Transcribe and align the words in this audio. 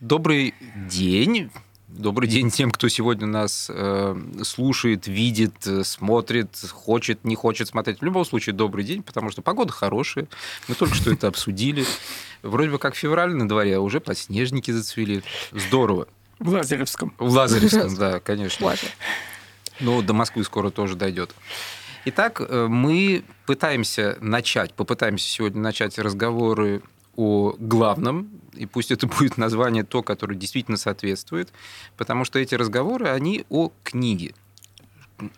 Добрый 0.00 0.54
день. 0.88 1.50
Добрый 1.86 2.26
день 2.26 2.50
тем, 2.50 2.70
кто 2.70 2.88
сегодня 2.88 3.26
нас 3.26 3.66
э, 3.68 4.16
слушает, 4.44 5.06
видит, 5.06 5.52
смотрит, 5.82 6.48
хочет, 6.70 7.22
не 7.22 7.34
хочет 7.34 7.68
смотреть. 7.68 8.00
В 8.00 8.04
любом 8.04 8.24
случае, 8.24 8.54
добрый 8.54 8.82
день, 8.82 9.02
потому 9.02 9.30
что 9.30 9.42
погода 9.42 9.72
хорошая. 9.72 10.26
Мы 10.68 10.74
только 10.74 10.94
что 10.94 11.12
это 11.12 11.26
обсудили. 11.26 11.84
Вроде 12.42 12.70
бы 12.70 12.78
как 12.78 12.94
февраль 12.94 13.34
на 13.34 13.46
дворе, 13.46 13.76
а 13.76 13.80
уже 13.80 14.00
подснежники 14.00 14.70
зацвели. 14.70 15.22
Здорово. 15.52 16.08
В 16.38 16.48
Лазаревском. 16.48 17.12
В 17.18 17.30
Лазаревском, 17.30 17.94
да, 17.96 18.20
конечно. 18.20 18.74
Ну, 19.80 20.00
до 20.00 20.14
Москвы 20.14 20.44
скоро 20.44 20.70
тоже 20.70 20.96
дойдет. 20.96 21.34
Итак, 22.06 22.40
э, 22.40 22.68
мы 22.70 23.22
пытаемся 23.44 24.16
начать, 24.22 24.72
попытаемся 24.72 25.28
сегодня 25.28 25.60
начать 25.60 25.98
разговоры 25.98 26.80
о 27.20 27.54
главном, 27.58 28.30
и 28.54 28.64
пусть 28.64 28.90
это 28.90 29.06
будет 29.18 29.36
название 29.36 29.84
то, 29.84 30.02
которое 30.02 30.36
действительно 30.36 30.78
соответствует, 30.78 31.52
потому 31.98 32.24
что 32.24 32.38
эти 32.38 32.54
разговоры, 32.54 33.08
они 33.08 33.44
о 33.50 33.70
книге. 33.84 34.34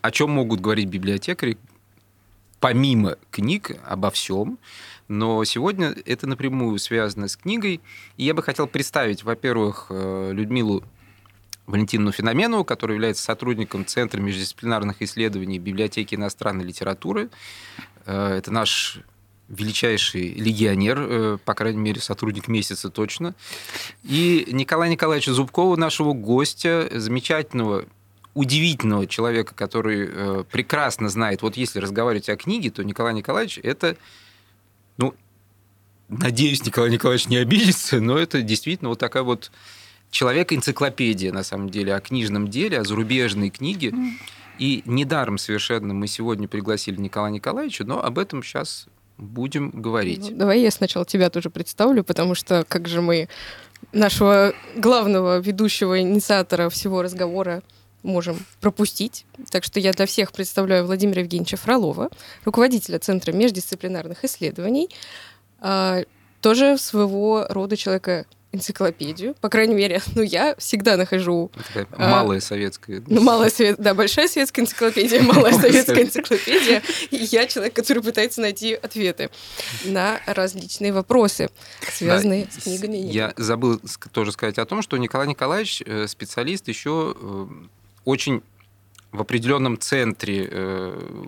О 0.00 0.12
чем 0.12 0.30
могут 0.30 0.60
говорить 0.60 0.88
библиотекари, 0.88 1.58
помимо 2.60 3.16
книг, 3.32 3.72
обо 3.84 4.12
всем. 4.12 4.58
Но 5.08 5.42
сегодня 5.42 5.96
это 6.06 6.28
напрямую 6.28 6.78
связано 6.78 7.26
с 7.26 7.36
книгой. 7.36 7.80
И 8.16 8.24
я 8.24 8.32
бы 8.32 8.44
хотел 8.44 8.68
представить, 8.68 9.24
во-первых, 9.24 9.86
э, 9.90 10.30
Людмилу 10.32 10.84
Валентину 11.66 12.12
Феноменову, 12.12 12.64
которая 12.64 12.94
является 12.94 13.24
сотрудником 13.24 13.84
Центра 13.84 14.20
междисциплинарных 14.20 15.02
исследований 15.02 15.58
библиотеки 15.58 16.14
иностранной 16.14 16.64
литературы. 16.64 17.28
Э, 18.06 18.36
это 18.36 18.52
наш 18.52 19.00
величайший 19.52 20.32
легионер, 20.32 20.98
э, 20.98 21.38
по 21.44 21.54
крайней 21.54 21.78
мере, 21.78 22.00
сотрудник 22.00 22.48
месяца 22.48 22.90
точно. 22.90 23.34
И 24.02 24.48
Николая 24.50 24.90
Николаевича 24.90 25.34
Зубкова, 25.34 25.76
нашего 25.76 26.14
гостя, 26.14 26.88
замечательного 26.90 27.84
удивительного 28.34 29.06
человека, 29.06 29.54
который 29.54 30.08
э, 30.10 30.44
прекрасно 30.50 31.10
знает, 31.10 31.42
вот 31.42 31.56
если 31.56 31.78
разговаривать 31.78 32.30
о 32.30 32.36
книге, 32.36 32.70
то 32.70 32.82
Николай 32.82 33.12
Николаевич 33.12 33.60
это, 33.62 33.96
ну, 34.96 35.14
надеюсь, 36.08 36.64
Николай 36.64 36.90
Николаевич 36.90 37.28
не 37.28 37.36
обидится, 37.36 38.00
но 38.00 38.16
это 38.16 38.40
действительно 38.40 38.88
вот 38.88 38.98
такая 38.98 39.22
вот 39.22 39.52
человек-энциклопедия, 40.10 41.30
на 41.30 41.42
самом 41.42 41.68
деле, 41.68 41.94
о 41.94 42.00
книжном 42.00 42.48
деле, 42.48 42.78
о 42.78 42.84
зарубежной 42.84 43.50
книге. 43.50 43.92
И 44.58 44.82
недаром 44.86 45.36
совершенно 45.36 45.92
мы 45.92 46.06
сегодня 46.06 46.48
пригласили 46.48 46.98
Николая 46.98 47.32
Николаевича, 47.32 47.84
но 47.84 48.02
об 48.02 48.18
этом 48.18 48.42
сейчас 48.42 48.86
будем 49.18 49.70
говорить. 49.70 50.30
Ну, 50.30 50.36
давай 50.36 50.60
я 50.60 50.70
сначала 50.70 51.04
тебя 51.04 51.30
тоже 51.30 51.50
представлю, 51.50 52.04
потому 52.04 52.34
что 52.34 52.64
как 52.68 52.88
же 52.88 53.00
мы 53.00 53.28
нашего 53.92 54.54
главного 54.76 55.38
ведущего 55.38 56.00
инициатора 56.00 56.68
всего 56.68 57.02
разговора 57.02 57.62
можем 58.02 58.38
пропустить. 58.60 59.26
Так 59.50 59.64
что 59.64 59.80
я 59.80 59.92
для 59.92 60.06
всех 60.06 60.32
представляю 60.32 60.86
Владимира 60.86 61.20
Евгеньевича 61.20 61.56
Фролова, 61.56 62.10
руководителя 62.44 62.98
Центра 62.98 63.32
междисциплинарных 63.32 64.24
исследований, 64.24 64.90
а, 65.60 66.02
тоже 66.40 66.78
своего 66.78 67.46
рода 67.48 67.76
человека 67.76 68.26
энциклопедию. 68.52 69.34
По 69.40 69.48
крайней 69.48 69.74
мере, 69.74 70.00
ну, 70.14 70.22
я 70.22 70.54
всегда 70.56 70.96
нахожу... 70.96 71.50
Такая 71.68 71.86
а, 71.92 72.10
малая 72.10 72.40
советская. 72.40 73.02
Ну, 73.06 73.20
малая 73.20 73.50
совет, 73.50 73.76
да, 73.78 73.94
большая 73.94 74.28
советская 74.28 74.64
энциклопедия, 74.64 75.22
малая 75.22 75.52
советская 75.52 76.04
энциклопедия. 76.04 76.82
И 77.10 77.16
я 77.16 77.46
человек, 77.46 77.74
который 77.74 78.02
пытается 78.02 78.40
найти 78.40 78.74
ответы 78.74 79.30
на 79.84 80.20
различные 80.26 80.92
вопросы, 80.92 81.50
связанные 81.92 82.46
с 82.50 82.62
книгами. 82.62 82.96
Я 82.96 83.32
забыл 83.36 83.80
тоже 84.12 84.32
сказать 84.32 84.58
о 84.58 84.66
том, 84.66 84.82
что 84.82 84.96
Николай 84.96 85.26
Николаевич 85.26 85.82
э, 85.84 86.06
специалист 86.06 86.68
еще 86.68 87.16
э, 87.18 87.46
очень 88.04 88.42
в 89.12 89.20
определенном 89.20 89.78
центре 89.78 90.48
э, 90.50 91.26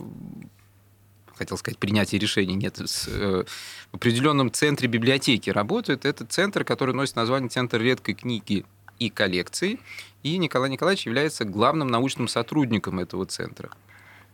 хотел 1.37 1.57
сказать, 1.59 1.79
принятия 1.79 2.19
решений, 2.19 2.55
нет, 2.55 2.79
с, 2.79 3.07
э, 3.09 3.45
в 3.93 3.95
определенном 3.95 4.53
центре 4.53 4.89
библиотеки 4.89 5.51
работает. 5.51 6.05
Это 6.05 6.25
центр, 6.25 6.65
который 6.65 6.95
носит 6.95 7.17
название 7.17 7.49
Центр 7.51 7.81
редкой 7.81 8.15
книги 8.15 8.65
и 8.99 9.11
коллекции. 9.11 9.81
И 10.23 10.37
Николай 10.39 10.71
Николаевич 10.71 11.07
является 11.07 11.45
главным 11.45 11.89
научным 11.89 12.29
сотрудником 12.29 13.01
этого 13.01 13.27
центра. 13.27 13.71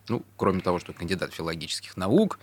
Ну, 0.07 0.23
кроме 0.37 0.61
того, 0.61 0.79
что 0.79 0.93
кандидат 0.93 1.33
филологических 1.33 1.97
наук, 1.97 2.39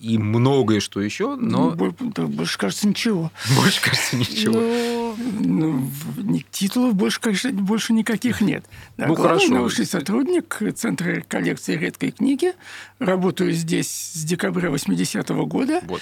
и 0.00 0.18
многое 0.18 0.80
что 0.80 1.00
еще, 1.00 1.36
но... 1.36 1.74
Ну, 1.74 1.92
больше, 2.28 2.58
кажется, 2.58 2.86
ничего. 2.88 3.30
Больше, 3.56 3.80
кажется, 3.82 4.16
ничего. 4.16 4.60
Ну, 5.18 5.90
ну 6.16 6.40
титулов 6.50 6.94
больше, 6.94 7.20
конечно, 7.20 7.52
больше 7.52 7.92
никаких 7.92 8.40
нет. 8.40 8.64
Да, 8.96 9.06
ну, 9.06 9.14
хорошо. 9.14 9.52
научный 9.52 9.86
сотрудник 9.86 10.60
Центра 10.76 11.20
коллекции 11.20 11.76
редкой 11.76 12.10
книги. 12.10 12.52
Работаю 12.98 13.52
здесь 13.52 13.88
с 13.88 14.24
декабря 14.24 14.68
80-го 14.68 15.46
года. 15.46 15.80
Вот. 15.84 16.00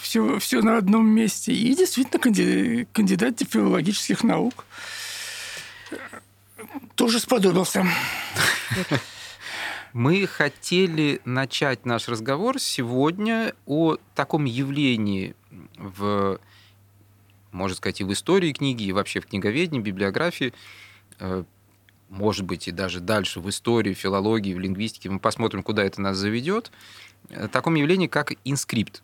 Все, 0.00 0.36
э, 0.36 0.38
все 0.38 0.62
на 0.62 0.76
одном 0.76 1.08
месте. 1.08 1.52
И 1.52 1.74
действительно 1.74 2.18
кандидат, 2.18 2.88
кандидат 2.92 3.42
филологических 3.48 4.22
наук. 4.24 4.64
Тоже 6.94 7.20
сподобился. 7.20 7.86
Мы 9.92 10.26
хотели 10.26 11.20
начать 11.24 11.86
наш 11.86 12.08
разговор 12.08 12.60
сегодня 12.60 13.54
о 13.66 13.96
таком 14.14 14.44
явлении 14.44 15.34
в, 15.76 16.38
можно 17.52 17.76
сказать, 17.76 18.00
и 18.00 18.04
в 18.04 18.12
истории 18.12 18.52
книги, 18.52 18.84
и 18.84 18.92
вообще 18.92 19.20
в 19.20 19.26
книговедении, 19.26 19.80
библиографии, 19.80 20.52
э, 21.18 21.44
может 22.08 22.46
быть, 22.46 22.68
и 22.68 22.72
даже 22.72 23.00
дальше 23.00 23.40
в 23.40 23.48
истории, 23.48 23.92
филологии, 23.94 24.54
в 24.54 24.58
лингвистике. 24.58 25.10
Мы 25.10 25.18
посмотрим, 25.18 25.62
куда 25.62 25.84
это 25.84 26.00
нас 26.00 26.16
заведет. 26.16 26.70
О 27.30 27.48
таком 27.48 27.74
явлении, 27.74 28.06
как 28.06 28.32
инскрипт. 28.44 29.02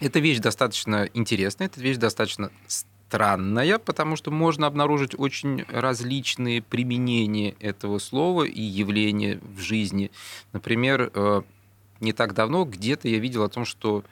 Это 0.00 0.18
вещь 0.18 0.40
достаточно 0.40 1.08
интересная, 1.14 1.68
это 1.68 1.80
вещь 1.80 1.96
достаточно 1.96 2.50
странная, 2.66 3.78
потому 3.78 4.16
что 4.16 4.30
можно 4.30 4.66
обнаружить 4.66 5.18
очень 5.18 5.62
различные 5.70 6.60
применения 6.60 7.54
этого 7.60 7.98
слова 7.98 8.42
и 8.42 8.60
явления 8.60 9.40
в 9.40 9.60
жизни. 9.60 10.10
Например, 10.52 11.10
э, 11.14 11.42
не 12.00 12.12
так 12.12 12.34
давно 12.34 12.64
где-то 12.64 13.08
я 13.08 13.18
видел 13.18 13.44
о 13.44 13.48
том, 13.48 13.64
что 13.64 14.04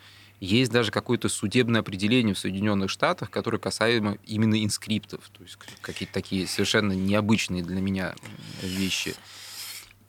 есть 0.44 0.72
даже 0.72 0.90
какое-то 0.90 1.28
судебное 1.28 1.82
определение 1.82 2.34
в 2.34 2.38
Соединенных 2.38 2.90
Штатах, 2.90 3.30
которое 3.30 3.58
касаемо 3.58 4.18
именно 4.26 4.62
инскриптов, 4.64 5.30
то 5.32 5.42
есть 5.44 5.56
какие-то 5.80 6.12
такие 6.12 6.48
совершенно 6.48 6.92
необычные 6.92 7.62
для 7.62 7.80
меня 7.80 8.16
вещи. 8.60 9.14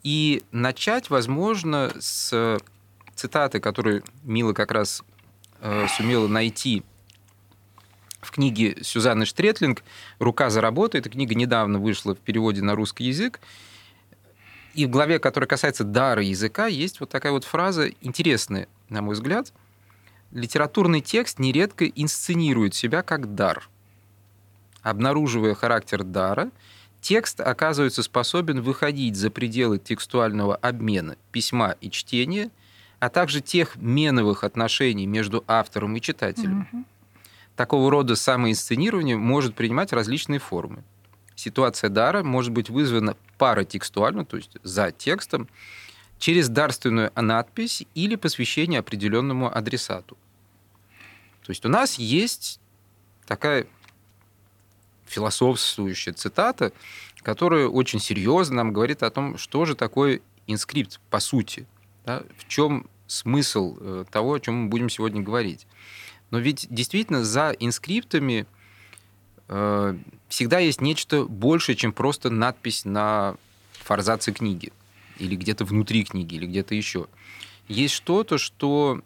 И 0.02 0.42
начать, 0.50 1.08
возможно, 1.08 1.92
с 2.00 2.58
цитаты, 3.14 3.60
которую 3.60 4.02
Мила 4.24 4.52
как 4.54 4.72
раз 4.72 5.04
э, 5.60 5.86
сумела 5.96 6.26
найти 6.26 6.82
в 8.20 8.32
книге 8.32 8.76
Сюзанны 8.82 9.26
Штретлинг 9.26 9.84
«Рука 10.18 10.50
за 10.50 10.60
работу». 10.60 10.98
Эта 10.98 11.10
книга 11.10 11.36
недавно 11.36 11.78
вышла 11.78 12.16
в 12.16 12.18
переводе 12.18 12.60
на 12.60 12.74
русский 12.74 13.04
язык. 13.04 13.38
И 14.74 14.86
в 14.86 14.90
главе, 14.90 15.20
которая 15.20 15.46
касается 15.46 15.84
дара 15.84 16.22
языка, 16.22 16.66
есть 16.66 16.98
вот 16.98 17.08
такая 17.08 17.30
вот 17.30 17.44
фраза, 17.44 17.88
интересная, 18.00 18.66
на 18.88 19.00
мой 19.00 19.14
взгляд. 19.14 19.52
Литературный 20.34 21.00
текст 21.00 21.38
нередко 21.38 21.86
инсценирует 21.86 22.74
себя 22.74 23.02
как 23.02 23.34
дар. 23.34 23.70
Обнаруживая 24.82 25.54
характер 25.54 26.04
дара, 26.04 26.50
текст 27.00 27.40
оказывается 27.40 28.02
способен 28.02 28.60
выходить 28.60 29.16
за 29.16 29.30
пределы 29.30 29.78
текстуального 29.78 30.56
обмена, 30.56 31.16
письма 31.32 31.76
и 31.80 31.90
чтения, 31.90 32.50
а 33.00 33.08
также 33.08 33.40
тех 33.40 33.76
меновых 33.76 34.44
отношений 34.44 35.06
между 35.06 35.42
автором 35.46 35.96
и 35.96 36.00
читателем. 36.02 36.68
Mm-hmm 36.70 36.84
такого 37.56 37.90
рода 37.90 38.16
самоинсценирование 38.16 39.16
может 39.16 39.54
принимать 39.54 39.92
различные 39.92 40.40
формы. 40.40 40.82
Ситуация 41.34 41.90
дара 41.90 42.22
может 42.22 42.52
быть 42.52 42.70
вызвана 42.70 43.16
паратекстуально, 43.38 44.24
то 44.24 44.36
есть 44.36 44.56
за 44.62 44.92
текстом, 44.92 45.48
через 46.18 46.48
дарственную 46.48 47.10
надпись 47.16 47.84
или 47.94 48.14
посвящение 48.14 48.80
определенному 48.80 49.54
адресату. 49.54 50.16
То 51.44 51.50
есть 51.50 51.64
у 51.64 51.68
нас 51.68 51.98
есть 51.98 52.58
такая 53.26 53.66
философствующая 55.06 56.14
цитата, 56.14 56.72
которая 57.18 57.68
очень 57.68 58.00
серьезно 58.00 58.56
нам 58.56 58.72
говорит 58.72 59.02
о 59.02 59.10
том, 59.10 59.38
что 59.38 59.64
же 59.64 59.74
такое 59.74 60.20
инскрипт 60.46 61.00
по 61.10 61.20
сути, 61.20 61.66
да, 62.04 62.22
в 62.38 62.48
чем 62.48 62.86
смысл 63.06 63.76
э, 63.78 64.04
того, 64.10 64.34
о 64.34 64.40
чем 64.40 64.64
мы 64.64 64.68
будем 64.68 64.88
сегодня 64.88 65.22
говорить. 65.22 65.66
Но 66.30 66.38
ведь 66.38 66.66
действительно 66.70 67.22
за 67.22 67.54
инскриптами 67.58 68.46
э, 69.48 69.98
всегда 70.28 70.58
есть 70.58 70.80
нечто 70.80 71.24
большее, 71.24 71.76
чем 71.76 71.92
просто 71.92 72.30
надпись 72.30 72.84
на 72.84 73.36
форзаце 73.72 74.32
книги 74.32 74.72
или 75.18 75.36
где-то 75.36 75.64
внутри 75.64 76.04
книги, 76.04 76.34
или 76.36 76.46
где-то 76.46 76.74
еще. 76.74 77.06
Есть 77.68 77.94
что-то, 77.94 78.38
что 78.38 79.02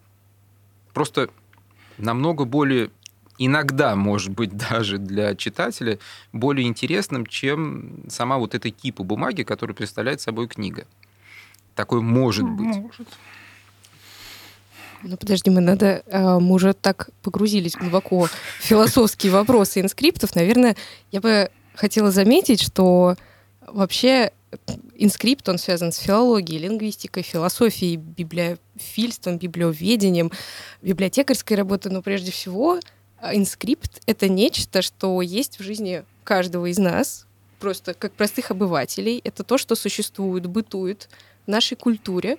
просто 0.95 1.31
намного 1.99 2.45
более 2.45 2.91
иногда, 3.39 3.97
может 3.97 4.31
быть, 4.31 4.57
даже 4.71 4.99
для 4.99 5.35
читателя 5.35 5.99
более 6.33 6.67
интересным, 6.67 7.27
чем 7.27 8.05
сама 8.09 8.39
вот 8.39 8.55
эта 8.55 8.71
кипа 8.71 9.05
бумаги, 9.05 9.43
которую 9.43 9.77
представляет 9.77 10.21
собой 10.21 10.49
книга. 10.49 10.87
Такое 11.75 12.01
может 12.01 12.49
быть. 12.49 12.77
Может. 12.77 13.09
Ну, 15.03 15.17
подожди, 15.17 15.49
мы 15.49 15.61
надо... 15.61 16.03
А, 16.11 16.41
мы 16.41 16.55
уже 16.55 16.73
так 16.75 17.11
погрузились 17.23 17.77
глубоко 17.77 18.25
в 18.25 18.31
философские 18.61 19.31
вопросы 19.31 19.81
инскриптов. 19.81 20.35
Наверное, 20.35 20.77
я 21.13 21.21
бы 21.21 21.51
хотела 21.75 22.11
заметить, 22.11 22.61
что 22.61 23.17
вообще 23.65 24.33
инскрипт, 24.99 25.49
он 25.49 25.59
связан 25.59 25.93
с 25.93 25.99
филологией, 25.99 26.61
лингвистикой, 26.61 27.23
философией, 27.23 27.97
библиофильством, 27.97 29.39
библиоведением, 29.39 30.31
библиотекарской 30.83 31.57
работой, 31.57 31.91
но 31.93 32.03
прежде 32.03 32.33
всего 32.33 32.81
а, 33.21 33.35
инскрипт— 33.35 34.03
это 34.07 34.29
нечто, 34.29 34.83
что 34.83 35.23
есть 35.23 35.59
в 35.59 35.63
жизни 35.63 36.05
каждого 36.25 36.67
из 36.67 36.79
нас, 36.79 37.27
просто 37.61 37.95
как 37.95 38.13
простых 38.13 38.51
обывателей. 38.51 39.21
Это 39.25 39.45
то, 39.45 39.57
что 39.57 39.75
существует, 39.75 40.47
бытует 40.47 41.09
в 41.47 41.51
нашей 41.51 41.77
культуре. 41.77 42.37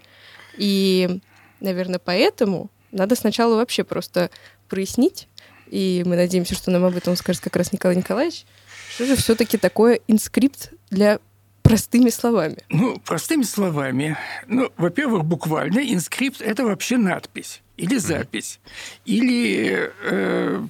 И, 0.57 1.19
наверное, 1.59 1.99
поэтому 1.99 2.69
надо 2.91 3.15
сначала 3.15 3.55
вообще 3.55 3.83
просто 3.83 4.29
прояснить, 4.67 5.27
и 5.67 6.03
мы 6.05 6.15
надеемся, 6.15 6.55
что 6.55 6.71
нам 6.71 6.83
об 6.85 6.95
этом 6.95 7.15
скажет 7.15 7.41
как 7.41 7.55
раз 7.55 7.71
Николай 7.71 7.95
Николаевич, 7.95 8.45
что 8.95 9.05
же 9.05 9.15
все-таки 9.15 9.57
такое 9.57 9.99
инскрипт 10.07 10.73
для 10.89 11.19
простыми 11.69 12.09
словами? 12.09 12.57
Ну, 12.69 12.99
простыми 12.99 13.43
словами. 13.43 14.17
Ну, 14.47 14.71
во-первых, 14.77 15.23
буквально 15.25 15.79
инскрипт– 15.79 16.41
это 16.41 16.65
вообще 16.65 16.97
надпись 16.97 17.61
или 17.77 17.97
запись, 17.97 18.59
или, 19.05 19.91
э, 20.03 20.61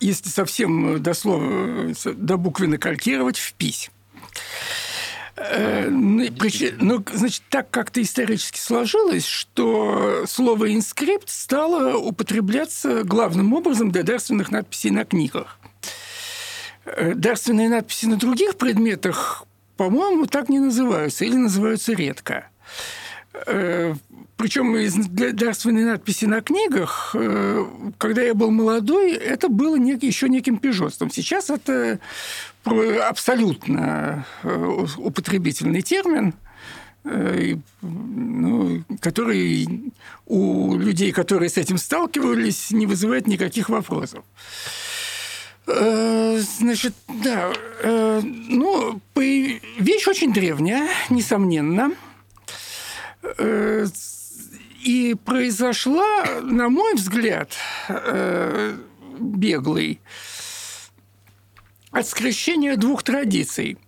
если 0.00 0.28
совсем 0.28 1.02
дословно, 1.02 1.94
до 2.04 2.36
буквы 2.36 2.66
накалькировать, 2.66 3.38
впись. 3.38 3.90
Э, 5.36 5.88
ну, 5.90 6.26
ну, 6.80 7.04
значит, 7.12 7.42
так 7.50 7.70
как-то 7.70 8.00
исторически 8.00 8.58
сложилось, 8.58 9.26
что 9.26 10.24
слово 10.26 10.74
«инскрипт» 10.74 11.28
стало 11.28 11.96
употребляться 11.98 13.04
главным 13.04 13.52
образом 13.52 13.90
для 13.90 14.02
дарственных 14.02 14.50
надписей 14.50 14.90
на 14.90 15.04
книгах. 15.04 15.58
Э, 16.86 17.14
дарственные 17.14 17.68
надписи 17.68 18.06
на 18.06 18.16
других 18.16 18.56
предметах, 18.56 19.45
по-моему, 19.76 20.26
так 20.26 20.48
не 20.48 20.58
называются 20.58 21.24
или 21.24 21.36
называются 21.36 21.92
редко. 21.92 22.48
Э, 23.46 23.94
Причем 24.36 24.76
из 24.76 24.94
дарственной 25.34 25.84
надписи 25.84 26.24
на 26.26 26.40
книгах, 26.40 27.14
э, 27.14 27.66
когда 27.98 28.22
я 28.22 28.34
был 28.34 28.50
молодой, 28.50 29.12
это 29.12 29.48
было 29.48 29.76
еще 29.76 30.28
неким 30.28 30.58
пижотством. 30.58 31.10
Сейчас 31.10 31.50
это 31.50 31.98
абсолютно 32.64 34.26
употребительный 34.96 35.82
термин, 35.82 36.34
ну, 37.04 38.82
который 39.00 39.92
у 40.26 40.76
людей, 40.76 41.12
которые 41.12 41.48
с 41.48 41.56
этим 41.56 41.78
сталкивались, 41.78 42.72
не 42.72 42.86
вызывает 42.86 43.28
никаких 43.28 43.68
вопросов. 43.68 44.24
Э, 45.66 46.38
значит, 46.38 46.94
да, 47.08 47.52
э, 47.82 48.20
ну, 48.22 49.00
вещь 49.14 50.06
очень 50.06 50.32
древняя, 50.32 50.88
несомненно. 51.10 51.92
Э, 53.22 53.86
и 54.84 55.16
произошла, 55.24 56.40
на 56.42 56.68
мой 56.68 56.94
взгляд, 56.94 57.50
беглый, 59.18 60.00
от 61.90 62.06
скрещения 62.06 62.76
двух 62.76 63.02
традиций, 63.02 63.78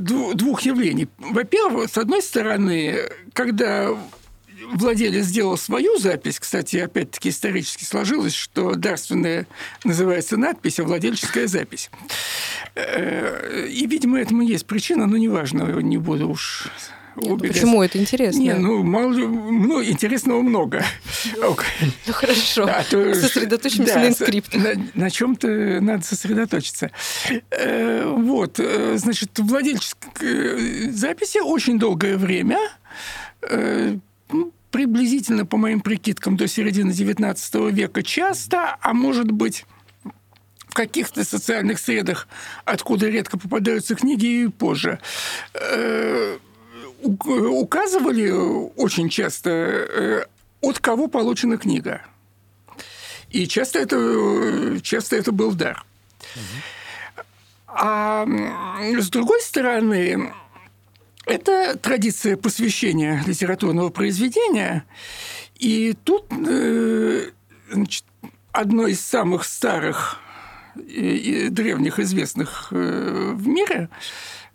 двух 0.00 0.62
явлений. 0.62 1.08
Во-первых, 1.18 1.90
с 1.90 1.96
одной 1.96 2.22
стороны, 2.22 3.08
когда 3.34 3.96
владелец 4.72 5.26
сделал 5.26 5.56
свою 5.56 5.98
запись. 5.98 6.38
Кстати, 6.38 6.76
опять-таки 6.76 7.28
исторически 7.28 7.84
сложилось, 7.84 8.34
что 8.34 8.74
дарственная 8.74 9.46
называется 9.84 10.36
надпись, 10.36 10.80
а 10.80 10.84
владельческая 10.84 11.46
запись. 11.46 11.90
Э, 12.74 13.66
и, 13.68 13.86
видимо, 13.86 14.20
этому 14.20 14.42
есть 14.42 14.66
причина, 14.66 15.06
но 15.06 15.16
неважно, 15.16 15.64
не 15.80 15.98
буду 15.98 16.28
уж 16.28 16.68
нет, 17.16 17.28
ну 17.28 17.38
почему 17.38 17.82
это 17.82 17.98
интересно? 17.98 18.40
Не, 18.40 18.54
ну, 18.54 18.82
мало, 18.82 19.12
ну, 19.12 19.82
интересного 19.82 20.42
много. 20.42 20.84
Ну 22.06 22.12
хорошо. 22.12 22.66
Да, 22.66 22.84
то, 22.88 23.14
Сосредоточимся 23.14 23.94
да, 23.94 24.00
на 24.00 24.08
инскрипте. 24.08 24.58
На, 24.58 24.72
на 24.94 25.10
чем-то 25.10 25.48
надо 25.80 26.04
сосредоточиться. 26.04 26.90
Э, 27.50 28.04
вот, 28.06 28.58
э, 28.58 28.96
значит, 28.96 29.38
владельческой 29.38 30.90
записи 30.90 31.38
очень 31.38 31.78
долгое 31.78 32.16
время 32.16 32.58
приблизительно, 34.70 35.46
по 35.46 35.56
моим 35.56 35.80
прикидкам, 35.80 36.36
до 36.36 36.46
середины 36.48 36.90
XIX 36.90 37.70
века 37.70 38.02
часто, 38.02 38.76
а 38.80 38.92
может 38.92 39.30
быть 39.30 39.66
в 40.68 40.74
каких-то 40.74 41.24
социальных 41.24 41.80
средах, 41.80 42.28
откуда 42.64 43.08
редко 43.08 43.38
попадаются 43.38 43.96
книги, 43.96 44.44
и 44.44 44.48
позже. 44.48 45.00
Э, 45.54 46.38
указывали 47.02 48.30
очень 48.76 49.08
часто, 49.08 49.50
э, 49.50 50.24
от 50.60 50.78
кого 50.78 51.08
получена 51.08 51.58
книга. 51.58 52.02
И 53.30 53.46
часто 53.46 53.78
это, 53.80 54.80
часто 54.82 55.16
это 55.16 55.32
был 55.32 55.52
дар. 55.52 55.84
А 57.66 58.26
с 58.80 59.08
другой 59.10 59.40
стороны, 59.40 60.32
это 61.26 61.76
традиция 61.76 62.36
посвящения 62.36 63.22
литературного 63.26 63.90
произведения. 63.90 64.84
И 65.56 65.94
тут 66.04 66.26
э, 66.30 67.30
значит, 67.70 68.04
одно 68.52 68.86
из 68.86 69.00
самых 69.00 69.44
старых 69.44 70.18
и 70.76 71.48
древних 71.50 71.98
известных 71.98 72.68
э, 72.70 73.32
в 73.34 73.46
мире 73.46 73.90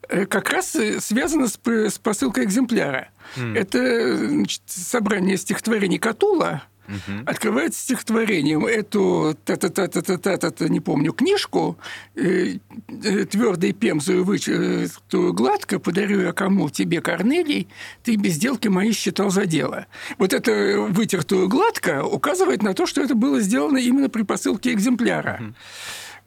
э, 0.09 0.25
как 0.25 0.49
раз 0.49 0.75
связано 0.99 1.47
с, 1.47 1.59
с 1.63 1.99
посылкой 1.99 2.45
экземпляра. 2.45 3.09
Mm. 3.35 3.57
Это 3.57 4.17
значит, 4.27 4.61
собрание 4.65 5.37
стихотворений 5.37 5.99
Катула– 5.99 6.63
угу. 6.87 7.23
открывает 7.25 7.75
стихотворением 7.75 8.65
эту, 8.65 9.37
та-та-та-та-та-та, 9.45 10.67
не 10.67 10.79
помню, 10.79 11.13
книжку, 11.13 11.77
э, 12.15 12.57
э, 12.87 13.25
твердой 13.25 13.73
пемзую 13.73 14.23
вычертую 14.23 15.33
гладко, 15.33 15.79
подарю 15.79 16.21
я 16.21 16.33
кому? 16.33 16.69
Тебе, 16.69 17.01
Корнелий, 17.01 17.67
ты 18.03 18.15
без 18.15 18.33
сделки 18.33 18.67
мои 18.67 18.91
считал 18.91 19.29
за 19.29 19.45
дело. 19.45 19.87
Вот 20.17 20.33
это 20.33 20.51
вытертую 20.89 21.47
гладко 21.47 22.03
указывает 22.03 22.63
на 22.63 22.73
то, 22.73 22.85
что 22.85 23.01
это 23.01 23.15
было 23.15 23.39
сделано 23.39 23.77
именно 23.77 24.09
при 24.09 24.23
посылке 24.23 24.73
экземпляра. 24.73 25.41
Угу. 25.41 25.53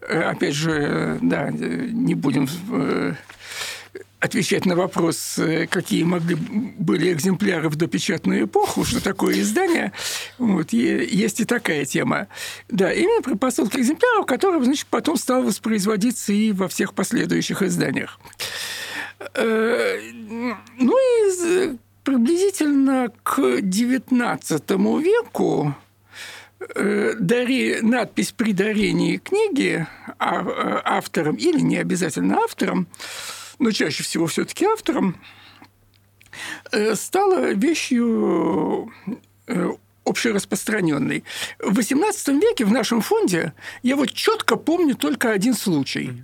Опять 0.09 0.55
же, 0.55 1.19
да, 1.23 1.51
не 1.51 2.15
будем 2.15 2.47
отвечать 4.21 4.67
на 4.67 4.75
вопрос, 4.75 5.39
э, 5.39 5.67
какие 5.67 6.03
могли 6.03 6.35
были 6.35 7.13
экземпляры 7.13 7.69
в 7.69 7.77
допечатную 7.77 8.47
эпоху, 8.47 8.85
что 8.85 9.03
такое 9.03 9.41
издание, 9.41 9.93
вот, 10.39 10.73
есть 10.73 11.41
и 11.41 11.45
такая 11.45 11.85
тема. 11.85 12.27
Да, 12.69 12.93
именно 12.93 13.23
при 13.23 13.35
посылке 13.35 13.81
экземпляров, 13.81 14.27
который, 14.27 14.63
значит, 14.65 14.87
потом 14.87 15.17
стал 15.17 15.43
воспроизводиться 15.43 16.33
и 16.33 16.53
во 16.53 16.69
всех 16.69 16.95
последующих 16.95 17.63
изданиях. 17.63 18.19
Э, 19.35 20.01
ну 20.79 20.97
и 20.97 21.77
приблизительно 22.03 23.13
к 23.23 23.39
XIX 23.39 25.03
веку 25.03 25.75
э, 26.75 27.15
дари, 27.21 27.79
надпись 27.83 28.33
при 28.33 28.53
дарении 28.53 29.19
книги 29.19 29.87
автором 30.19 31.37
или 31.37 31.61
не 31.61 31.77
обязательно 31.77 32.39
автором 32.39 32.89
но 33.59 33.71
чаще 33.71 34.03
всего 34.03 34.27
все-таки 34.27 34.65
автором, 34.65 35.17
э, 36.73 36.95
стала 36.95 37.53
вещью 37.53 38.93
э, 39.47 39.71
общераспространенной. 40.05 41.25
В 41.59 41.79
XVIII 41.79 42.41
веке 42.41 42.65
в 42.65 42.73
нашем 42.73 43.01
фонде 43.01 43.53
я 43.83 43.97
вот 43.97 44.13
четко 44.13 44.57
помню 44.57 44.95
только 44.95 45.33
один 45.33 45.55
случай. 45.55 46.23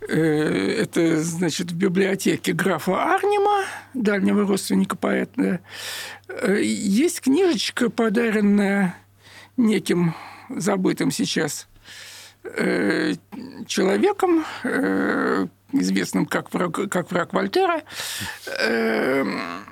Э, 0.00 0.14
это, 0.14 1.22
значит, 1.22 1.72
в 1.72 1.76
библиотеке 1.76 2.52
графа 2.52 3.14
Арнима, 3.14 3.64
дальнего 3.92 4.46
родственника 4.46 4.96
поэта, 4.96 5.60
есть 6.58 7.20
книжечка, 7.20 7.90
подаренная 7.90 8.96
неким 9.56 10.14
забытым 10.48 11.10
сейчас 11.10 11.68
человеком, 13.66 14.44
известным 15.80 16.26
как 16.26 16.52
враг, 16.52 16.90
как 16.90 17.10
враг 17.10 17.32
Вольтера, 17.32 17.82
эм, 18.58 19.64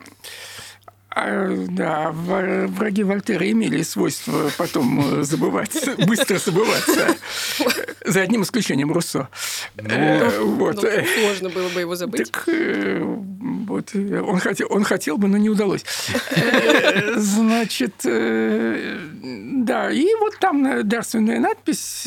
А, 1.14 1.54
да, 1.68 2.10
враги 2.10 3.02
Вольтера 3.02 3.50
имели 3.50 3.82
свойство 3.82 4.50
потом 4.56 5.20
э, 5.20 5.22
забываться, 5.24 5.94
быстро 6.06 6.38
забываться. 6.38 7.16
За 8.06 8.22
одним 8.22 8.44
исключением 8.44 8.92
Руссо. 8.92 9.28
Ну, 9.76 9.90
э, 9.90 10.38
вот. 10.40 10.76
Ну, 10.76 10.88
сложно 11.20 11.50
было 11.50 11.68
бы 11.68 11.80
его 11.80 11.94
забыть. 11.96 12.32
Так, 12.32 12.44
э, 12.46 13.04
вот, 13.72 13.94
он, 13.94 14.38
хотел, 14.38 14.68
он 14.70 14.84
хотел 14.84 15.18
бы, 15.18 15.28
но 15.28 15.36
не 15.36 15.50
удалось. 15.50 15.84
Значит, 17.16 17.94
да, 18.04 19.90
и 19.90 20.14
вот 20.20 20.38
там 20.38 20.88
дарственная 20.88 21.40
надпись, 21.40 22.06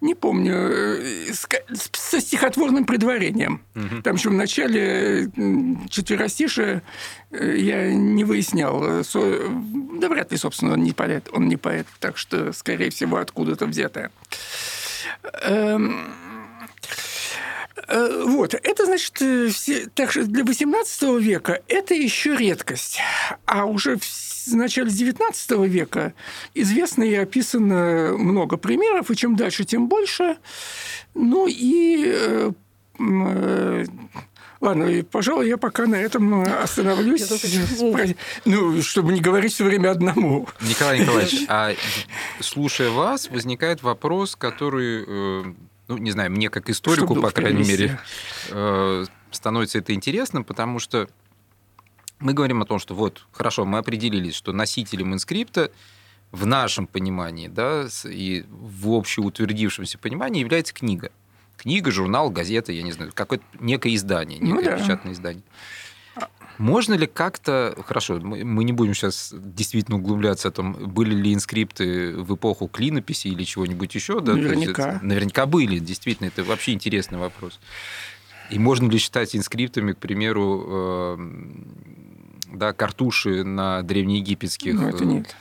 не 0.00 0.14
помню, 0.14 1.02
со 1.92 2.20
стихотворным 2.20 2.84
предварением. 2.84 3.60
Там 4.02 4.16
еще 4.16 4.30
в 4.30 4.34
начале 4.34 5.30
четверостишия 5.88 6.82
я 7.30 7.92
не 7.92 8.24
выяснял. 8.24 9.04
Да 10.00 10.08
вряд 10.08 10.32
ли, 10.32 10.38
собственно, 10.38 10.72
он 10.74 10.82
не 10.82 10.92
поэт, 10.92 11.28
он 11.32 11.48
не 11.48 11.56
поэт, 11.56 11.86
так 12.00 12.16
что, 12.18 12.52
скорее 12.52 12.90
всего, 12.90 13.16
откуда-то 13.18 13.66
взятое. 13.66 14.10
Э, 17.88 18.24
вот, 18.26 18.54
это 18.54 18.86
значит, 18.86 19.20
э, 19.20 19.48
все, 19.48 19.86
так 19.94 20.10
что 20.10 20.24
для 20.24 20.42
XVIII 20.42 21.20
века 21.20 21.62
это 21.68 21.94
еще 21.94 22.34
редкость. 22.36 23.00
А 23.44 23.66
уже 23.66 23.96
в 23.96 24.54
начале 24.54 24.88
XIX 24.88 25.68
века 25.68 26.14
известно 26.54 27.02
и 27.02 27.14
описано 27.14 28.14
много 28.16 28.56
примеров, 28.56 29.10
и 29.10 29.16
чем 29.16 29.36
дальше, 29.36 29.64
тем 29.64 29.88
больше. 29.88 30.36
Ну 31.14 31.46
и 31.48 32.04
э, 32.06 32.52
Ладно, 34.58 35.04
пожалуй, 35.04 35.48
я 35.48 35.58
пока 35.58 35.86
на 35.86 35.96
этом 35.96 36.42
остановлюсь. 36.42 37.28
Ну, 38.46 38.80
чтобы 38.80 39.12
не 39.12 39.20
говорить 39.20 39.52
все 39.52 39.64
время 39.64 39.90
одному. 39.90 40.48
Николай 40.62 41.00
Николаевич, 41.00 41.44
а 41.48 41.74
слушая 42.40 42.88
вас, 42.88 43.28
возникает 43.28 43.82
вопрос, 43.82 44.34
который, 44.34 45.54
ну, 45.88 45.98
не 45.98 46.10
знаю, 46.10 46.30
мне 46.30 46.50
как 46.50 46.68
историку, 46.70 47.14
по 47.14 47.30
крайней 47.30 47.64
мере, 47.64 47.98
э, 48.50 49.04
становится 49.30 49.78
это 49.78 49.94
интересным, 49.94 50.44
потому 50.44 50.78
что 50.78 51.08
мы 52.18 52.32
говорим 52.32 52.62
о 52.62 52.66
том, 52.66 52.78
что 52.78 52.94
вот, 52.94 53.26
хорошо, 53.32 53.64
мы 53.64 53.78
определились, 53.78 54.34
что 54.34 54.52
носителем 54.52 55.14
инскрипта 55.14 55.70
в 56.32 56.46
нашем 56.46 56.86
понимании, 56.86 57.48
да, 57.48 57.86
и 58.04 58.44
в 58.48 58.90
общеутвердившемся 58.90 59.98
понимании 59.98 60.40
является 60.40 60.74
книга 60.74 61.10
книга, 61.56 61.90
журнал, 61.90 62.30
газета, 62.30 62.72
я 62.72 62.82
не 62.82 62.92
знаю, 62.92 63.12
какое-то 63.14 63.44
некое 63.58 63.94
издание, 63.94 64.38
ну 64.40 64.56
некое 64.56 64.72
ну, 64.72 64.76
да. 64.76 64.82
печатное 64.82 65.12
издание. 65.12 65.42
Можно 66.58 66.94
ли 66.94 67.06
как-то... 67.06 67.76
Хорошо, 67.86 68.18
мы 68.20 68.64
не 68.64 68.72
будем 68.72 68.94
сейчас 68.94 69.32
действительно 69.32 69.98
углубляться 69.98 70.48
о 70.48 70.50
том, 70.50 70.72
были 70.72 71.14
ли 71.14 71.34
инскрипты 71.34 72.12
в 72.12 72.34
эпоху 72.34 72.68
клинописи 72.68 73.28
или 73.28 73.44
чего-нибудь 73.44 73.94
еще. 73.94 74.20
Да? 74.20 74.34
Наверняка. 74.34 74.92
Есть, 74.92 75.02
наверняка 75.02 75.46
были, 75.46 75.78
действительно. 75.78 76.28
Это 76.28 76.44
вообще 76.44 76.72
интересный 76.72 77.18
вопрос. 77.18 77.60
И 78.50 78.58
можно 78.58 78.90
ли 78.90 78.98
считать 78.98 79.34
инскриптами, 79.34 79.92
к 79.92 79.98
примеру, 79.98 80.64
э, 80.68 81.18
да, 82.54 82.72
картуши 82.72 83.44
на 83.44 83.82
древнеегипетских... 83.82 84.74
Ну, 84.74 84.88
это 84.88 85.04
нет. 85.04 85.34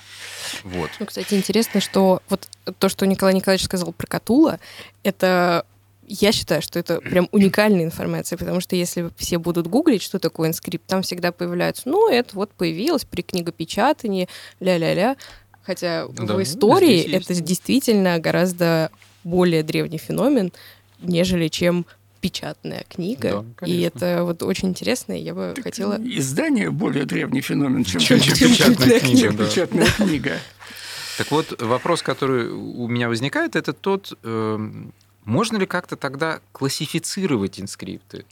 Вот. 0.63 0.89
Ну, 1.00 1.05
кстати, 1.05 1.34
интересно, 1.36 1.81
что 1.81 2.22
вот 2.29 2.48
то, 2.79 2.89
что 2.89 3.05
Николай 3.05 3.34
Николаевич 3.34 3.65
сказал 3.65 3.93
про 3.93 4.07
Катула, 4.07 4.60
это 5.03 5.65
я 6.07 6.31
считаю, 6.31 6.62
что 6.62 6.79
это 6.79 7.00
прям 7.01 7.27
уникальная 7.31 7.83
информация, 7.83 8.38
потому 8.38 8.62
что 8.62 8.75
если 8.75 9.09
все 9.17 9.38
будут 9.38 9.67
гуглить, 9.67 10.01
что 10.01 10.19
такое 10.19 10.50
инскрипт, 10.50 10.85
там 10.85 11.01
всегда 11.01 11.31
появляются, 11.31 11.83
ну, 11.85 12.09
это 12.09 12.35
вот 12.35 12.51
появилось 12.51 13.05
при 13.05 13.21
книгопечатании, 13.21 14.27
ля-ля-ля. 14.59 15.15
Хотя 15.63 16.07
да, 16.07 16.35
в 16.35 16.43
истории 16.43 17.01
это 17.12 17.33
действительно 17.33 18.19
гораздо 18.19 18.91
более 19.24 19.63
древний 19.63 19.97
феномен, 19.97 20.51
нежели 21.01 21.47
чем 21.47 21.85
печатная 22.21 22.85
книга. 22.88 23.45
Да, 23.59 23.67
и 23.67 23.81
это 23.81 24.24
вот 24.24 24.41
очень 24.43 24.69
интересно, 24.69 25.13
и 25.13 25.21
я 25.21 25.33
бы 25.33 25.53
так 25.55 25.63
хотела... 25.63 26.00
Издание 26.03 26.71
более 26.71 27.05
древний 27.05 27.41
феномен, 27.41 27.83
чем, 27.83 28.00
чем, 28.00 28.19
чем 28.19 28.51
печатная 28.51 29.00
книга. 29.00 29.31
Да. 29.33 29.45
Печатная 29.45 29.88
книга. 29.88 30.38
Так 31.17 31.31
вот, 31.31 31.62
вопрос, 31.62 32.01
который 32.01 32.50
у 32.50 32.88
меня 32.88 33.09
возникает, 33.09 33.55
это 33.55 33.74
тот, 33.74 34.17
эм, 34.24 34.93
можно 35.25 35.58
ли 35.58 35.65
как-то 35.65 35.96
тогда 35.96 36.39
классифицировать 36.51 37.60
инскрипты? 37.60 38.25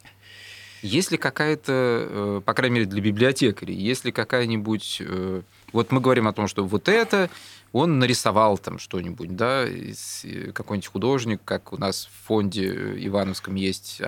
Есть 0.81 1.11
ли 1.11 1.17
какая-то, 1.17 1.71
э, 1.71 2.41
по 2.45 2.53
крайней 2.53 2.75
мере, 2.75 2.85
для 2.85 3.01
библиотекарей, 3.01 3.75
есть 3.75 4.03
ли 4.03 4.11
какая-нибудь... 4.11 4.97
Э, 4.99 5.41
вот 5.71 5.91
мы 5.91 6.01
говорим 6.01 6.27
о 6.27 6.33
том, 6.33 6.47
что 6.47 6.65
вот 6.65 6.89
это 6.89 7.29
он 7.71 7.99
нарисовал 7.99 8.57
там 8.57 8.77
что-нибудь, 8.79 9.35
да, 9.35 9.65
э, 9.65 10.51
какой-нибудь 10.53 10.87
художник, 10.87 11.41
как 11.45 11.71
у 11.71 11.77
нас 11.77 12.09
в 12.11 12.27
фонде 12.27 12.95
Ивановском 12.97 13.55
есть 13.55 14.01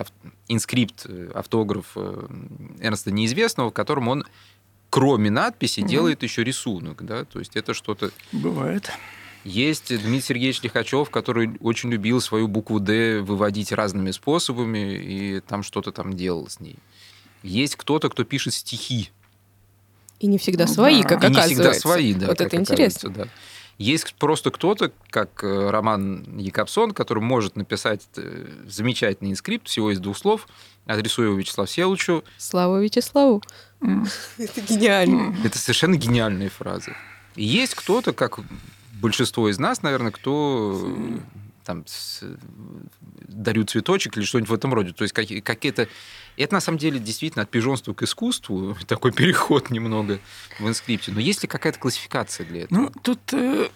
инскрипт, 0.49 1.07
автограф 1.33 1.95
Эрнста 2.81 3.09
Неизвестного, 3.09 3.69
в 3.69 3.73
котором 3.73 4.09
он 4.09 4.25
кроме 4.89 5.29
надписи 5.29 5.81
угу. 5.81 5.89
делает 5.89 6.23
еще 6.23 6.43
рисунок, 6.43 7.05
да, 7.05 7.25
то 7.25 7.39
есть 7.39 7.55
это 7.55 7.73
что-то... 7.73 8.11
Бывает. 8.31 8.91
Есть 9.45 9.89
Дмитрий 9.89 10.21
Сергеевич 10.21 10.63
Лихачев, 10.63 11.11
который 11.11 11.55
очень 11.61 11.91
любил 11.91 12.19
свою 12.19 12.47
букву 12.47 12.79
«Д» 12.79 13.21
выводить 13.21 13.71
разными 13.71 14.09
способами, 14.09 14.95
и 14.95 15.39
там 15.39 15.61
что-то 15.61 15.91
там 15.91 16.15
делал 16.15 16.49
с 16.49 16.59
ней. 16.59 16.77
Есть 17.43 17.75
кто-то, 17.75 18.09
кто 18.09 18.23
пишет 18.23 18.55
стихи. 18.55 19.11
И 20.19 20.25
не 20.25 20.39
всегда 20.39 20.65
свои, 20.65 21.03
да. 21.03 21.09
как 21.09 21.23
и 21.23 21.27
оказывается. 21.27 21.49
не 21.49 21.53
всегда 21.53 21.73
свои, 21.75 22.13
да. 22.15 22.27
Вот 22.27 22.41
это 22.41 22.55
интересно. 22.55 23.09
Да. 23.11 23.27
Есть 23.77 24.15
просто 24.15 24.49
кто-то, 24.49 24.91
как 25.11 25.43
э, 25.43 25.69
Роман 25.69 26.39
Якобсон, 26.39 26.91
который 26.91 27.21
может 27.21 27.55
написать 27.55 28.01
э, 28.15 28.47
замечательный 28.67 29.29
инскрипт 29.29 29.67
всего 29.67 29.91
из 29.91 29.99
двух 29.99 30.17
слов, 30.17 30.47
адресуя 30.87 31.27
его 31.27 31.37
Вячеславу 31.37 31.67
Селучу. 31.67 32.23
Слава 32.39 32.81
Вячеславу. 32.81 33.43
Это 34.39 34.61
гениально. 34.61 35.35
Это 35.43 35.59
совершенно 35.59 35.97
гениальные 35.97 36.49
фразы. 36.49 36.95
есть 37.35 37.75
кто-то, 37.75 38.13
как 38.13 38.39
большинство 39.05 39.47
из 39.49 39.59
нас, 39.59 39.83
наверное, 39.83 40.11
кто 40.11 40.91
там 41.63 41.83
с, 41.85 42.23
дарю 43.27 43.63
цветочек 43.63 44.17
или 44.17 44.23
что-нибудь 44.23 44.49
в 44.49 44.53
этом 44.53 44.73
роде. 44.73 44.93
То 44.93 45.03
есть 45.03 45.13
какие- 45.13 45.41
какие-то... 45.41 45.87
Это 46.37 46.55
на 46.55 46.59
самом 46.59 46.79
деле 46.79 46.99
действительно 46.99 47.43
от 47.43 47.51
пижонства 47.51 47.93
к 47.93 48.01
искусству, 48.01 48.75
такой 48.87 49.11
переход 49.11 49.69
немного 49.69 50.19
в 50.59 50.67
инскрипте. 50.67 51.11
Но 51.11 51.19
есть 51.19 51.43
ли 51.43 51.47
какая-то 51.47 51.77
классификация 51.77 52.47
для 52.47 52.63
этого? 52.63 52.79
Ну, 52.79 52.91
тут 53.03 53.19
э, 53.33 53.69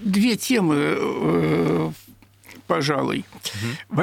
две 0.00 0.36
темы, 0.36 0.76
э, 0.78 1.92
пожалуй. 2.68 3.24
Угу. 3.88 4.02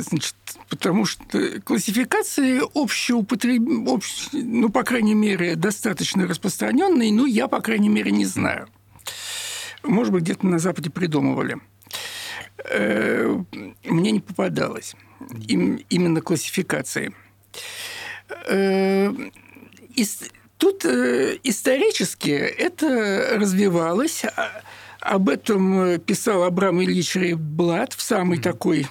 Значит, 0.00 0.34
потому 0.68 1.06
что 1.06 1.60
классификации 1.60 2.62
общеупотреб... 2.74 3.62
общ... 3.86 4.28
ну, 4.32 4.70
по 4.70 4.82
крайней 4.82 5.14
мере, 5.14 5.54
достаточно 5.54 6.26
распространенные, 6.26 7.12
ну, 7.12 7.26
я, 7.26 7.46
по 7.46 7.60
крайней 7.60 7.88
мере, 7.88 8.10
не 8.10 8.26
знаю. 8.26 8.68
Может 9.82 10.12
быть, 10.12 10.24
где-то 10.24 10.46
на 10.46 10.58
Западе 10.58 10.90
придумывали. 10.90 11.58
Э, 12.64 13.38
мне 13.84 14.10
не 14.10 14.20
попадалось 14.20 14.94
именно 15.48 16.20
классификации. 16.20 17.14
Э, 18.48 19.12
тут 20.56 20.84
э, 20.84 21.38
исторически 21.44 22.30
это 22.30 23.36
развивалось. 23.38 24.24
А, 24.24 24.62
об 25.00 25.28
этом 25.28 26.00
писал 26.00 26.42
Абрам 26.42 26.82
Ильич 26.82 27.14
Рейблат 27.14 27.92
в 27.92 28.02
самой 28.02 28.38
такой 28.38 28.86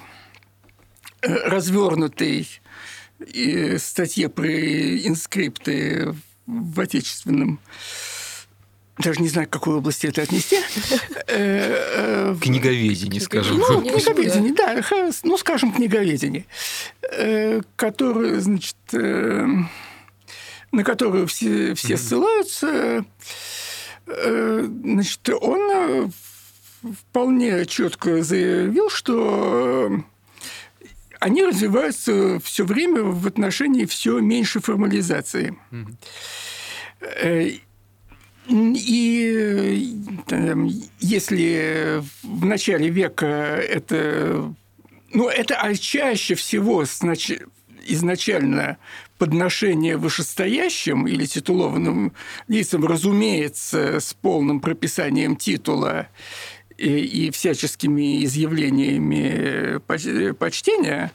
развернутой 1.21 2.47
статье 3.77 4.29
про 4.29 4.47
инскрипты 4.47 6.15
в 6.45 6.79
отечественном 6.79 7.59
даже 8.97 9.21
не 9.21 9.29
знаю, 9.29 9.47
к 9.47 9.51
какой 9.51 9.75
области 9.75 10.07
это 10.07 10.23
отнести. 10.23 10.57
Э, 11.27 12.31
э, 12.31 12.35
книговедение, 12.41 13.21
скажем. 13.21 13.57
Ну, 13.57 13.81
книговедение, 13.81 14.53
да, 14.53 14.81
ну, 15.23 15.37
скажем, 15.37 15.71
книговедение, 15.71 16.45
э, 17.11 17.61
которое, 17.75 18.39
значит, 18.39 18.77
на 18.91 20.83
которую 20.83 21.27
все, 21.27 21.73
все 21.75 21.97
ссылаются, 21.97 23.05
значит, 24.05 25.29
он 25.29 26.11
вполне 27.09 27.65
четко 27.65 28.23
заявил, 28.23 28.89
что 28.89 30.03
они 31.19 31.43
развиваются 31.43 32.39
все 32.43 32.63
время 32.63 33.03
в 33.03 33.27
отношении 33.27 33.85
все 33.85 34.19
меньшей 34.19 34.61
формализации. 34.61 35.57
И 38.49 39.97
если 40.99 42.01
в 42.23 42.45
начале 42.45 42.89
века 42.89 43.25
это... 43.25 44.53
Ну, 45.13 45.29
это 45.29 45.55
а 45.55 45.73
чаще 45.75 46.35
всего 46.35 46.83
изначально 46.83 48.77
подношение 49.17 49.97
вышестоящим 49.97 51.07
или 51.07 51.25
титулованным 51.25 52.13
лицам, 52.47 52.85
разумеется, 52.85 53.99
с 53.99 54.13
полным 54.13 54.59
прописанием 54.59 55.35
титула 55.35 56.07
и, 56.77 56.89
и 56.89 57.31
всяческими 57.31 58.23
изъявлениями 58.23 59.79
почтения, 60.33 61.11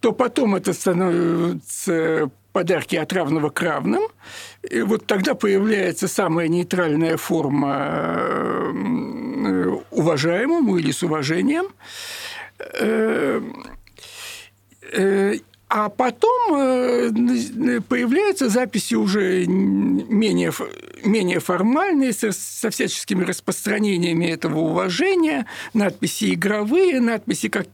то 0.00 0.12
потом 0.12 0.54
это 0.54 0.72
становится 0.72 2.30
подарки 2.52 2.96
от 2.96 3.12
равного 3.12 3.50
к 3.50 3.60
равным. 3.62 4.02
И 4.68 4.82
вот 4.82 5.06
тогда 5.06 5.34
появляется 5.34 6.08
самая 6.08 6.48
нейтральная 6.48 7.16
форма 7.16 7.76
э, 8.72 9.76
уважаемому 9.90 10.76
или 10.78 10.90
с 10.90 11.02
уважением. 11.02 11.66
Э, 15.72 15.78
э, 15.78 15.84
а 15.84 15.88
потом 15.88 16.54
э, 16.54 17.80
появляются 17.88 18.48
записи 18.48 18.94
уже 18.94 19.46
менее, 19.46 20.52
менее 21.04 21.40
формальные, 21.40 22.12
со, 22.12 22.32
со 22.32 22.70
всяческими 22.70 23.24
распространениями 23.24 24.26
этого 24.26 24.58
уважения, 24.58 25.46
надписи 25.74 26.34
игровые, 26.34 27.00
надписи, 27.00 27.48
как 27.48 27.66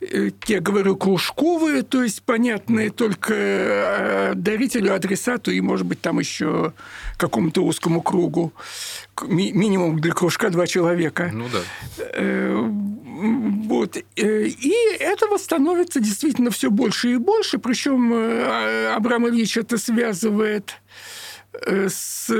э, 0.00 0.30
я 0.46 0.60
говорю, 0.60 0.96
кружковые, 0.96 1.82
то 1.82 2.02
есть 2.02 2.22
понятные 2.22 2.90
только 2.90 3.34
э, 3.34 4.32
дарителю, 4.34 4.94
адресату 4.94 5.50
и, 5.50 5.60
может 5.60 5.86
быть, 5.86 6.00
там 6.00 6.18
еще 6.18 6.72
какому-то 7.16 7.62
узкому 7.62 8.00
кругу. 8.00 8.52
Минимум 9.26 10.00
для 10.00 10.12
кружка 10.12 10.50
два 10.50 10.66
человека. 10.66 11.30
Ну 11.32 11.46
да. 11.48 11.60
Вот. 13.20 13.96
И 14.16 14.74
этого 14.98 15.36
становится 15.36 16.00
действительно 16.00 16.50
все 16.50 16.70
больше 16.70 17.12
и 17.12 17.16
больше. 17.16 17.58
Причем 17.58 18.14
э, 18.14 18.94
Абрам 18.94 19.28
Ильич 19.28 19.58
это 19.58 19.76
связывает 19.76 20.80
э, 21.52 21.88
с 21.88 22.30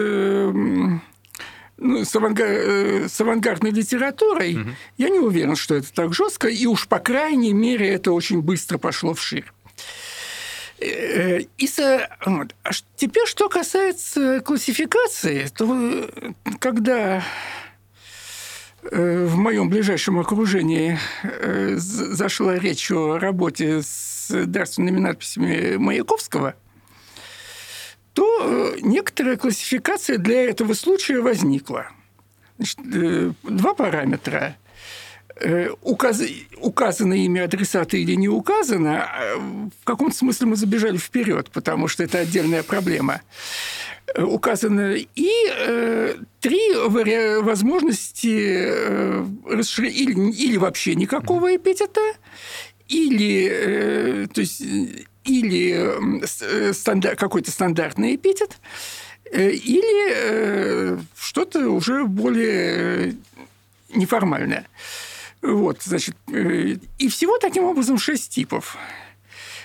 ну, 1.81 2.05
с, 2.05 2.15
аванга... 2.15 2.45
Э, 2.45 3.09
с 3.09 3.21
авангардной 3.21 3.71
литературой, 3.71 4.57
угу. 4.57 4.71
я 4.99 5.09
не 5.09 5.19
уверен, 5.19 5.57
что 5.57 5.75
это 5.75 5.93
так 5.93 6.15
жестко, 6.15 6.49
и 6.49 6.67
уж 6.67 6.87
по 6.87 6.99
крайней 6.99 7.53
мере 7.53 7.89
это 7.89 8.13
очень 8.13 8.43
быстро 8.43 8.79
пошло 8.79 9.15
вширь. 9.15 9.51
И 10.81 11.67
со... 11.67 12.09
вот. 12.25 12.55
А 12.63 12.71
теперь, 12.97 13.27
что 13.27 13.49
касается 13.49 14.41
классификации, 14.41 15.49
то 15.55 16.11
когда 16.59 17.23
в 18.83 19.37
моем 19.37 19.69
ближайшем 19.69 20.19
окружении 20.19 20.99
э, 21.23 21.75
зашла 21.77 22.59
речь 22.59 22.91
о 22.91 23.19
работе 23.19 23.83
с 23.83 24.29
дарственными 24.47 24.99
надписями 24.99 25.77
Маяковского, 25.77 26.55
то 28.15 28.75
э, 28.77 28.79
некоторая 28.81 29.37
классификация 29.37 30.19
для 30.19 30.49
этого 30.49 30.73
случая 30.75 31.21
возникла. 31.21 31.91
Значит, 32.57 32.79
э, 32.93 33.33
два 33.43 33.75
параметра. 33.75 34.57
Указ... 35.83 36.23
Указано 36.57 37.15
имя 37.15 37.45
адресата 37.45 37.97
или 37.97 38.15
не 38.15 38.29
указано, 38.29 39.03
а 39.05 39.37
в 39.39 39.85
каком-то 39.85 40.15
смысле 40.17 40.49
мы 40.49 40.57
забежали 40.57 40.99
вперед, 40.99 41.51
потому 41.51 41.89
что 41.89 42.03
это 42.03 42.19
отдельная 42.19 42.63
проблема. 42.63 43.23
Э, 44.15 44.23
указано, 44.23 44.95
и 44.95 45.31
э, 45.49 46.17
три 46.41 46.61
возможности 47.41 48.67
э, 48.67 49.27
расшир... 49.47 49.85
или, 49.87 50.33
или 50.33 50.57
вообще 50.57 50.95
никакого 50.95 51.55
эпитета, 51.57 52.01
или, 52.89 53.49
э, 53.51 54.27
то 54.33 54.41
есть, 54.41 54.61
или 55.25 56.23
э, 56.23 56.73
стандар... 56.73 57.17
какой-то 57.17 57.51
стандартный 57.51 58.17
эпитет, 58.17 58.59
э, 59.31 59.51
или 59.51 60.13
э, 60.13 60.99
что-то 61.17 61.71
уже 61.71 62.05
более 62.05 63.17
неформальное. 63.95 64.67
Вот, 65.43 65.83
значит, 65.83 66.17
э, 66.33 66.77
и 66.99 67.09
всего 67.09 67.39
таким 67.39 67.65
образом 67.65 67.99
шесть 67.99 68.33
типов. 68.33 68.77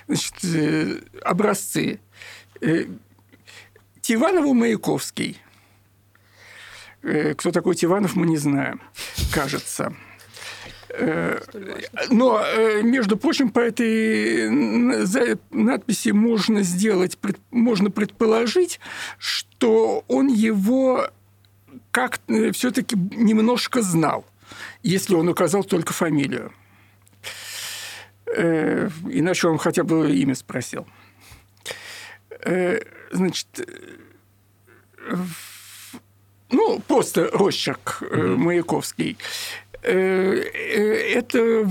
Значит, 0.07 0.33
э, 0.43 1.01
образцы. 1.21 1.99
Э, 2.61 2.85
Тиванову-Маяковский. 4.01 5.37
Э, 7.01 7.33
кто 7.33 7.51
такой 7.51 7.75
Тиванов, 7.75 8.15
мы 8.15 8.27
не 8.27 8.37
знаем, 8.37 8.81
кажется. 9.33 9.95
Но, 12.09 12.41
между 12.81 13.17
прочим, 13.17 13.49
по 13.49 13.59
этой 13.59 14.49
надписи 15.51 16.09
можно 16.09 16.63
сделать, 16.63 17.17
можно 17.51 17.91
предположить, 17.91 18.79
что 19.17 20.05
он 20.07 20.27
его 20.27 21.09
как 21.91 22.21
все-таки 22.53 22.95
немножко 22.95 23.81
знал, 23.81 24.23
если 24.89 25.15
он 25.15 25.27
указал 25.29 25.63
только 25.63 25.93
фамилию. 25.93 26.51
Иначе 28.27 29.47
он 29.47 29.57
хотя 29.57 29.83
бы 29.83 30.15
имя 30.15 30.35
спросил. 30.35 30.87
Значит, 33.11 33.47
ну, 36.51 36.79
просто 36.87 37.29
росчерк 37.31 37.99
mm-hmm. 38.01 38.35
Маяковский. 38.35 39.17
Э, 39.87 40.33
э, 40.33 41.13
это 41.13 41.67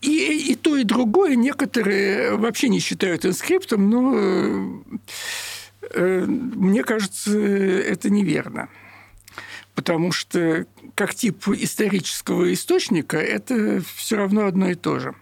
и, 0.00 0.52
и 0.52 0.54
то, 0.56 0.76
и 0.76 0.82
другое 0.82 1.36
некоторые 1.36 2.36
вообще 2.36 2.68
не 2.68 2.80
считают 2.80 3.24
инскриптом, 3.24 3.88
но 3.88 4.82
мне 5.94 6.84
кажется, 6.84 7.38
это 7.38 8.10
неверно. 8.10 8.68
Потому 9.74 10.12
что 10.12 10.66
как 10.94 11.14
тип 11.14 11.48
исторического 11.48 12.52
источника 12.52 13.18
это 13.18 13.82
все 13.96 14.16
равно 14.16 14.46
одно 14.46 14.70
и 14.70 14.74
то 14.74 14.98
же. 14.98 15.14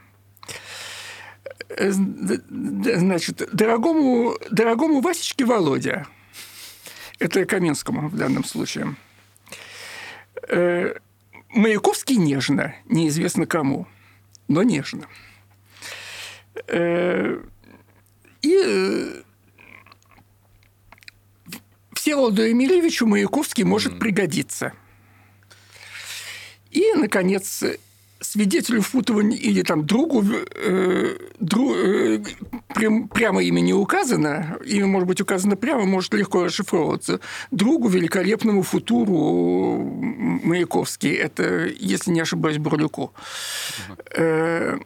Значит, 1.78 3.48
дорогому, 3.52 4.36
дорогому 4.50 5.00
Васечке 5.00 5.44
Володя– 5.44 6.06
это 7.20 7.44
Каменскому 7.44 8.08
в 8.08 8.16
данном 8.16 8.44
случае. 8.44 8.96
Э, 10.48 10.94
Маяковский 11.50 12.16
нежно, 12.16 12.74
неизвестно 12.86 13.46
кому, 13.46 13.86
но 14.48 14.62
нежно. 14.62 15.06
Э, 16.66 17.40
и 18.42 18.56
э, 18.64 19.22
Всеволоду 21.92 22.42
Емельевичу 22.42 23.06
Маяковский 23.06 23.64
может 23.64 23.98
пригодиться. 23.98 24.72
И, 26.70 26.92
наконец, 26.94 27.64
свидетелю 28.20 28.82
впутывания 28.82 29.38
или 29.38 29.62
там 29.62 29.86
другу, 29.86 30.24
э, 30.54 31.16
дру, 31.40 31.74
э, 31.74 32.22
прям, 32.74 33.08
прямо 33.08 33.42
имя 33.42 33.60
не 33.60 33.72
указано, 33.74 34.58
имя 34.64 34.86
может 34.86 35.08
быть 35.08 35.20
указано 35.20 35.56
прямо, 35.56 35.84
может 35.84 36.14
легко 36.14 36.44
расшифровываться. 36.44 37.20
Другу 37.50 37.88
великолепному 37.88 38.62
футуру 38.62 39.78
Маяковский, 40.44 41.14
это, 41.14 41.66
если 41.66 42.10
не 42.10 42.20
ошибаюсь, 42.20 42.58
Бурлюку. 42.58 43.12
Э, 44.14 44.78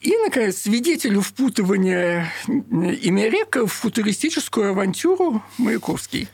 и, 0.00 0.16
наконец, 0.16 0.58
свидетелю 0.58 1.20
впутывания 1.20 2.32
Имерека 2.46 3.66
в 3.66 3.72
футуристическую 3.72 4.70
авантюру 4.70 5.42
Маяковский. 5.58 6.28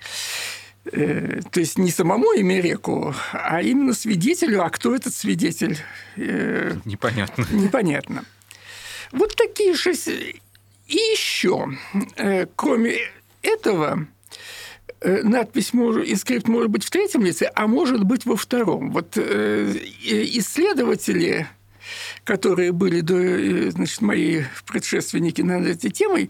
Э, 0.92 1.40
то 1.50 1.60
есть 1.60 1.78
не 1.78 1.90
самому 1.90 2.26
Эмереку, 2.36 3.14
а 3.32 3.62
именно 3.62 3.94
свидетелю. 3.94 4.62
А 4.62 4.68
кто 4.70 4.94
этот 4.94 5.14
свидетель? 5.14 5.78
Э, 6.16 6.76
непонятно. 6.84 7.46
Непонятно. 7.50 8.24
Вот 9.12 9.34
такие 9.36 9.74
шесть... 9.74 10.08
И 10.08 10.40
еще, 10.96 11.68
э, 12.16 12.46
кроме 12.56 12.98
этого, 13.40 14.06
надпись 15.02 15.72
может, 15.72 16.06
инскрипт 16.06 16.46
может 16.46 16.68
быть 16.70 16.84
в 16.84 16.90
третьем 16.90 17.24
лице, 17.24 17.50
а 17.54 17.66
может 17.66 18.04
быть 18.04 18.26
во 18.26 18.36
втором. 18.36 18.90
Вот 18.90 19.16
исследователи, 19.16 21.46
которые 22.24 22.72
были 22.72 23.00
до, 23.00 23.70
значит, 23.70 24.02
мои 24.02 24.42
предшественники 24.66 25.40
над 25.40 25.66
этой 25.66 25.90
темой, 25.90 26.28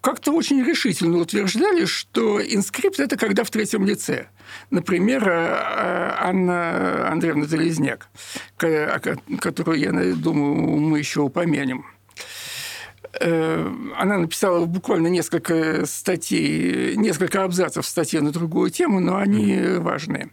как-то 0.00 0.32
очень 0.32 0.62
решительно 0.64 1.18
утверждали, 1.18 1.84
что 1.84 2.40
инскрипт– 2.40 3.00
это 3.00 3.16
когда 3.16 3.44
в 3.44 3.50
третьем 3.50 3.84
лице. 3.84 4.28
Например, 4.70 5.28
э, 5.28 5.32
э, 5.32 6.14
Анна 6.18 7.08
Андреевна 7.10 7.46
Залезняк, 7.46 8.08
которую, 8.56 9.78
я 9.78 9.92
думаю, 10.14 10.54
мы 10.78 10.98
еще 10.98 11.20
упомянем. 11.20 11.86
Э, 13.20 13.72
она 13.96 14.18
написала 14.18 14.64
буквально 14.66 15.08
несколько 15.08 15.86
статей, 15.86 16.96
несколько 16.96 17.44
абзацев 17.44 17.86
статьи 17.86 18.20
на 18.20 18.32
другую 18.32 18.70
тему, 18.70 19.00
но 19.00 19.16
они 19.16 19.58
важные. 19.78 20.30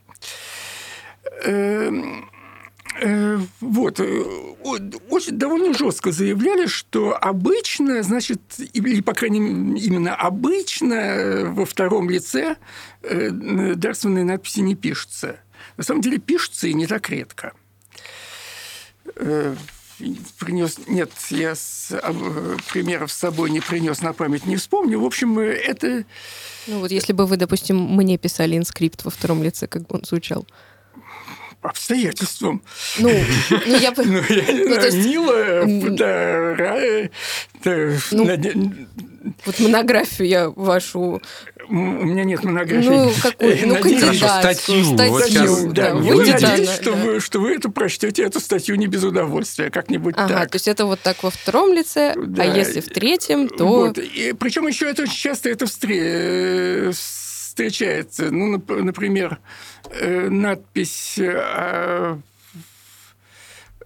Вот. 3.59 3.99
очень, 5.09 5.37
довольно 5.37 5.73
жестко 5.73 6.11
заявляли, 6.11 6.67
что 6.67 7.17
обычно, 7.19 8.01
значит, 8.03 8.41
или, 8.73 9.01
по 9.01 9.13
крайней 9.13 9.39
мере, 9.39 9.85
именно 9.85 10.15
обычно 10.15 11.51
во 11.53 11.65
втором 11.65 12.09
лице 12.09 12.57
дарственные 13.01 14.23
надписи 14.23 14.59
не 14.61 14.75
пишутся. 14.75 15.39
На 15.77 15.83
самом 15.83 16.01
деле 16.01 16.17
пишутся 16.17 16.67
и 16.67 16.73
не 16.73 16.87
так 16.87 17.09
редко 17.09 17.53
принес... 20.39 20.79
Нет, 20.87 21.11
я 21.29 21.55
с... 21.55 21.89
примеров 22.71 23.11
с 23.11 23.17
собой 23.17 23.49
не 23.49 23.59
принес 23.61 24.01
на 24.01 24.13
память, 24.13 24.45
не 24.45 24.55
вспомню. 24.55 24.99
В 24.99 25.05
общем, 25.05 25.39
это... 25.39 26.05
Ну 26.67 26.79
вот 26.79 26.91
если 26.91 27.13
бы 27.13 27.25
вы, 27.25 27.37
допустим, 27.37 27.77
мне 27.77 28.17
писали 28.17 28.57
инскрипт 28.57 29.05
во 29.05 29.11
втором 29.11 29.43
лице, 29.43 29.67
как 29.67 29.83
бы 29.83 29.97
он 29.97 30.03
звучал? 30.05 30.47
Обстоятельствам. 31.63 32.61
Ну, 32.99 33.09
ну 33.49 33.75
я... 33.77 33.93
Ну, 34.03 34.21
я 34.29 34.53
не 34.53 34.65
ну, 38.11 38.25
да, 38.25 38.49
ну, 38.53 38.73
вот 39.45 39.59
монографию 39.59 40.27
я 40.27 40.49
вашу... 40.49 41.21
У 41.69 41.73
меня 41.73 42.23
нет 42.25 42.43
монографии. 42.43 42.89
Ну, 42.89 43.11
какую? 43.21 43.67
Ну, 43.67 43.73
Надеюсь, 43.75 44.17
статью. 44.17 44.83
статью. 44.83 45.13
Вот 45.13 45.23
сейчас, 45.25 45.63
да, 45.65 45.71
да, 45.71 45.95
вы 45.95 46.25
надеюсь, 46.25 46.69
что, 46.69 46.91
да. 46.91 46.97
вы, 46.97 47.19
что 47.21 47.39
вы 47.39 47.55
это 47.55 47.69
прочтете, 47.69 48.23
эту 48.23 48.39
статью 48.41 48.75
не 48.75 48.87
без 48.87 49.03
удовольствия, 49.03 49.69
как-нибудь 49.69 50.15
ага, 50.17 50.41
так. 50.41 50.51
то 50.51 50.55
есть 50.57 50.67
это 50.67 50.85
вот 50.85 50.99
так 50.99 51.23
во 51.23 51.29
втором 51.29 51.73
лице, 51.73 52.13
а 52.15 52.21
да. 52.21 52.43
а 52.43 52.45
если 52.45 52.81
в 52.81 52.89
третьем, 52.89 53.47
то... 53.47 53.65
Вот. 53.65 53.97
И, 53.97 54.33
причем 54.33 54.67
еще 54.67 54.89
это 54.89 55.03
очень 55.03 55.15
часто 55.15 55.49
это 55.49 55.65
встречается. 57.53 58.31
Ну, 58.31 58.57
например, 58.67 59.39
э, 59.91 60.27
надпись 60.27 61.19
э, 61.19 62.17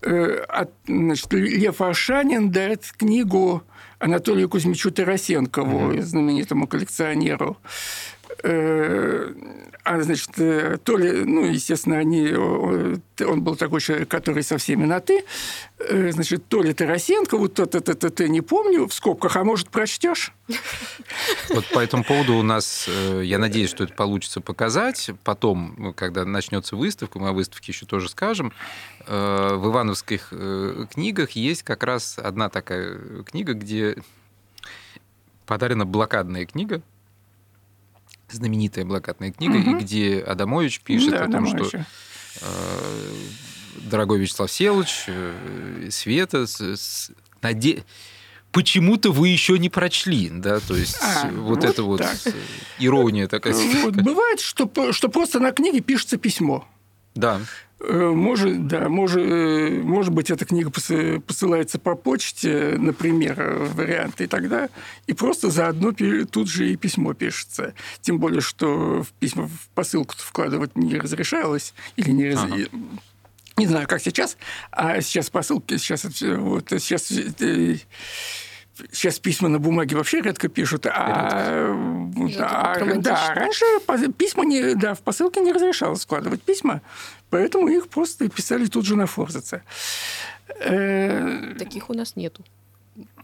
э, 0.01 0.45
от, 0.47 0.71
значит, 0.87 1.33
Лев 1.33 1.81
Аршанин 1.81 2.49
дает 2.49 2.85
книгу 2.97 3.63
Анатолию 3.99 4.47
Кузьмичу 4.47 4.89
Тарасенкову, 4.91 5.91
mm-hmm. 5.91 6.01
знаменитому 6.01 6.67
коллекционеру. 6.67 7.57
Э, 9.87 9.95
а, 9.95 10.01
значит, 10.01 10.29
э, 10.37 10.77
то 10.83 10.97
ли, 10.97 11.23
ну, 11.25 11.45
естественно, 11.45 11.97
они, 11.97 12.31
он 12.33 13.41
был 13.41 13.55
такой 13.55 13.81
человек, 13.81 14.09
который 14.09 14.43
со 14.43 14.57
всеми 14.57 14.85
на 14.85 14.99
«ты», 14.99 15.23
э, 15.79 16.11
значит, 16.11 16.53
ли 16.53 16.73
Тарасенко, 16.73 17.37
вот 17.37 17.53
то-то, 17.53 17.81
то 17.81 18.09
то 18.09 18.27
не 18.27 18.41
помню, 18.41 18.87
в 18.87 18.93
скобках, 18.93 19.35
а 19.35 19.43
может, 19.43 19.69
прочтешь? 19.69 20.33
Вот 21.49 21.65
по 21.73 21.79
этому 21.79 22.03
поводу 22.03 22.35
у 22.35 22.43
нас, 22.43 22.89
я 23.21 23.37
надеюсь, 23.37 23.69
что 23.69 23.83
это 23.83 23.93
получится 23.93 24.41
показать. 24.41 25.11
Потом, 25.23 25.75
ну, 25.77 25.93
когда 25.93 26.25
начнется 26.25 26.75
выставка, 26.75 27.19
мы 27.19 27.29
о 27.29 27.33
выставке 27.33 27.71
еще 27.71 27.85
тоже 27.85 28.09
скажем, 28.09 28.53
в 29.05 29.61
ивановских 29.65 30.33
книгах 30.91 31.31
есть 31.31 31.63
как 31.63 31.83
раз 31.83 32.17
одна 32.17 32.49
такая 32.49 32.99
книга, 33.23 33.53
где 33.53 33.97
подарена 35.45 35.85
блокадная 35.85 36.45
книга, 36.45 36.81
знаменитая 38.29 38.85
блокадная 38.85 39.31
книга, 39.31 39.57
угу. 39.57 39.77
и 39.77 39.81
где 39.81 40.19
Адамович 40.19 40.81
пишет 40.81 41.11
да, 41.11 41.23
о 41.23 41.25
том, 41.25 41.45
Адамович. 41.45 41.67
что 41.67 41.85
э, 42.41 43.13
дорогой 43.89 44.19
Вячеслав 44.19 44.51
Селович, 44.51 45.05
э, 45.07 45.87
Света, 45.91 46.47
с, 46.47 46.59
с, 46.59 47.11
наде... 47.41 47.83
почему-то 48.51 49.11
вы 49.11 49.29
еще 49.29 49.57
не 49.57 49.69
прочли, 49.69 50.29
да, 50.29 50.59
то 50.59 50.75
есть 50.75 50.97
а, 51.01 51.29
вот, 51.29 51.57
вот 51.57 51.63
это 51.63 51.83
вот 51.83 52.01
так. 52.01 52.17
ирония 52.79 53.27
такая. 53.27 53.53
Вот 53.83 53.95
бывает, 53.95 54.39
что, 54.39 54.69
что 54.91 55.09
просто 55.09 55.39
на 55.39 55.51
книге 55.51 55.81
пишется 55.81 56.17
письмо. 56.17 56.67
Да. 57.17 57.41
Э, 57.79 58.11
может, 58.13 58.67
да, 58.67 58.89
может, 58.89 59.23
э, 59.23 59.69
может 59.83 60.11
быть, 60.11 60.31
эта 60.31 60.45
книга 60.45 60.71
посылается 60.71 61.77
по 61.77 61.95
почте, 61.95 62.75
например, 62.77 63.69
варианты, 63.73 64.23
и 64.23 64.27
тогда 64.27 64.69
и 65.05 65.13
просто 65.13 65.51
заодно 65.51 65.93
тут 66.25 66.49
же 66.49 66.71
и 66.71 66.75
письмо 66.75 67.13
пишется. 67.13 67.73
Тем 68.01 68.19
более, 68.19 68.41
что 68.41 69.03
в 69.03 69.11
письма 69.19 69.47
в 69.47 69.69
посылку 69.75 70.15
вкладывать 70.17 70.75
не 70.75 70.95
разрешалось 70.97 71.73
или 71.95 72.09
не 72.09 72.31
раз... 72.31 72.43
ага. 72.43 72.57
Не 73.57 73.65
знаю, 73.65 73.87
как 73.87 74.01
сейчас, 74.01 74.37
а 74.71 75.01
сейчас 75.01 75.31
посылки, 75.31 75.77
сейчас, 75.77 76.05
вот, 76.21 76.69
сейчас 76.69 77.11
э, 77.11 77.77
Сейчас 78.91 79.19
письма 79.19 79.49
на 79.49 79.59
бумаге 79.59 79.95
вообще 79.95 80.21
редко 80.21 80.47
пишут, 80.49 80.85
а, 80.85 81.75
да, 82.37 82.75
да, 82.97 83.33
раньше 83.33 83.65
письма 84.17 84.45
не, 84.45 84.75
да, 84.75 84.93
в 84.93 85.01
посылке 85.01 85.41
не 85.41 85.51
разрешалось 85.51 86.01
складывать 86.01 86.41
письма, 86.41 86.81
поэтому 87.29 87.67
их 87.67 87.87
просто 87.87 88.29
писали 88.29 88.65
тут 88.65 88.85
же 88.85 88.95
на 88.95 89.07
форзаце. 89.07 89.63
Э, 90.59 91.55
Таких 91.57 91.89
у 91.89 91.93
нас 91.93 92.15
нету. 92.15 92.43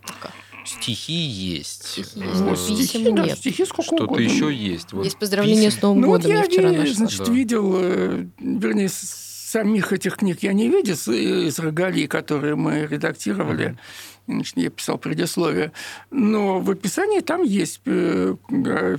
Пока. 0.02 0.32
Стихи 0.66 1.14
есть. 1.14 1.86
Стихи 1.86 2.20
есть, 2.20 2.40
но 2.40 2.56
писем 2.56 3.16
нет. 3.16 3.38
стихи 3.38 3.66
сколько 3.66 3.84
Что-то 3.84 4.04
угодно. 4.06 4.24
еще 4.24 4.54
есть. 4.54 4.94
Вот 4.94 5.04
есть 5.04 5.18
поздравления 5.18 5.68
писем. 5.68 5.80
с 5.80 5.82
Новым 5.82 6.02
ну, 6.02 6.08
годом. 6.08 6.22
Вот 6.24 6.30
я, 6.30 6.38
я 6.38 6.44
вчера 6.44 6.72
нашла. 6.72 6.94
Значит, 6.94 7.26
да. 7.26 7.32
видел, 7.32 7.74
э, 7.76 8.26
вернее, 8.40 8.90
самих 8.90 9.92
этих 9.92 10.18
книг 10.18 10.42
я 10.42 10.54
не 10.54 10.70
видел 10.70 10.96
из 10.96 11.60
Рогали, 11.60 12.08
которые 12.08 12.56
мы 12.56 12.88
редактировали. 12.88 13.72
Mm-hmm 13.72 14.13
я 14.28 14.70
писал 14.70 14.98
предисловие. 14.98 15.72
Но 16.12 16.60
в 16.60 16.70
описании 16.70 17.20
там 17.20 17.44
есть 17.44 17.82
э, 17.86 18.36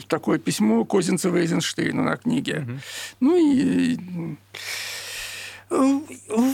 такое 0.09 0.39
письмо 0.39 0.85
Козинцева 0.85 1.39
Эйзенштейна 1.39 2.03
на 2.03 2.17
книге. 2.17 2.67
Угу. 2.67 2.79
Ну 3.21 3.37
и 3.37 3.99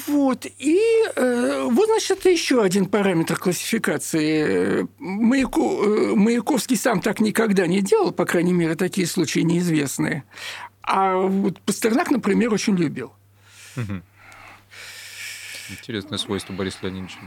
вот. 0.06 0.46
И 0.58 0.80
э, 1.16 1.68
вот, 1.70 1.86
значит, 1.86 2.24
еще 2.24 2.62
один 2.62 2.86
параметр 2.86 3.36
классификации. 3.36 4.86
Маяку, 4.98 5.82
э, 5.82 6.14
Маяковский 6.14 6.76
сам 6.76 7.00
так 7.00 7.20
никогда 7.20 7.66
не 7.66 7.82
делал, 7.82 8.12
по 8.12 8.24
крайней 8.24 8.52
мере, 8.52 8.76
такие 8.76 9.06
случаи 9.06 9.40
неизвестные. 9.40 10.24
А 10.82 11.16
вот 11.16 11.60
Пастернак, 11.60 12.10
например, 12.10 12.52
очень 12.54 12.76
любил. 12.76 13.12
Угу. 13.76 14.00
Интересное 15.70 16.18
свойство 16.18 16.52
Бориса 16.52 16.78
Леонидовича. 16.82 17.18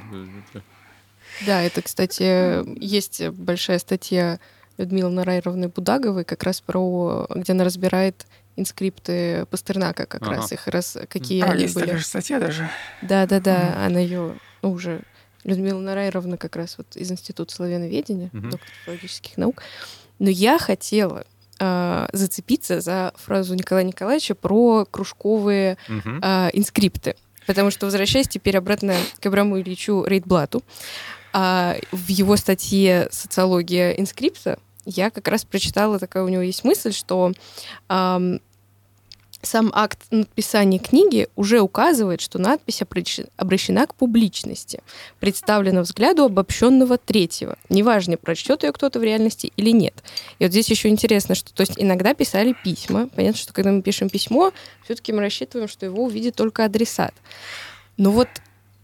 Да, 1.45 1.61
это, 1.61 1.81
кстати, 1.81 2.63
есть 2.79 3.27
большая 3.29 3.79
статья 3.79 4.39
Людмилы 4.77 5.09
Нарайровны 5.09 5.67
Будаговой, 5.67 6.23
как 6.23 6.43
раз 6.43 6.61
про, 6.61 7.27
где 7.29 7.53
она 7.53 7.63
разбирает 7.63 8.25
инскрипты 8.55 9.45
Пастернака, 9.49 10.05
как 10.05 10.21
ага. 10.21 10.35
раз 10.35 10.51
их 10.51 10.67
раз 10.67 10.97
какие 11.09 11.41
а, 11.41 11.51
они 11.51 11.63
есть 11.63 11.75
были. 11.75 11.85
такая 11.85 11.99
же 11.99 12.05
статья 12.05 12.39
даже. 12.39 12.69
Да, 13.01 13.25
да, 13.25 13.39
да, 13.39 13.55
угу. 13.55 13.85
она 13.85 13.99
ее 13.99 14.37
ну, 14.61 14.71
уже 14.71 15.01
Людмила 15.43 15.79
Нарайровна 15.79 16.37
как 16.37 16.55
раз 16.55 16.77
вот 16.77 16.95
из 16.95 17.11
Института 17.11 17.53
славяноведения, 17.53 18.29
угу. 18.33 18.49
доктор 18.49 18.69
филологических 18.85 19.37
наук. 19.37 19.61
Но 20.19 20.29
я 20.29 20.57
хотела 20.59 21.25
э, 21.59 22.07
зацепиться 22.13 22.81
за 22.81 23.13
фразу 23.15 23.55
Николая 23.55 23.83
Николаевича 23.83 24.35
про 24.35 24.85
кружковые 24.89 25.77
угу. 25.89 26.19
э, 26.21 26.49
инскрипты. 26.53 27.15
Потому 27.45 27.71
что, 27.71 27.87
возвращаясь 27.87 28.27
теперь 28.27 28.57
обратно 28.57 28.95
к 29.19 29.25
Абраму 29.25 29.59
Ильичу 29.59 30.05
Рейдблату, 30.05 30.63
а 31.33 31.77
в 31.91 32.07
его 32.09 32.37
статье 32.37 33.07
«Социология 33.11 33.91
инскрипта» 33.91 34.59
я 34.85 35.09
как 35.09 35.27
раз 35.27 35.45
прочитала, 35.45 35.97
такая 35.97 36.23
у 36.23 36.27
него 36.27 36.43
есть 36.43 36.63
мысль, 36.63 36.93
что 36.93 37.31
эм, 37.89 38.39
сам 39.41 39.71
акт 39.73 39.99
написания 40.11 40.77
книги 40.77 41.27
уже 41.35 41.59
указывает, 41.61 42.21
что 42.21 42.37
надпись 42.37 42.81
обращена 42.81 43.87
к 43.87 43.95
публичности, 43.95 44.81
представлена 45.19 45.81
взгляду 45.81 46.25
обобщенного 46.25 46.97
третьего. 46.97 47.57
Неважно, 47.69 48.17
прочтет 48.17 48.63
ее 48.63 48.71
кто-то 48.71 48.99
в 48.99 49.03
реальности 49.03 49.51
или 49.57 49.71
нет. 49.71 50.03
И 50.39 50.43
вот 50.43 50.51
здесь 50.51 50.69
еще 50.69 50.89
интересно, 50.89 51.33
что 51.33 51.53
то 51.53 51.61
есть 51.61 51.73
иногда 51.77 52.13
писали 52.13 52.55
письма. 52.63 53.07
Понятно, 53.07 53.39
что 53.39 53.53
когда 53.53 53.71
мы 53.71 53.81
пишем 53.81 54.09
письмо, 54.09 54.51
все-таки 54.83 55.11
мы 55.11 55.21
рассчитываем, 55.21 55.67
что 55.67 55.85
его 55.85 56.03
увидит 56.03 56.35
только 56.35 56.65
адресат. 56.65 57.13
Но 57.97 58.11
вот 58.11 58.27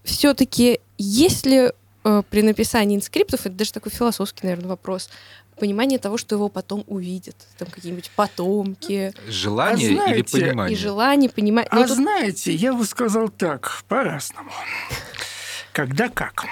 все-таки 0.03 0.79
если 0.97 1.57
Э, 1.67 1.71
при 2.03 2.41
написании 2.41 2.95
инскриптов, 2.95 3.41
это 3.45 3.55
даже 3.55 3.73
такой 3.73 3.91
философский, 3.91 4.47
наверное, 4.47 4.69
вопрос, 4.69 5.09
понимание 5.59 5.99
того, 5.99 6.17
что 6.17 6.35
его 6.35 6.49
потом 6.49 6.83
увидят, 6.87 7.35
там 7.57 7.67
какие-нибудь 7.69 8.09
потомки. 8.15 9.13
Желание 9.27 9.91
а 9.91 9.93
знаете, 9.93 10.19
или 10.19 10.43
понимание? 10.43 10.77
И 10.77 10.79
желание, 10.79 11.29
понимание. 11.29 11.69
А 11.71 11.83
тут... 11.83 11.97
знаете, 11.97 12.53
я 12.53 12.73
бы 12.73 12.85
сказал 12.85 13.29
так, 13.29 13.83
по-разному. 13.87 14.51
Когда 15.73 16.09
как. 16.09 16.45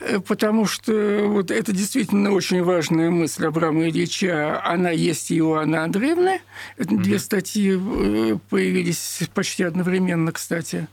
Э, 0.00 0.20
потому 0.20 0.66
что 0.66 1.26
вот 1.26 1.50
это 1.50 1.72
действительно 1.72 2.32
очень 2.32 2.62
важная 2.62 3.10
мысль 3.10 3.46
Абрама 3.46 3.88
Ильича. 3.88 4.60
Она 4.64 4.90
есть 4.90 5.30
и 5.30 5.40
у 5.40 5.54
Анны 5.54 5.76
Андреевны. 5.76 6.40
Mm-hmm. 6.78 7.02
Две 7.02 7.18
статьи 7.18 7.78
э, 7.78 8.38
появились 8.48 9.20
почти 9.34 9.64
одновременно, 9.64 10.32
кстати, 10.32 10.88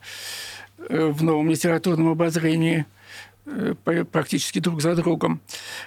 в 0.77 1.23
новом 1.23 1.49
литературном 1.49 2.09
обозрении. 2.09 2.85
Э, 3.45 3.73
практически 4.12 4.60
друг 4.60 4.81
за 4.81 4.95
другом. 4.95 5.41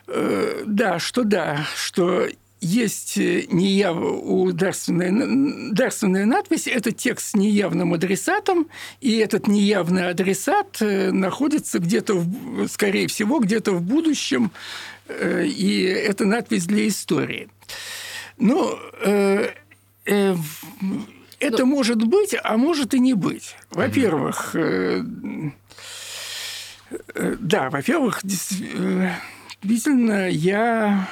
Э, 0.06 0.62
да, 0.66 0.98
что 0.98 1.24
да, 1.24 1.66
что 1.76 2.26
есть 2.60 3.16
неяв... 3.16 3.96
у 3.96 4.50
дарственная, 4.52 5.72
дарственная 5.72 6.26
надпись– 6.26 6.66
это 6.66 6.90
текст 6.90 7.30
с 7.30 7.34
неявным 7.34 7.94
адресатом, 7.94 8.68
и 9.00 9.16
этот 9.18 9.46
неявный 9.46 10.08
адресат 10.08 10.78
находится 10.80 11.78
где-то, 11.78 12.24
скорее 12.68 13.06
всего, 13.06 13.38
где-то 13.38 13.72
в 13.72 13.82
будущем, 13.82 14.50
и 15.08 15.82
это 15.82 16.24
надпись 16.24 16.66
для 16.66 16.88
истории. 16.88 17.48
Ну, 18.38 18.76
э, 19.04 19.50
э, 20.06 20.34
это 21.40 21.64
ну, 21.64 21.66
может 21.66 22.04
быть, 22.04 22.34
а 22.42 22.56
может 22.56 22.94
и 22.94 23.00
не 23.00 23.14
быть. 23.14 23.56
Во-первых, 23.70 24.54
э, 24.54 25.00
э, 25.00 25.50
да, 27.14 27.70
во-первых, 27.70 28.20
действительно, 29.62 30.28
я 30.28 31.08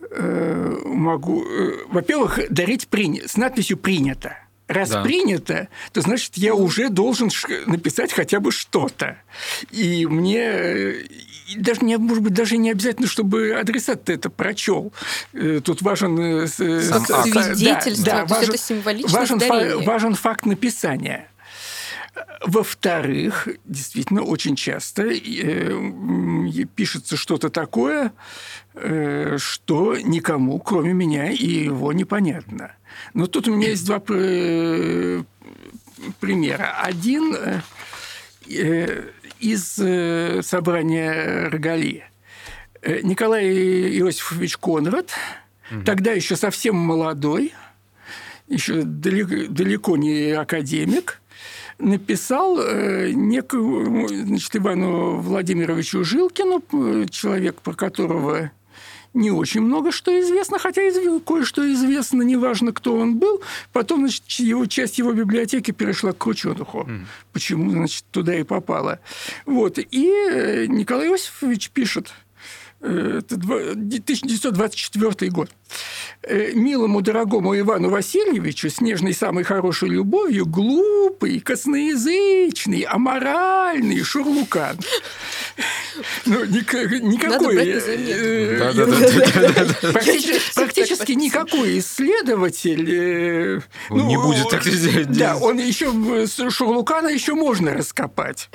э, 0.00 0.76
могу, 0.84 1.44
э, 1.44 1.84
во-первых, 1.88 2.40
дарить 2.50 2.88
при... 2.88 3.26
с 3.26 3.36
надписью 3.36 3.76
«принято». 3.76 4.36
Раз 4.66 4.90
да. 4.90 5.02
принято, 5.02 5.68
то 5.92 6.02
значит, 6.02 6.36
я 6.36 6.54
уже 6.54 6.90
должен 6.90 7.30
написать 7.64 8.12
хотя 8.12 8.38
бы 8.38 8.52
что-то. 8.52 9.16
И 9.70 10.04
мне 10.04 11.06
даже 11.56 11.80
не, 11.80 11.96
может 11.96 12.22
быть, 12.22 12.34
даже 12.34 12.58
не 12.58 12.70
обязательно, 12.70 13.08
чтобы 13.08 13.54
адресат 13.54 14.10
это 14.10 14.28
прочел. 14.28 14.92
Э, 15.32 15.62
тут 15.64 15.80
важен 15.80 16.20
э, 16.20 16.46
Сам 16.48 17.06
свидетельство, 17.06 18.04
да, 18.04 18.12
да, 18.12 18.26
важен, 18.26 18.50
это 18.50 18.58
символичное 18.58 19.20
важен, 19.20 19.40
фа, 19.40 19.78
важен 19.86 20.14
факт 20.14 20.44
написания. 20.44 21.30
Во-вторых, 22.44 23.48
действительно, 23.64 24.22
очень 24.22 24.56
часто 24.56 25.02
э, 25.04 25.72
пишется 26.74 27.16
что-то 27.16 27.50
такое, 27.50 28.12
э, 28.74 29.36
что 29.38 29.96
никому, 29.96 30.58
кроме 30.58 30.92
меня 30.92 31.30
и 31.30 31.64
его, 31.64 31.92
непонятно. 31.92 32.72
Но 33.14 33.26
тут 33.26 33.48
у 33.48 33.54
меня 33.54 33.68
есть 33.70 33.86
два 33.86 34.00
примера. 36.20 36.76
Один 36.82 37.36
э, 38.46 39.10
из 39.40 39.78
э, 39.78 40.40
собрания 40.42 41.48
Рогали. 41.48 42.04
Э, 42.82 43.00
Николай 43.02 43.44
Иосифович 43.44 44.56
Конрад, 44.58 45.10
угу. 45.70 45.82
тогда 45.84 46.12
еще 46.12 46.36
совсем 46.36 46.76
молодой, 46.76 47.52
еще 48.48 48.82
далеко, 48.82 49.52
далеко 49.52 49.96
не 49.96 50.32
академик, 50.32 51.20
написал 51.78 52.60
э, 52.60 53.12
некому 53.12 54.08
значит, 54.08 54.56
Ивану 54.56 55.18
Владимировичу 55.18 56.04
Жилкину, 56.04 56.62
человек, 57.08 57.60
про 57.60 57.74
которого 57.74 58.50
не 59.14 59.30
очень 59.30 59.62
много 59.62 59.90
что 59.90 60.18
известно, 60.20 60.58
хотя 60.58 60.82
кое-что 61.24 61.72
известно, 61.72 62.22
неважно, 62.22 62.72
кто 62.72 62.96
он 62.96 63.16
был. 63.16 63.40
Потом, 63.72 64.00
значит, 64.00 64.24
его, 64.38 64.66
часть 64.66 64.98
его 64.98 65.12
библиотеки 65.12 65.70
перешла 65.70 66.12
к 66.12 66.18
Крученуху. 66.18 66.80
Mm. 66.80 67.04
Почему, 67.32 67.70
значит, 67.70 68.04
туда 68.10 68.34
и 68.34 68.42
попала. 68.42 69.00
Вот. 69.46 69.78
И 69.78 70.08
э, 70.08 70.66
Николай 70.66 71.08
Иосифович 71.08 71.70
пишет– 71.70 72.12
это 72.80 73.34
1924 73.34 75.30
год. 75.30 75.50
Э, 76.22 76.52
милому 76.52 77.00
дорогому 77.00 77.58
Ивану 77.58 77.90
Васильевичу 77.90 78.70
с 78.70 78.80
нежной 78.80 79.14
самой 79.14 79.44
хорошей 79.44 79.88
любовью 79.88 80.46
глупый, 80.46 81.40
косноязычный, 81.40 82.82
аморальный 82.82 84.02
шурлукан. 84.02 84.78
Ну, 86.26 86.44
никакой... 86.44 87.56
Практически 90.54 91.12
никакой 91.12 91.78
исследователь... 91.78 92.88
Э, 92.90 93.60
не 93.90 94.16
ну, 94.16 94.22
будет 94.22 94.48
так 94.50 94.62
Да, 95.16 95.36
он 95.36 95.58
еще... 95.58 95.92
Шурлукана 96.50 97.08
еще 97.08 97.34
можно 97.34 97.74
раскопать. 97.74 98.48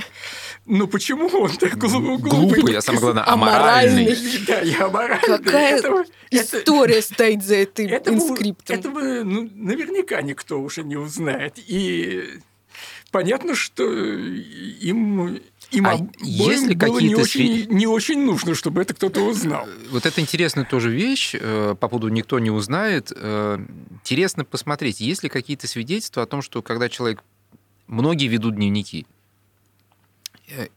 Ну 0.65 0.87
почему 0.87 1.27
он 1.27 1.51
так 1.57 1.77
глупый? 1.77 2.29
Глупый, 2.29 2.77
а 2.77 2.81
самое 2.81 3.01
главное, 3.01 3.27
аморальный. 3.27 4.15
Да, 4.47 4.61
я 4.61 4.85
аморальный. 4.85 5.37
Какая 5.37 5.77
это, 5.77 6.05
история 6.31 6.99
это, 6.99 7.13
стоит 7.13 7.43
за 7.43 7.55
этим 7.55 7.87
этого, 7.87 8.15
инскриптом? 8.15 8.79
Этого 8.79 9.23
ну, 9.23 9.49
наверняка 9.53 10.21
никто 10.21 10.61
уже 10.61 10.83
не 10.83 10.95
узнает. 10.95 11.55
И 11.57 12.39
понятно, 13.11 13.55
что 13.55 13.83
им 13.83 15.41
им 15.73 15.87
а 15.87 15.97
если 16.19 16.75
было 16.75 16.99
не 16.99 17.15
очень, 17.15 17.67
не 17.69 17.87
очень 17.87 18.23
нужно, 18.23 18.53
чтобы 18.53 18.83
это 18.83 18.93
кто-то 18.93 19.21
узнал. 19.21 19.67
Вот 19.89 20.05
это 20.05 20.21
интересная 20.21 20.65
тоже 20.65 20.91
вещь, 20.91 21.33
э, 21.33 21.75
по 21.79 21.87
поводу 21.87 22.09
«никто 22.09 22.37
не 22.37 22.51
узнает». 22.51 23.11
Э, 23.15 23.57
интересно 23.89 24.45
посмотреть, 24.45 24.99
есть 24.99 25.23
ли 25.23 25.29
какие-то 25.29 25.67
свидетельства 25.67 26.23
о 26.23 26.25
том, 26.27 26.41
что 26.41 26.61
когда 26.61 26.89
человек... 26.89 27.23
Многие 27.87 28.27
ведут 28.27 28.55
дневники, 28.55 29.05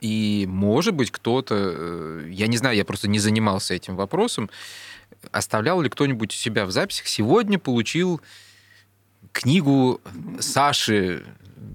и, 0.01 0.47
может 0.49 0.95
быть, 0.95 1.11
кто-то, 1.11 1.55
э, 1.57 2.29
я 2.31 2.47
не 2.47 2.57
знаю, 2.57 2.77
я 2.77 2.85
просто 2.85 3.09
не 3.09 3.19
занимался 3.19 3.75
этим 3.75 3.97
вопросом, 3.97 4.51
оставлял 5.33 5.81
ли 5.81 5.89
кто-нибудь 5.89 6.33
у 6.33 6.37
себя 6.37 6.67
в 6.67 6.71
записях, 6.71 7.07
сегодня 7.07 7.59
получил 7.59 8.21
книгу 9.33 10.01
Саши, 10.41 11.25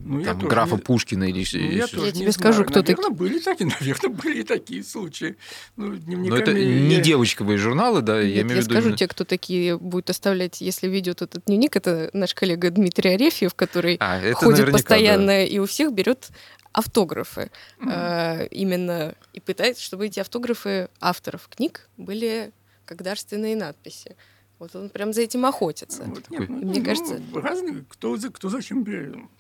ну, 0.04 0.24
там, 0.24 0.40
графа 0.40 0.76
не... 0.76 0.82
Пушкина 0.82 1.26
или 1.26 1.46
ну, 1.54 1.72
я, 1.72 2.06
я 2.06 2.12
тебе 2.12 2.32
скажу, 2.32 2.64
кто 2.64 2.80
наверное, 2.80 3.10
такие. 3.10 3.18
были 3.18 3.40
такие, 3.40 3.70
наверное, 3.80 4.10
были 4.10 4.42
такие 4.42 4.84
случаи. 4.84 5.36
Ну, 5.76 5.98
Но 6.08 6.38
это 6.38 6.54
не 6.54 7.00
девочковые 7.02 7.58
журналы, 7.58 8.02
да, 8.02 8.22
Нет, 8.24 8.36
я 8.36 8.42
имею 8.42 8.62
в 8.62 8.64
виду. 8.64 8.74
Я 8.74 8.82
скажу, 8.82 8.96
те, 8.96 9.08
кто 9.08 9.24
такие 9.24 9.78
будет 9.78 10.10
оставлять, 10.10 10.62
если 10.62 10.88
ведет 10.88 11.22
этот 11.22 11.46
дневник, 11.46 11.76
это 11.76 12.10
наш 12.14 12.34
коллега 12.34 12.72
Дмитрий 12.72 13.12
Арефьев, 13.12 13.54
который 13.54 13.98
а, 14.00 14.34
ходит 14.34 14.72
постоянно 14.72 15.28
да. 15.28 15.44
и 15.44 15.60
у 15.60 15.66
всех 15.66 15.94
берет 15.94 16.30
автографы 16.74 17.52
mm-hmm. 17.80 18.44
э, 18.44 18.48
именно 18.48 19.16
и 19.34 19.40
пытается, 19.40 19.84
чтобы 19.84 20.08
эти 20.08 20.20
автографы 20.20 20.90
авторов 21.00 21.48
книг 21.50 21.90
были 21.98 22.52
как 22.86 23.02
дарственные 23.04 23.56
надписи. 23.56 24.16
Вот 24.60 24.76
он 24.76 24.90
прям 24.90 25.12
за 25.12 25.22
этим 25.22 25.46
охотится. 25.46 26.04
Вот, 26.04 26.30
нет, 26.30 26.48
ну, 26.48 26.58
Мне 26.58 26.80
ну, 26.80 26.86
кажется... 26.86 27.20
Разные, 27.34 27.84
кто, 27.90 28.16
кто 28.32 28.50
зачем. 28.50 28.86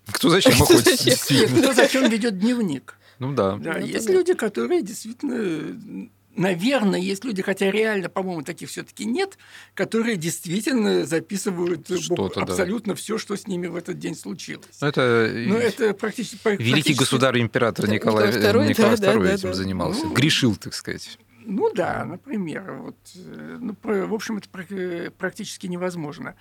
Кто 0.07 0.29
зачем 0.29 0.53
охотится? 0.53 1.47
Кто 1.47 1.73
зачем 1.73 2.09
ведет 2.09 2.39
дневник. 2.39 2.95
Ну 3.19 3.33
да. 3.33 3.55
да 3.57 3.73
ну, 3.73 3.85
есть 3.85 4.09
люди, 4.09 4.33
которые 4.33 4.81
действительно 4.81 6.09
наверное, 6.35 6.99
есть 6.99 7.23
люди, 7.23 7.41
хотя 7.41 7.71
реально, 7.71 8.09
по-моему, 8.09 8.43
таких 8.43 8.69
все-таки 8.69 9.05
нет, 9.05 9.37
которые 9.73 10.17
действительно 10.17 11.05
записывают 11.05 11.89
абсолютно 12.35 12.93
да. 12.93 12.97
все, 12.97 13.17
что 13.17 13.35
с 13.35 13.47
ними 13.47 13.67
в 13.67 13.75
этот 13.75 13.99
день 13.99 14.15
случилось. 14.15 14.67
Ну, 14.81 14.87
это, 14.87 15.31
Но 15.33 15.57
это 15.57 15.93
практически... 15.93 16.39
Великий 16.43 16.71
практически... 16.71 16.99
государь-император 16.99 17.89
Николай, 17.89 18.27
Николай 18.27 18.53
II, 18.53 18.69
Николай 18.69 18.97
да, 18.97 19.13
II 19.13 19.23
да, 19.23 19.33
этим 19.33 19.49
да, 19.49 19.53
занимался. 19.53 20.05
Ну, 20.05 20.13
Грешил, 20.13 20.55
так 20.55 20.73
сказать. 20.73 21.17
Ну 21.45 21.71
да, 21.73 22.05
например. 22.05 22.73
Вот, 22.73 22.95
э, 23.15 23.57
ну, 23.59 23.75
в 23.83 24.13
общем, 24.13 24.37
это 24.37 25.11
практически 25.17 25.67
невозможно. 25.67 26.35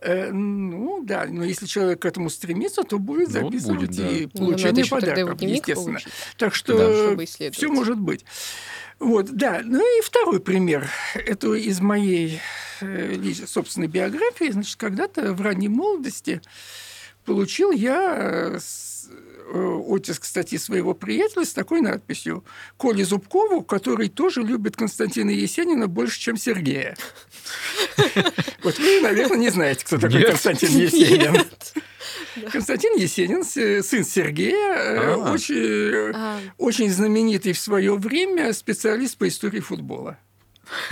Э, 0.00 0.30
ну 0.32 1.02
да, 1.04 1.26
но 1.26 1.44
если 1.44 1.66
человек 1.66 2.02
к 2.02 2.04
этому 2.04 2.30
стремится, 2.30 2.82
то 2.82 2.98
будет 2.98 3.28
ну, 3.28 3.32
записывать 3.34 3.80
будет, 3.80 3.96
да. 3.96 4.08
и 4.08 4.28
ну, 4.32 4.46
получение 4.46 4.84
ну, 4.84 4.90
подарков, 4.90 5.42
естественно. 5.42 5.98
Получить. 5.98 6.12
Так 6.38 6.54
что 6.54 7.16
да, 7.16 7.50
все 7.52 7.68
может 7.68 7.98
быть. 7.98 8.24
Вот, 9.00 9.30
да. 9.30 9.62
Ну 9.64 9.80
и 9.80 10.02
второй 10.02 10.40
пример. 10.40 10.88
Это 11.14 11.54
из 11.54 11.80
моей 11.80 12.40
э, 12.82 13.16
собственной 13.46 13.88
биографии. 13.88 14.50
Значит, 14.50 14.76
когда-то 14.76 15.32
в 15.32 15.40
ранней 15.40 15.68
молодости 15.68 16.42
получил 17.24 17.70
я 17.70 18.52
э, 18.52 18.58
оттиск 19.54 20.26
статьи 20.26 20.58
своего 20.58 20.92
приятеля 20.92 21.46
с 21.46 21.54
такой 21.54 21.80
надписью 21.80 22.44
«Коле 22.76 23.04
Зубкову, 23.06 23.62
который 23.62 24.10
тоже 24.10 24.42
любит 24.42 24.76
Константина 24.76 25.30
Есенина 25.30 25.88
больше, 25.88 26.20
чем 26.20 26.36
Сергея». 26.36 26.96
Вот 28.62 28.78
вы, 28.78 29.00
наверное, 29.00 29.38
не 29.38 29.48
знаете, 29.48 29.84
кто 29.86 29.96
такой 29.96 30.22
Константин 30.22 30.70
Есенин. 30.76 31.42
Константин 32.52 32.96
Есенин, 32.96 33.44
сын 33.44 34.04
Сергея, 34.04 34.74
э, 34.74 35.14
а. 35.14 35.32
очень, 35.32 36.12
а. 36.14 36.38
очень 36.58 36.90
знаменитый 36.90 37.52
в 37.52 37.58
свое 37.58 37.96
время 37.96 38.52
специалист 38.52 39.16
по 39.16 39.28
истории 39.28 39.60
футбола. 39.60 40.18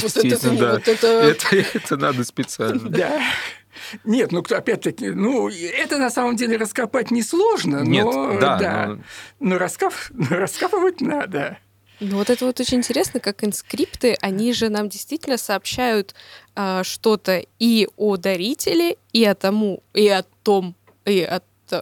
Действительно, 0.00 0.80
да. 0.84 1.62
Это 1.74 1.96
надо 1.96 2.24
специально. 2.24 2.88
Да. 2.88 3.22
Нет, 4.04 4.32
ну 4.32 4.40
опять-таки, 4.40 5.10
ну 5.10 5.48
это 5.48 5.98
на 5.98 6.10
самом 6.10 6.36
деле 6.36 6.56
раскопать 6.56 7.10
несложно, 7.10 7.82
Нет, 7.82 8.04
но 8.04 8.38
да, 8.38 8.58
да. 8.58 8.86
Но... 8.86 9.02
но 9.40 9.58
раскап... 9.58 9.94
раскапывать 10.30 11.00
надо. 11.00 11.58
Ну 12.02 12.16
вот 12.16 12.30
это 12.30 12.46
вот 12.46 12.58
очень 12.58 12.78
интересно, 12.78 13.20
как 13.20 13.44
инскрипты, 13.44 14.16
они 14.20 14.52
же 14.52 14.68
нам 14.68 14.88
действительно 14.88 15.38
сообщают 15.38 16.16
а, 16.56 16.82
что-то 16.82 17.44
и 17.60 17.86
о 17.96 18.16
дарителе, 18.16 18.96
и 19.12 19.24
о 19.24 19.36
тому, 19.36 19.84
и 19.94 20.08
о 20.08 20.24
том, 20.42 20.74
и 21.04 21.22
о 21.22 21.40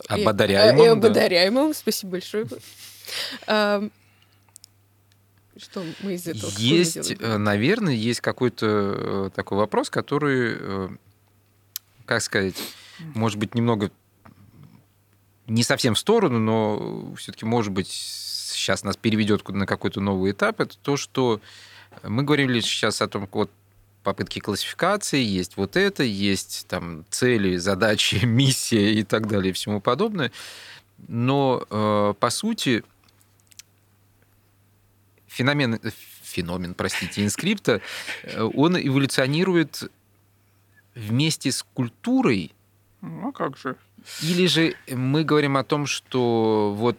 об 0.09 0.29
одаряемом, 0.29 0.81
и, 0.81 0.85
и 0.85 0.89
об 0.89 1.05
одаряемом. 1.05 1.69
Да. 1.69 1.75
Спасибо 1.75 2.13
большое. 2.13 2.47
Что 5.57 5.85
мы 6.03 6.15
из 6.15 6.27
этого 6.27 6.51
Есть, 6.57 7.13
э, 7.19 7.37
наверное, 7.37 7.95
есть 7.95 8.21
какой-то 8.21 8.67
э, 8.67 9.31
такой 9.35 9.59
вопрос, 9.59 9.91
который, 9.91 10.57
э, 10.59 10.89
как 12.07 12.23
сказать, 12.23 12.55
может 13.15 13.39
быть, 13.39 13.55
немного 13.55 13.91
не 15.47 15.63
совсем 15.63 15.95
в 15.95 15.99
сторону, 15.99 16.39
но 16.39 17.15
все-таки, 17.17 17.45
может 17.45 17.73
быть, 17.73 17.91
сейчас 18.71 18.85
нас 18.85 18.97
переведет 18.97 19.49
на 19.49 19.67
какой-то 19.67 20.01
новый 20.01 20.31
этап, 20.31 20.61
это 20.61 20.79
то, 20.79 20.97
что 20.97 21.41
мы 22.05 22.23
говорили 22.23 22.61
сейчас 22.61 23.03
о 23.03 23.09
том, 23.09 23.29
вот 23.33 23.51
попытки 24.05 24.39
классификации, 24.39 25.21
есть 25.21 25.57
вот 25.57 25.77
это, 25.77 26.05
есть 26.05 26.67
там 26.69 27.05
цели, 27.11 27.57
задачи, 27.57 28.21
миссия 28.25 28.95
и 28.95 29.03
так 29.03 29.27
далее 29.27 29.51
и 29.51 29.53
всему 29.53 29.81
подобное. 29.81 30.31
Но 31.09 31.67
э, 31.69 32.15
по 32.19 32.31
сути 32.31 32.85
феномен, 35.27 35.81
феномен, 36.23 36.75
простите, 36.75 37.25
инскрипта, 37.25 37.81
э, 38.23 38.43
он 38.55 38.77
эволюционирует 38.77 39.91
вместе 40.95 41.51
с 41.51 41.65
культурой. 41.75 42.53
Ну, 43.01 43.31
а 43.31 43.33
как 43.33 43.57
же? 43.57 43.77
Или 44.23 44.47
же 44.47 44.75
мы 44.89 45.25
говорим 45.25 45.57
о 45.57 45.65
том, 45.65 45.87
что 45.87 46.75
вот 46.77 46.99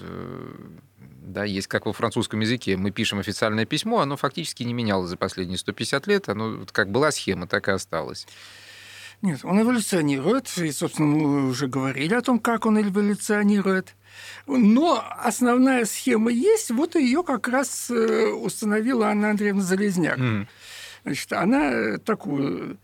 э, 0.00 0.54
да, 1.00 1.44
есть 1.44 1.68
как 1.68 1.86
во 1.86 1.92
французском 1.92 2.40
языке, 2.40 2.76
мы 2.76 2.90
пишем 2.90 3.18
официальное 3.18 3.64
письмо, 3.64 4.00
оно 4.00 4.16
фактически 4.16 4.62
не 4.62 4.74
менялось 4.74 5.10
за 5.10 5.16
последние 5.16 5.58
150 5.58 6.06
лет, 6.06 6.28
оно 6.28 6.66
как 6.72 6.90
была 6.90 7.10
схема, 7.10 7.46
так 7.46 7.68
и 7.68 7.72
осталось. 7.72 8.26
Нет, 9.22 9.40
он 9.44 9.60
эволюционирует, 9.60 10.50
и, 10.56 10.72
собственно, 10.72 11.08
мы 11.08 11.48
уже 11.48 11.68
говорили 11.68 12.14
о 12.14 12.22
том, 12.22 12.38
как 12.38 12.64
он 12.64 12.80
эволюционирует. 12.80 13.94
Но 14.46 15.04
основная 15.18 15.84
схема 15.84 16.30
есть, 16.30 16.70
вот 16.70 16.94
ее 16.94 17.22
как 17.22 17.46
раз 17.48 17.90
э, 17.90 18.28
установила 18.28 19.08
Анна 19.08 19.30
Андреевна 19.30 19.62
Залезняк. 19.62 20.18
Mm. 20.18 20.46
Значит, 21.04 21.32
она 21.34 21.98
такую 21.98 22.78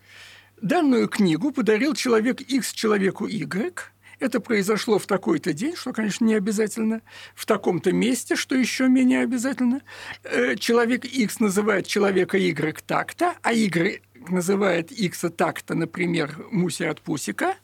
данную 0.61 1.09
книгу 1.09 1.53
подарил 1.53 1.95
человек 1.95 2.43
X 2.43 2.73
человеку 2.73 3.27
Y– 3.27 3.73
это 4.19 4.41
произошло 4.41 4.99
в 4.99 5.07
такой-то 5.07 5.53
день, 5.53 5.77
что, 5.77 5.93
конечно, 5.93 6.25
не 6.25 6.35
обязательно, 6.35 7.03
в 7.35 7.47
таком-то 7.47 7.93
месте, 7.93 8.37
что 8.37 8.55
еще 8.55 8.89
менее 8.89 9.23
обязательно. 9.23 9.81
Э, 10.25 10.57
человек 10.57 11.05
X 11.05 11.41
называет 11.41 11.87
человека 11.87 12.39
Y 12.39 12.83
так-то, 12.87 13.35
а 13.43 13.53
Y 13.53 14.01
называет 14.29 14.91
X 14.93 15.25
так-то, 15.37 15.75
например, 15.75 16.37
Муси 16.51 16.85
от 16.85 17.01
Пусика, 17.01 17.55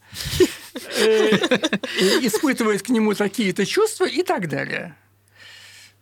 э, 0.99 1.31
испытывает 2.23 2.83
к 2.83 2.89
нему 2.89 3.15
такие-то 3.15 3.67
чувства 3.67 4.07
и 4.07 4.23
так 4.23 4.49
далее. 4.49 4.97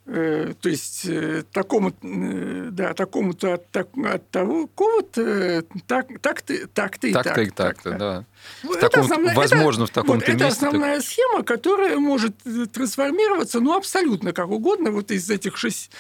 Э, 0.07 0.55
то 0.61 0.69
есть 0.69 1.05
э, 1.05 1.45
такому, 1.53 1.93
э, 2.03 2.69
да, 2.73 2.95
такому-то 2.95 3.55
от, 3.55 3.71
так, 3.71 3.89
от 3.97 4.29
того 4.31 4.67
кого-то 4.67 5.63
так, 5.87 6.09
так-то, 6.21 6.67
так-то 6.69 7.07
и 7.07 7.13
так-то. 7.13 7.43
и 7.43 7.51
так-то, 7.51 7.91
да. 7.93 8.25
В 8.63 8.73
это 8.73 8.89
таком, 8.89 9.03
основная, 9.03 9.35
возможно, 9.37 9.85
это, 9.85 9.93
в 9.93 9.95
таком-то 9.95 10.27
вот, 10.27 10.29
месте. 10.29 10.45
Это 10.45 10.47
основная 10.49 10.97
так... 10.97 11.05
схема, 11.05 11.43
которая 11.45 11.99
может 11.99 12.35
трансформироваться, 12.73 13.61
ну, 13.61 13.77
абсолютно 13.77 14.33
как 14.33 14.49
угодно. 14.49 14.91
Вот 14.91 15.11
из 15.11 15.31
этих 15.31 15.57
шесть, 15.57 15.91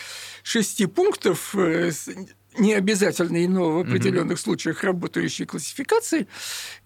шести 0.42 0.86
пунктов 0.86 1.54
не 2.58 2.74
обязательно, 2.74 3.48
но 3.48 3.72
в 3.72 3.78
определенных 3.80 4.38
mm-hmm. 4.38 4.42
случаях 4.42 4.84
работающей 4.84 5.44
классификации, 5.44 6.26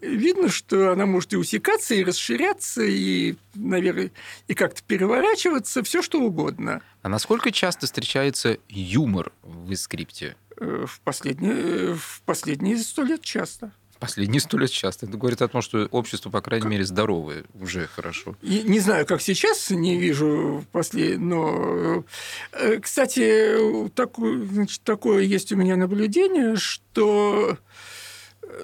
видно, 0.00 0.48
что 0.48 0.92
она 0.92 1.06
может 1.06 1.32
и 1.32 1.36
усекаться, 1.36 1.94
и 1.94 2.04
расширяться, 2.04 2.82
и, 2.82 3.36
наверное, 3.54 4.12
и 4.46 4.54
как-то 4.54 4.82
переворачиваться, 4.82 5.82
все 5.82 6.02
что 6.02 6.20
угодно. 6.20 6.82
А 7.02 7.08
насколько 7.08 7.50
часто 7.50 7.86
встречается 7.86 8.58
юмор 8.68 9.32
в 9.42 9.74
скрипте? 9.76 10.36
Э, 10.56 10.84
в 10.86 11.00
последние, 11.00 11.54
э, 11.54 11.94
в 11.94 12.22
последние 12.24 12.76
сто 12.78 13.02
лет 13.02 13.22
часто. 13.22 13.72
Последние 13.98 14.40
сто 14.40 14.58
лет 14.58 14.70
часто. 14.70 15.06
Это 15.06 15.16
говорит 15.16 15.40
о 15.42 15.48
том, 15.48 15.62
что 15.62 15.86
общество, 15.90 16.30
по 16.30 16.40
крайней 16.40 16.68
мере, 16.68 16.84
здоровое, 16.84 17.44
уже 17.54 17.86
хорошо. 17.86 18.36
И, 18.42 18.62
не 18.64 18.80
знаю, 18.80 19.06
как 19.06 19.22
сейчас, 19.22 19.70
не 19.70 19.96
вижу 19.96 20.64
после, 20.72 21.16
но, 21.18 22.04
э, 22.52 22.78
кстати, 22.80 23.88
такое, 23.94 24.44
значит, 24.46 24.82
такое 24.82 25.22
есть 25.22 25.52
у 25.52 25.56
меня 25.56 25.76
наблюдение, 25.76 26.56
что 26.56 27.58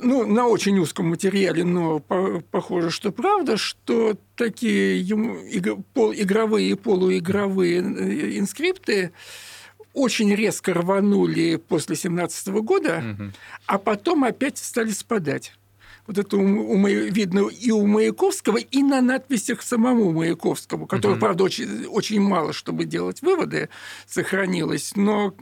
ну, 0.03 0.27
на 0.27 0.47
очень 0.47 0.79
узком 0.79 1.07
материале, 1.07 1.65
но 1.65 1.99
по 2.01 2.41
похоже, 2.51 2.91
что 2.91 3.13
правда, 3.13 3.57
что 3.57 4.17
такие 4.37 5.03
игровые 5.03 6.71
и 6.71 6.75
полуигровые 6.75 7.79
э, 7.81 8.39
инскрипты 8.39 9.13
очень 9.93 10.35
резко 10.35 10.75
рванули 10.75 11.57
после 11.57 11.97
17 11.97 12.49
года, 12.49 12.99
угу. 12.99 13.31
а 13.67 13.79
потом 13.79 14.25
опять 14.25 14.59
стали 14.59 14.91
спадать. 14.91 15.55
Вот 16.07 16.19
это 16.19 16.37
у, 16.37 16.43
у, 16.43 16.87
видно 16.87 17.49
и 17.49 17.71
у 17.71 17.87
Маяковского, 17.87 18.57
и 18.57 18.83
на 18.83 19.01
надписях 19.01 19.63
самому 19.63 20.13
Маяковскому, 20.13 20.87
который, 20.87 21.13
угу. 21.13 21.21
правда, 21.21 21.45
очень, 21.45 21.87
очень 21.87 22.21
мало, 22.21 22.53
чтобы 22.53 22.85
делать 22.85 23.23
выводы, 23.23 23.69
сохранилось, 24.07 24.97
но 24.97 25.35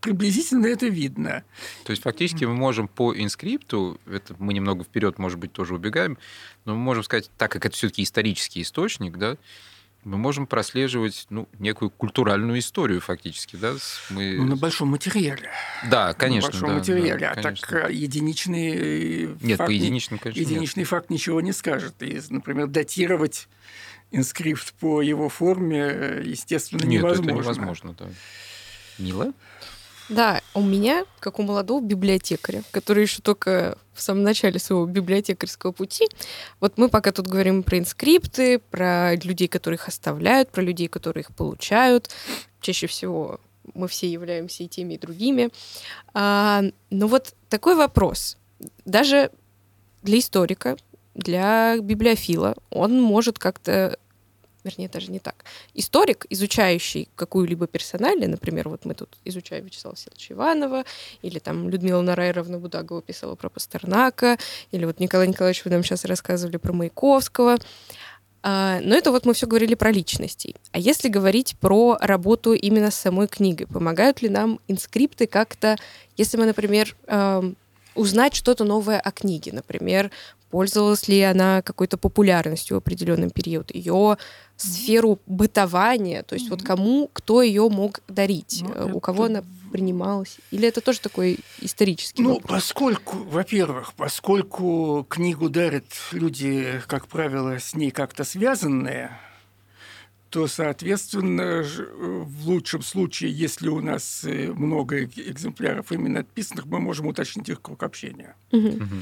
приблизительно 0.00 0.66
это 0.66 0.86
видно. 0.86 1.44
То 1.84 1.92
есть 1.92 2.02
фактически 2.02 2.44
мы 2.44 2.54
можем 2.54 2.88
по 2.88 3.14
инскрипту, 3.14 4.00
это 4.06 4.34
мы 4.38 4.52
немного 4.52 4.84
вперед, 4.84 5.18
может 5.18 5.38
быть, 5.38 5.52
тоже 5.52 5.74
убегаем, 5.74 6.18
но 6.64 6.74
мы 6.74 6.80
можем 6.80 7.04
сказать, 7.04 7.30
так 7.38 7.52
как 7.52 7.66
это 7.66 7.76
все-таки 7.76 8.02
исторический 8.02 8.62
источник, 8.62 9.16
да, 9.16 9.36
мы 10.04 10.16
можем 10.16 10.46
прослеживать 10.46 11.26
ну, 11.30 11.48
некую 11.58 11.90
культуральную 11.90 12.58
историю 12.58 13.00
фактически. 13.00 13.56
Да? 13.56 13.74
Мы... 14.10 14.36
Ну, 14.36 14.44
на 14.44 14.56
большом 14.56 14.88
материале. 14.88 15.50
Да, 15.90 16.14
конечно. 16.14 16.48
На 16.48 16.52
большом 16.52 16.68
да, 16.70 16.74
материале. 16.76 17.18
Да, 17.18 17.30
а 17.32 17.42
конечно. 17.42 17.66
так 17.68 17.90
единичный 17.90 19.36
нет, 19.40 19.58
факт, 19.58 19.68
по 19.68 19.72
единичному, 19.72 20.20
конечно, 20.20 20.40
единичный 20.40 20.80
нет. 20.80 20.88
факт 20.88 21.10
ничего 21.10 21.40
не 21.40 21.52
скажет. 21.52 21.94
И, 22.00 22.20
например, 22.30 22.66
датировать 22.68 23.48
инскрипт 24.10 24.72
по 24.74 25.02
его 25.02 25.28
форме, 25.28 26.22
естественно, 26.24 26.82
нет, 26.82 27.02
невозможно. 27.02 27.30
это 27.30 27.40
невозможно, 27.40 27.94
да. 27.98 28.08
Мила? 28.98 29.32
Да, 30.10 30.42
у 30.54 30.60
меня, 30.60 31.04
как 31.20 31.38
у 31.38 31.42
молодого 31.42 31.80
библиотекаря, 31.80 32.64
который 32.72 33.04
еще 33.04 33.22
только 33.22 33.78
в 33.94 34.02
самом 34.02 34.24
начале 34.24 34.58
своего 34.58 34.84
библиотекарского 34.84 35.70
пути, 35.70 36.08
вот 36.58 36.78
мы 36.78 36.88
пока 36.88 37.12
тут 37.12 37.28
говорим 37.28 37.62
про 37.62 37.78
инскрипты, 37.78 38.58
про 38.58 39.14
людей, 39.14 39.46
которые 39.46 39.76
их 39.76 39.86
оставляют, 39.86 40.50
про 40.50 40.62
людей, 40.62 40.88
которые 40.88 41.22
их 41.22 41.32
получают. 41.32 42.10
Чаще 42.60 42.88
всего 42.88 43.38
мы 43.72 43.86
все 43.86 44.10
являемся 44.10 44.64
и 44.64 44.68
теми, 44.68 44.94
и 44.94 44.98
другими. 44.98 45.50
А, 46.12 46.64
но 46.90 47.06
вот 47.06 47.32
такой 47.48 47.76
вопрос. 47.76 48.36
Даже 48.84 49.30
для 50.02 50.18
историка, 50.18 50.76
для 51.14 51.78
библиофила, 51.78 52.56
он 52.70 53.00
может 53.00 53.38
как-то 53.38 53.96
вернее, 54.64 54.88
даже 54.88 55.10
не 55.10 55.18
так. 55.18 55.44
Историк, 55.74 56.26
изучающий 56.30 57.08
какую-либо 57.16 57.66
персоналию, 57.66 58.30
например, 58.30 58.68
вот 58.68 58.84
мы 58.84 58.94
тут 58.94 59.16
изучаем 59.24 59.64
Вячеслава 59.64 59.96
Силовича 59.96 60.34
Иванова, 60.34 60.84
или 61.22 61.38
там 61.38 61.68
Людмила 61.68 62.02
Нараеровна 62.02 62.58
Будагова 62.58 63.02
писала 63.02 63.34
про 63.34 63.48
Пастернака, 63.48 64.38
или 64.70 64.84
вот 64.84 65.00
Николай 65.00 65.28
Николаевич, 65.28 65.64
вы 65.64 65.70
нам 65.70 65.82
сейчас 65.82 66.04
рассказывали 66.04 66.56
про 66.56 66.72
Маяковского. 66.72 67.58
А, 68.42 68.80
но 68.80 68.94
это 68.94 69.10
вот 69.10 69.26
мы 69.26 69.34
все 69.34 69.46
говорили 69.46 69.74
про 69.74 69.90
личностей. 69.90 70.56
А 70.72 70.78
если 70.78 71.08
говорить 71.08 71.56
про 71.60 71.98
работу 72.00 72.54
именно 72.54 72.90
с 72.90 72.94
самой 72.94 73.28
книгой, 73.28 73.66
помогают 73.66 74.22
ли 74.22 74.28
нам 74.28 74.60
инскрипты 74.66 75.26
как-то, 75.26 75.76
если 76.16 76.38
мы, 76.38 76.46
например, 76.46 76.96
узнать 77.94 78.34
что-то 78.34 78.64
новое 78.64 78.98
о 78.98 79.10
книге, 79.10 79.52
например, 79.52 80.10
пользовалась 80.50 81.08
ли 81.08 81.20
она 81.22 81.62
какой-то 81.62 81.96
популярностью 81.96 82.76
в 82.76 82.78
определенный 82.78 83.30
период, 83.30 83.74
ее 83.74 84.18
сферу 84.56 85.18
бытования, 85.26 86.22
то 86.22 86.34
есть 86.34 86.46
mm-hmm. 86.46 86.50
вот 86.50 86.62
кому, 86.62 87.10
кто 87.12 87.42
ее 87.42 87.68
мог 87.68 88.00
дарить, 88.08 88.62
ну, 88.62 88.68
у 88.68 88.88
это... 88.90 89.00
кого 89.00 89.24
она 89.24 89.42
принималась, 89.72 90.36
или 90.50 90.68
это 90.68 90.80
тоже 90.80 91.00
такой 91.00 91.38
исторический 91.60 92.22
Ну, 92.22 92.34
вопрос? 92.34 92.50
поскольку, 92.50 93.16
во-первых, 93.18 93.94
поскольку 93.94 95.06
книгу 95.08 95.48
дарят 95.48 95.86
люди, 96.12 96.82
как 96.86 97.06
правило, 97.06 97.58
с 97.58 97.74
ней 97.74 97.90
как-то 97.90 98.24
связанные, 98.24 99.16
то, 100.30 100.46
соответственно, 100.46 101.64
в 101.64 102.48
лучшем 102.48 102.82
случае, 102.82 103.32
если 103.32 103.68
у 103.68 103.80
нас 103.80 104.22
э, 104.24 104.52
много 104.52 105.04
экземпляров 105.04 105.90
именно 105.90 106.20
отписанных, 106.20 106.66
мы 106.66 106.78
можем 106.78 107.06
уточнить 107.06 107.48
их 107.48 107.60
круг 107.60 107.82
общения. 107.82 108.36
Угу. 108.52 108.68
Угу. 108.68 108.96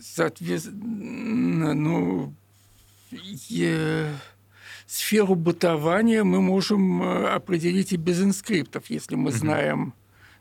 Соответственно, 0.00 1.74
ну, 1.74 2.34
сферу 4.86 5.34
бытования 5.34 6.24
мы 6.24 6.40
можем 6.40 7.02
э, 7.02 7.28
определить 7.28 7.92
и 7.92 7.96
без 7.96 8.20
инскриптов, 8.22 8.84
если 8.88 9.16
мы 9.16 9.32
знаем 9.32 9.94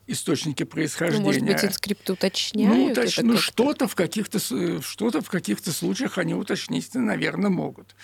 источники 0.07 0.63
происхождения. 0.63 1.19
Ну, 1.19 1.25
может 1.25 1.41
быть, 1.41 1.65
инскрипты 1.65 2.13
уточняют? 2.13 2.75
Ну, 2.75 2.91
уточ... 2.91 3.17
ну 3.17 3.37
что-то 3.37 3.87
в 3.87 3.95
каких-то 3.95 4.39
что-то 4.39 5.21
в 5.21 5.29
каких-то 5.29 5.71
случаях 5.71 6.17
они 6.17 6.35
уточнить, 6.35 6.93
наверное, 6.93 7.49
могут. 7.49 7.95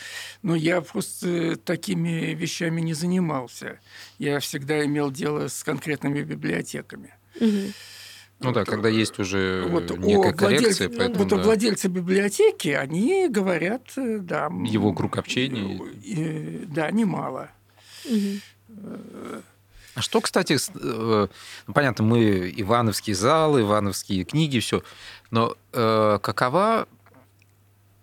Но 0.42 0.56
я 0.56 0.82
просто 0.82 1.58
такими 1.58 2.34
вещами 2.34 2.82
не 2.82 2.94
занимался. 2.94 3.80
Я 4.18 4.40
всегда 4.40 4.84
имел 4.86 5.12
дело 5.12 5.48
с 5.48 5.64
конкретными 5.64 6.22
библиотеками. 6.24 7.14
Угу. 7.40 7.74
Ну 8.44 8.52
да, 8.52 8.66
когда 8.66 8.90
есть 8.90 9.20
уже 9.20 9.66
вот 9.70 9.90
некая 9.98 10.34
коррекция, 10.34 10.88
владель... 10.88 10.98
поэтому... 10.98 11.20
Вот 11.20 11.30
да. 11.30 11.44
владельцы 11.44 11.88
библиотеки, 11.88 12.70
они 12.70 13.28
говорят, 13.30 13.84
э, 13.98 14.20
да... 14.20 14.50
Его 14.66 14.94
круг 14.94 15.18
общения? 15.18 15.80
Да, 16.68 16.90
немало. 16.92 17.50
Угу. 18.06 19.42
А 19.94 20.02
что, 20.02 20.22
кстати, 20.22 20.58
э, 20.58 21.28
ну, 21.68 21.74
понятно, 21.74 22.04
мы 22.06 22.52
Ивановские 22.56 23.16
залы, 23.16 23.62
Ивановские 23.62 24.24
книги, 24.24 24.60
все, 24.60 24.84
но 25.32 25.56
э, 25.74 26.20
какова, 26.22 26.88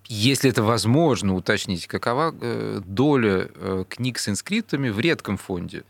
если 0.07 0.51
это 0.51 0.63
возможно 0.63 1.35
уточнить, 1.35 1.87
какова 1.87 2.35
э, 2.39 2.81
доля 2.85 3.49
э, 3.55 3.85
книг 3.89 4.19
с 4.19 4.29
инскриптами 4.29 4.91
в 4.91 5.01
редком 5.01 5.39
фонде 5.39 5.85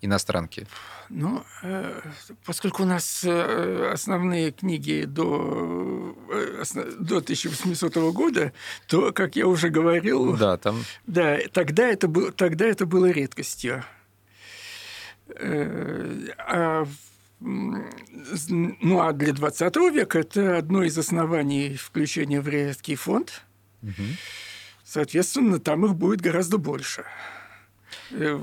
иностранки? 0.00 0.66
Ну, 1.08 1.42
э, 1.62 2.00
поскольку 2.44 2.82
у 2.82 2.86
нас 2.86 3.22
э, 3.24 3.90
основные 3.92 4.52
книги 4.52 5.04
до, 5.06 6.16
э, 6.30 6.64
до 6.98 7.18
1800 7.18 7.96
года, 8.12 8.52
то, 8.86 9.12
как 9.12 9.36
я 9.36 9.46
уже 9.46 9.68
говорил, 9.70 10.36
да, 10.36 10.56
там... 10.56 10.84
да, 11.06 11.38
тогда, 11.52 11.86
это 11.86 12.08
тогда 12.32 12.66
это 12.66 12.86
было 12.86 13.10
редкостью. 13.10 13.84
А, 15.38 16.86
ну, 17.40 19.00
а 19.00 19.12
для 19.12 19.32
20 19.32 19.76
века 19.76 20.18
это 20.20 20.58
одно 20.58 20.82
из 20.84 20.96
оснований 20.98 21.76
включения 21.76 22.40
в 22.40 22.48
редкий 22.48 22.96
фонд. 22.96 23.42
Угу. 23.82 23.92
Соответственно, 24.84 25.58
там 25.58 25.84
их 25.84 25.94
будет 25.94 26.20
гораздо 26.20 26.58
больше. 26.58 27.04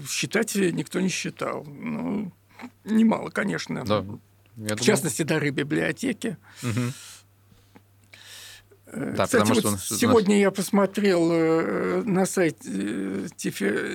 Считать 0.08 0.56
никто 0.56 1.00
не 1.00 1.10
считал. 1.10 1.64
Ну, 1.66 2.32
немало, 2.84 3.30
конечно. 3.30 3.84
Да. 3.86 4.06
Я 4.58 4.76
в 4.76 4.82
частности, 4.82 5.24
дары 5.24 5.50
библиотеки. 5.50 6.38
Угу. 6.64 6.94
Да, 8.96 9.26
Кстати, 9.26 9.50
вот 9.50 9.58
что 9.60 9.78
сегодня 9.78 10.40
я 10.40 10.52
посмотрел 10.52 11.30
э, 11.32 12.04
на 12.04 12.26
сайте 12.26 12.70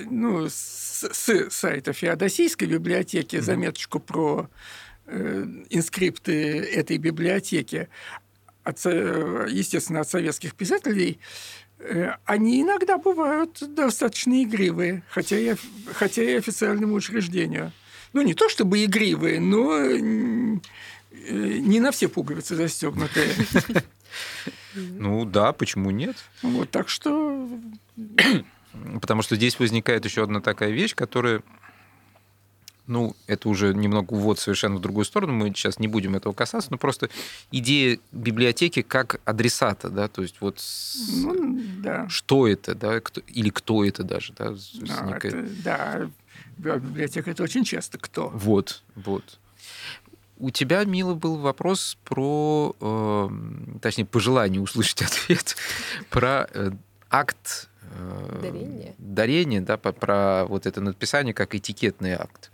ну, 0.09 0.47
с, 0.47 1.07
с 1.11 1.49
сайта 1.49 1.93
Феодосийской 1.93 2.67
библиотеки 2.67 3.37
mm 3.37 3.41
заметочку 3.41 3.99
про 3.99 4.49
э, 5.07 5.45
инскрипты 5.69 6.59
этой 6.59 6.97
библиотеки, 6.97 7.89
от, 8.63 8.85
естественно, 8.85 10.01
от 10.01 10.09
советских 10.09 10.53
писателей. 10.53 11.19
Они 12.25 12.61
иногда 12.61 12.97
бывают 12.97 13.57
достаточно 13.73 14.43
игривые, 14.43 15.03
хотя 15.09 15.37
и, 15.37 15.55
хотя 15.93 16.23
и 16.23 16.35
официальному 16.35 16.93
учреждению. 16.93 17.71
Ну, 18.13 18.21
не 18.21 18.33
то 18.33 18.49
чтобы 18.49 18.83
игривые, 18.83 19.39
но 19.39 19.79
не 21.11 21.79
на 21.79 21.91
все 21.91 22.07
пуговицы 22.07 22.55
застегнутые. 22.55 23.29
Ну 24.73 25.25
да, 25.25 25.53
почему 25.53 25.91
нет? 25.91 26.15
Вот 26.41 26.69
так 26.69 26.89
что. 26.89 27.47
Потому 29.01 29.21
что 29.21 29.35
здесь 29.35 29.59
возникает 29.59 30.05
еще 30.05 30.23
одна 30.23 30.41
такая 30.41 30.71
вещь, 30.71 30.95
которая 30.95 31.43
ну, 32.91 33.15
это 33.25 33.47
уже 33.47 33.73
немного 33.73 34.13
увод 34.13 34.37
совершенно 34.37 34.75
в 34.75 34.81
другую 34.81 35.05
сторону, 35.05 35.31
мы 35.31 35.47
сейчас 35.49 35.79
не 35.79 35.87
будем 35.87 36.15
этого 36.15 36.33
касаться, 36.33 36.69
но 36.71 36.77
просто 36.77 37.09
идея 37.49 37.99
библиотеки 38.11 38.81
как 38.81 39.21
адресата, 39.23 39.89
да, 39.89 40.09
то 40.09 40.21
есть 40.21 40.41
вот 40.41 40.61
ну, 41.15 41.61
да. 41.77 42.09
что 42.09 42.47
это, 42.47 42.75
да, 42.75 42.99
кто, 42.99 43.21
или 43.21 43.49
кто 43.49 43.85
это 43.85 44.03
даже, 44.03 44.33
да, 44.33 44.51
да, 44.81 45.01
некая... 45.05 45.29
это, 45.29 45.49
да, 45.63 46.09
библиотека 46.57 47.31
это 47.31 47.43
очень 47.43 47.63
часто 47.63 47.97
кто. 47.97 48.27
Вот, 48.29 48.83
вот. 48.95 49.39
У 50.37 50.49
тебя, 50.49 50.83
Мила, 50.83 51.13
был 51.13 51.37
вопрос 51.37 51.97
про, 52.03 52.75
э, 52.81 53.29
точнее, 53.81 54.05
пожелание 54.05 54.59
услышать 54.59 55.01
ответ 55.03 55.55
про 56.09 56.49
э, 56.53 56.71
акт 57.09 57.69
э, 57.83 58.39
дарения. 58.41 58.95
дарения, 58.97 59.61
да, 59.61 59.77
по, 59.77 59.93
про 59.93 60.45
вот 60.45 60.65
это 60.65 60.81
написание 60.81 61.33
как 61.33 61.55
этикетный 61.55 62.13
акт. 62.15 62.51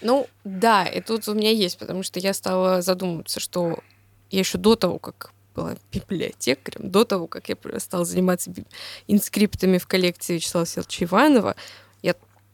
Ну, 0.00 0.28
да, 0.44 0.86
и 0.86 1.00
тут 1.00 1.26
у 1.28 1.34
меня 1.34 1.50
есть, 1.50 1.78
потому 1.78 2.02
что 2.02 2.20
я 2.20 2.32
стала 2.34 2.82
задумываться, 2.82 3.40
что 3.40 3.78
я 4.30 4.40
еще 4.40 4.58
до 4.58 4.76
того, 4.76 4.98
как 4.98 5.32
была 5.54 5.76
библиотекарем, 5.92 6.90
до 6.90 7.04
того, 7.04 7.26
как 7.26 7.48
я 7.48 7.56
стала 7.78 8.04
заниматься 8.04 8.52
инскриптами 9.08 9.78
в 9.78 9.86
коллекции 9.86 10.34
Вячеслава 10.34 10.66
Селча 10.66 11.04
Иванова, 11.04 11.56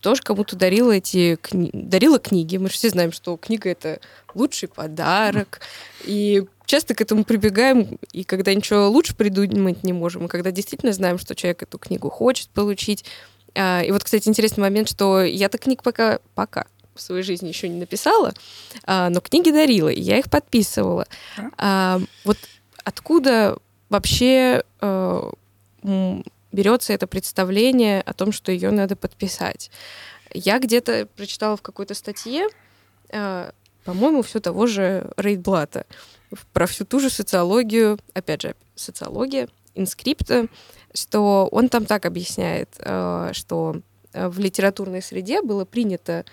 тоже 0.05 0.21
кому-то 0.21 0.55
дарила 0.55 0.93
эти 0.93 1.37
кни... 1.37 1.71
дарила 1.73 2.19
книги. 2.19 2.59
Мы 2.59 2.69
же 2.69 2.75
все 2.75 2.91
знаем, 2.91 3.11
что 3.11 3.39
книга 3.39 3.71
это 3.71 4.01
лучший 4.35 4.69
подарок. 4.69 5.63
И 6.05 6.45
часто 6.67 6.95
к 6.95 7.01
этому 7.01 7.25
прибегаем, 7.25 7.99
и 8.13 8.23
когда 8.23 8.53
ничего 8.53 8.91
лучше 8.91 9.17
придумать 9.17 9.83
не 9.83 9.95
можем, 9.95 10.27
и 10.27 10.29
когда 10.29 10.51
действительно 10.51 10.93
знаем, 10.93 11.19
что 11.19 11.35
человек 11.35 11.63
эту 11.63 11.79
книгу 11.79 12.11
хочет 12.11 12.51
получить. 12.51 13.07
А, 13.55 13.81
и 13.83 13.91
вот, 13.93 14.05
кстати, 14.05 14.29
интересный 14.29 14.61
момент, 14.61 14.91
что 14.91 15.23
я-то 15.23 15.57
книг 15.57 15.83
пока, 15.83 16.19
пока 16.35 16.67
в 16.95 17.01
своей 17.01 17.23
жизни 17.23 17.49
еще 17.49 17.69
не 17.69 17.79
написала, 17.79 18.33
а, 18.85 19.09
но 19.11 19.21
книги 19.21 19.51
дарила, 19.51 19.89
и 19.89 20.01
я 20.01 20.19
их 20.19 20.31
подписывала. 20.31 21.07
А, 21.57 22.01
вот 22.25 22.39
откуда 22.85 23.59
вообще 23.89 24.63
берется 26.55 26.93
это 26.93 27.07
представление 27.07 28.01
о 28.01 28.13
том, 28.15 28.33
что 28.33 28.53
ее 28.53 28.71
надо 28.71 28.97
подписать. 28.97 29.71
Я 30.33 30.59
где-то 30.59 31.07
прочитала 31.17 31.57
в 31.57 31.63
какой-то 31.63 31.95
статье, 31.95 32.47
э, 33.11 33.51
по-моему, 33.85 34.23
все 34.23 34.41
того 34.41 34.67
же 34.67 35.11
Рейдблата, 35.17 35.85
про 36.53 36.67
всю 36.67 36.85
ту 36.85 37.01
же 37.01 37.11
социологию, 37.11 37.99
опять 38.15 38.43
же, 38.43 38.55
социология, 38.75 39.49
инскрипта, 39.75 40.47
что 40.95 41.49
он 41.51 41.69
там 41.69 41.87
так 41.87 42.07
объясняет, 42.07 42.71
э, 42.79 43.31
что 43.33 43.77
в 44.13 44.39
литературной 44.39 45.03
среде 45.03 45.43
было 45.43 45.65
принято 45.65 46.25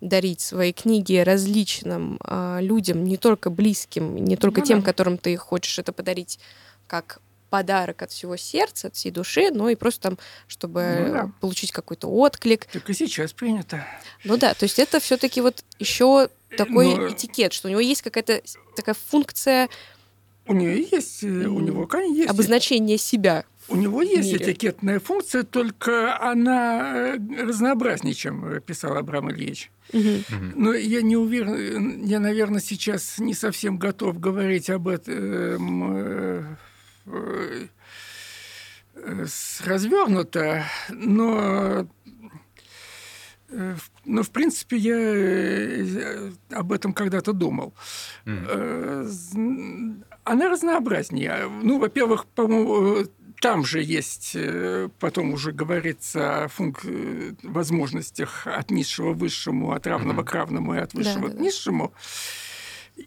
дарить 0.00 0.40
свои 0.40 0.72
книги 0.72 1.16
различным 1.16 2.18
э, 2.24 2.58
людям, 2.60 3.04
не 3.04 3.16
только 3.16 3.50
близким, 3.50 4.16
не 4.16 4.36
только 4.36 4.60
ну, 4.60 4.66
тем, 4.66 4.80
да. 4.80 4.86
которым 4.86 5.18
ты 5.18 5.36
хочешь 5.36 5.78
это 5.78 5.92
подарить 5.92 6.38
как 6.86 7.20
подарок 7.50 8.02
от 8.02 8.10
всего 8.10 8.36
сердца, 8.36 8.88
от 8.88 8.94
всей 8.94 9.10
души, 9.10 9.50
но 9.50 9.68
и 9.70 9.74
просто 9.74 10.02
там, 10.02 10.18
чтобы 10.46 11.04
ну, 11.06 11.12
да. 11.12 11.32
получить 11.40 11.72
какой-то 11.72 12.08
отклик. 12.08 12.66
И 12.74 12.92
сейчас 12.92 13.32
принято. 13.32 13.86
Ну 14.24 14.36
да, 14.36 14.54
то 14.54 14.64
есть 14.64 14.78
это 14.78 15.00
все-таки 15.00 15.40
вот 15.40 15.64
еще 15.78 16.28
такой 16.56 16.94
но... 16.94 17.08
этикет, 17.08 17.52
что 17.52 17.68
у 17.68 17.70
него 17.70 17.80
есть 17.80 18.02
какая-то 18.02 18.42
такая 18.76 18.94
функция. 18.94 19.68
У 20.46 20.54
нее 20.54 20.86
есть, 20.90 21.22
э, 21.22 21.26
у 21.26 21.60
него, 21.60 21.86
конечно, 21.86 22.14
есть. 22.14 22.30
Обозначение 22.30 22.98
себя. 22.98 23.44
У 23.68 23.76
него 23.76 24.02
есть 24.02 24.32
мире. 24.32 24.52
этикетная 24.52 24.98
функция, 24.98 25.42
только 25.42 26.18
она 26.20 27.14
э, 27.14 27.18
разнообразнее, 27.44 28.14
чем 28.14 28.60
писал 28.62 28.96
Абрам 28.96 29.30
Ильич. 29.30 29.70
Угу. 29.92 30.02
Но 30.54 30.74
я 30.74 31.02
не 31.02 31.16
уверен, 31.16 32.04
я, 32.04 32.20
наверное, 32.20 32.60
сейчас 32.60 33.18
не 33.18 33.34
совсем 33.34 33.78
готов 33.78 34.20
говорить 34.20 34.70
об 34.70 34.88
этом 34.88 35.96
э, 35.96 36.44
Э, 39.04 39.24
развернуто, 39.64 40.64
но 40.90 41.86
э, 43.48 43.76
но, 44.04 44.22
в 44.22 44.30
принципе, 44.30 44.76
я 44.76 44.96
э, 44.96 46.30
об 46.50 46.72
этом 46.72 46.92
когда-то 46.92 47.32
думал. 47.32 47.74
Mm. 48.26 50.04
Она 50.24 50.48
разнообразнее. 50.50 51.48
Ну, 51.62 51.78
во-первых, 51.78 52.26
по-моему, 52.26 53.06
там 53.40 53.64
же 53.64 53.82
есть, 53.82 54.36
потом 54.98 55.32
уже 55.32 55.52
говорится 55.52 56.44
о 56.44 56.48
функ... 56.48 56.80
возможностях 57.42 58.46
от 58.46 58.70
низшего 58.70 59.14
к 59.14 59.18
высшему, 59.18 59.72
от 59.72 59.86
равного 59.86 60.22
mm-hmm. 60.22 60.24
к 60.24 60.34
равному 60.34 60.74
и 60.74 60.78
от 60.78 60.94
высшего 60.94 61.28
да, 61.28 61.36
к 61.36 61.40
низшему. 61.40 61.92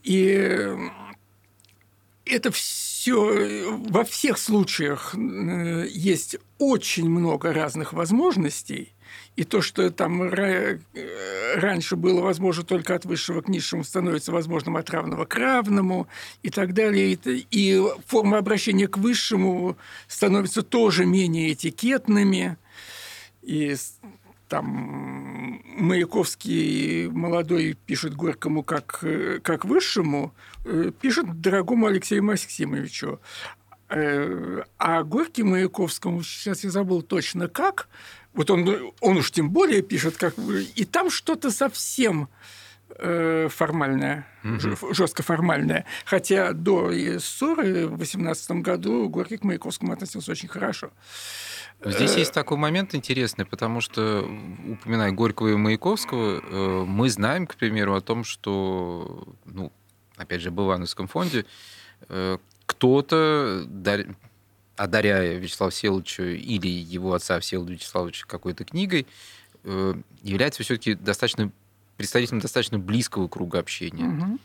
И 0.04 0.70
это 2.26 2.52
все 2.52 3.78
во 3.90 4.04
всех 4.04 4.38
случаях 4.38 5.16
э, 5.16 5.88
есть 5.90 6.38
очень 6.60 7.10
много 7.10 7.54
разных 7.54 7.94
возможностей, 7.94 8.94
и 9.36 9.44
то, 9.44 9.62
что 9.62 9.90
там 9.92 10.24
э, 10.24 10.80
раньше 11.56 11.96
было 11.96 12.22
возможно 12.22 12.64
только 12.64 12.96
от 12.96 13.06
высшего 13.06 13.42
к 13.42 13.48
низшему, 13.48 13.84
становится 13.84 14.32
возможным 14.32 14.76
от 14.76 14.90
равного 14.90 15.26
к 15.26 15.36
равному 15.36 16.08
и 16.44 16.50
так 16.50 16.74
далее. 16.74 17.18
И 17.24 17.82
форма 18.08 18.38
обращения 18.38 18.88
к 18.88 18.98
высшему 18.98 19.78
становится 20.08 20.64
тоже 20.64 21.06
менее 21.06 21.54
этикетными. 21.54 22.58
И 23.42 23.76
там 24.50 25.64
Маяковский 25.78 27.08
молодой 27.08 27.78
пишет 27.86 28.16
Горькому 28.16 28.64
как, 28.64 29.04
как 29.44 29.64
высшему, 29.64 30.34
пишет 31.00 31.40
дорогому 31.40 31.88
Алексею 31.88 32.24
Максимовичу. 32.24 33.22
А 33.88 35.04
Горький 35.04 35.44
Маяковскому, 35.44 36.22
сейчас 36.22 36.64
я 36.66 36.70
забыл 36.70 37.02
точно 37.02 37.48
как, 37.48 37.88
вот 38.34 38.50
он, 38.50 38.94
он 39.02 39.18
уж 39.18 39.32
тем 39.32 39.50
более 39.50 39.82
пишет, 39.82 40.18
как 40.18 40.36
и 40.76 40.86
там 40.86 41.10
что-то 41.10 41.52
совсем 41.52 42.30
э, 42.98 43.50
формальное, 43.50 44.28
угу. 44.44 44.94
жестко 44.94 45.24
формальное. 45.24 45.86
Хотя 46.06 46.54
до 46.54 46.92
ссоры 47.20 47.88
в 47.88 47.98
18 47.98 48.52
году 48.62 49.10
Горький 49.10 49.38
к 49.38 49.44
Маяковскому 49.44 49.94
относился 49.94 50.32
очень 50.32 50.50
хорошо. 50.50 50.92
Здесь 51.84 52.16
есть 52.16 52.34
такой 52.34 52.58
момент 52.58 52.94
интересный, 52.94 53.44
потому 53.46 53.82
что, 53.82 54.22
упоминая 54.68 55.12
Горького 55.12 55.50
и 55.50 55.56
Маяковского, 55.56 56.40
э, 56.42 56.86
мы 56.86 57.10
знаем, 57.10 57.48
к 57.48 57.56
примеру, 57.56 57.96
о 57.96 58.02
том, 58.02 58.24
что, 58.24 59.36
ну, 59.46 59.72
опять 60.16 60.42
же, 60.42 60.52
в 60.52 60.56
Ивановском 60.56 61.08
фонде 61.08 61.46
э, 62.08 62.38
кто-то 62.68 63.64
одаряя 64.82 65.38
Вячеслава 65.38 65.70
Всеволодовича 65.70 66.24
или 66.24 66.68
его 66.68 67.14
отца 67.14 67.40
Всеволода 67.40 67.74
Вячеславовича 67.74 68.26
какой-то 68.26 68.66
книгой, 68.66 69.06
э, 69.64 69.94
является 70.24 70.64
все-таки 70.64 70.96
достаточно 70.96 71.52
представителем 71.98 72.40
достаточно 72.40 72.80
близкого 72.80 73.28
круга 73.28 73.60
общения, 73.60 74.08
угу. 74.08 74.40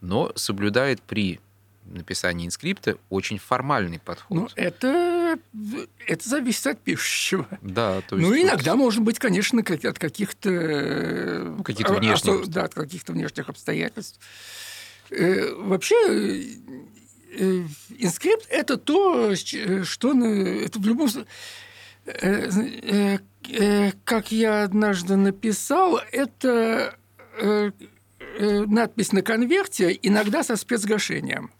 но 0.00 0.32
соблюдает 0.34 1.02
при 1.02 1.40
написании 1.84 2.46
инскрипта 2.46 2.96
очень 3.10 3.38
формальный 3.38 3.98
подход. 3.98 4.38
Ну, 4.38 4.48
это, 4.54 5.38
это 6.06 6.28
зависит 6.28 6.66
от 6.68 6.80
пишущего. 6.80 7.46
Да, 7.60 8.00
то 8.02 8.16
есть... 8.16 8.28
Ну, 8.28 8.34
иногда, 8.34 8.76
может 8.76 9.02
быть, 9.02 9.18
конечно, 9.18 9.60
от 9.60 9.98
каких-то... 9.98 10.48
Ну, 11.56 11.62
каких-то 11.64 11.92
внешних... 11.94 12.46
Да, 12.48 12.64
от 12.64 12.74
каких-то 12.74 13.12
внешних 13.12 13.48
обстоятельств. 13.50 14.20
Э, 15.10 15.52
вообще, 15.54 15.96
Э, 16.06 16.91
инскрипт– 17.98 18.46
это 18.48 18.76
то, 18.76 19.34
что 19.34 20.10
это 20.10 20.78
в 20.78 20.86
любом 20.86 21.08
случае 21.08 21.30
э, 22.06 23.18
э, 23.48 23.92
как 24.04 24.32
я 24.32 24.64
однажды 24.64 25.16
написал, 25.16 26.00
это 26.10 26.96
надпись 28.38 29.12
на 29.12 29.22
конверте, 29.22 29.98
иногда 30.02 30.42
со 30.42 30.56
спецгашением. 30.56 31.50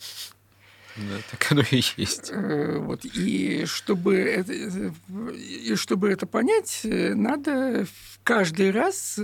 Да, 0.96 1.16
так 1.30 1.52
оно 1.52 1.62
и 1.70 1.82
есть. 1.96 2.32
Вот. 2.32 3.04
И, 3.04 3.64
чтобы 3.66 4.16
это, 4.16 4.52
и 4.52 5.74
чтобы 5.74 6.10
это 6.10 6.26
понять, 6.26 6.80
надо 6.84 7.86
каждый 8.22 8.70
раз 8.70 9.18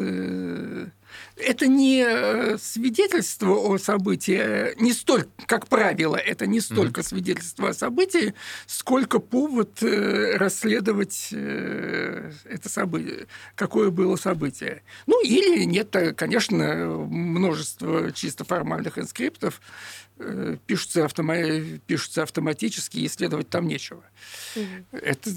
это 1.36 1.66
не 1.66 2.04
э, 2.06 2.58
свидетельство 2.58 3.54
о 3.54 3.78
событии, 3.78 4.38
э, 4.38 4.74
не 4.76 4.92
столько, 4.92 5.28
как 5.46 5.68
правило, 5.68 6.16
это 6.16 6.46
не 6.46 6.60
столько 6.60 7.00
mm-hmm. 7.00 7.08
свидетельство 7.08 7.68
о 7.70 7.74
событии, 7.74 8.34
сколько 8.66 9.18
повод 9.18 9.82
э, 9.82 10.36
расследовать 10.36 11.32
это 11.32 12.68
событие, 12.68 13.26
какое 13.54 13.90
было 13.90 14.16
событие. 14.16 14.82
Ну, 15.06 15.22
или 15.22 15.64
нет, 15.64 15.94
конечно, 16.16 16.86
множество 17.08 18.12
чисто 18.12 18.44
формальных 18.44 18.98
инскриптов, 18.98 19.60
пишутся, 20.66 21.04
автома- 21.04 21.78
пишутся 21.86 22.22
автоматически, 22.24 22.98
и 22.98 23.06
исследовать 23.06 23.48
там 23.48 23.66
нечего. 23.66 24.04
Mm-hmm. 24.54 24.98
Это 25.00 25.30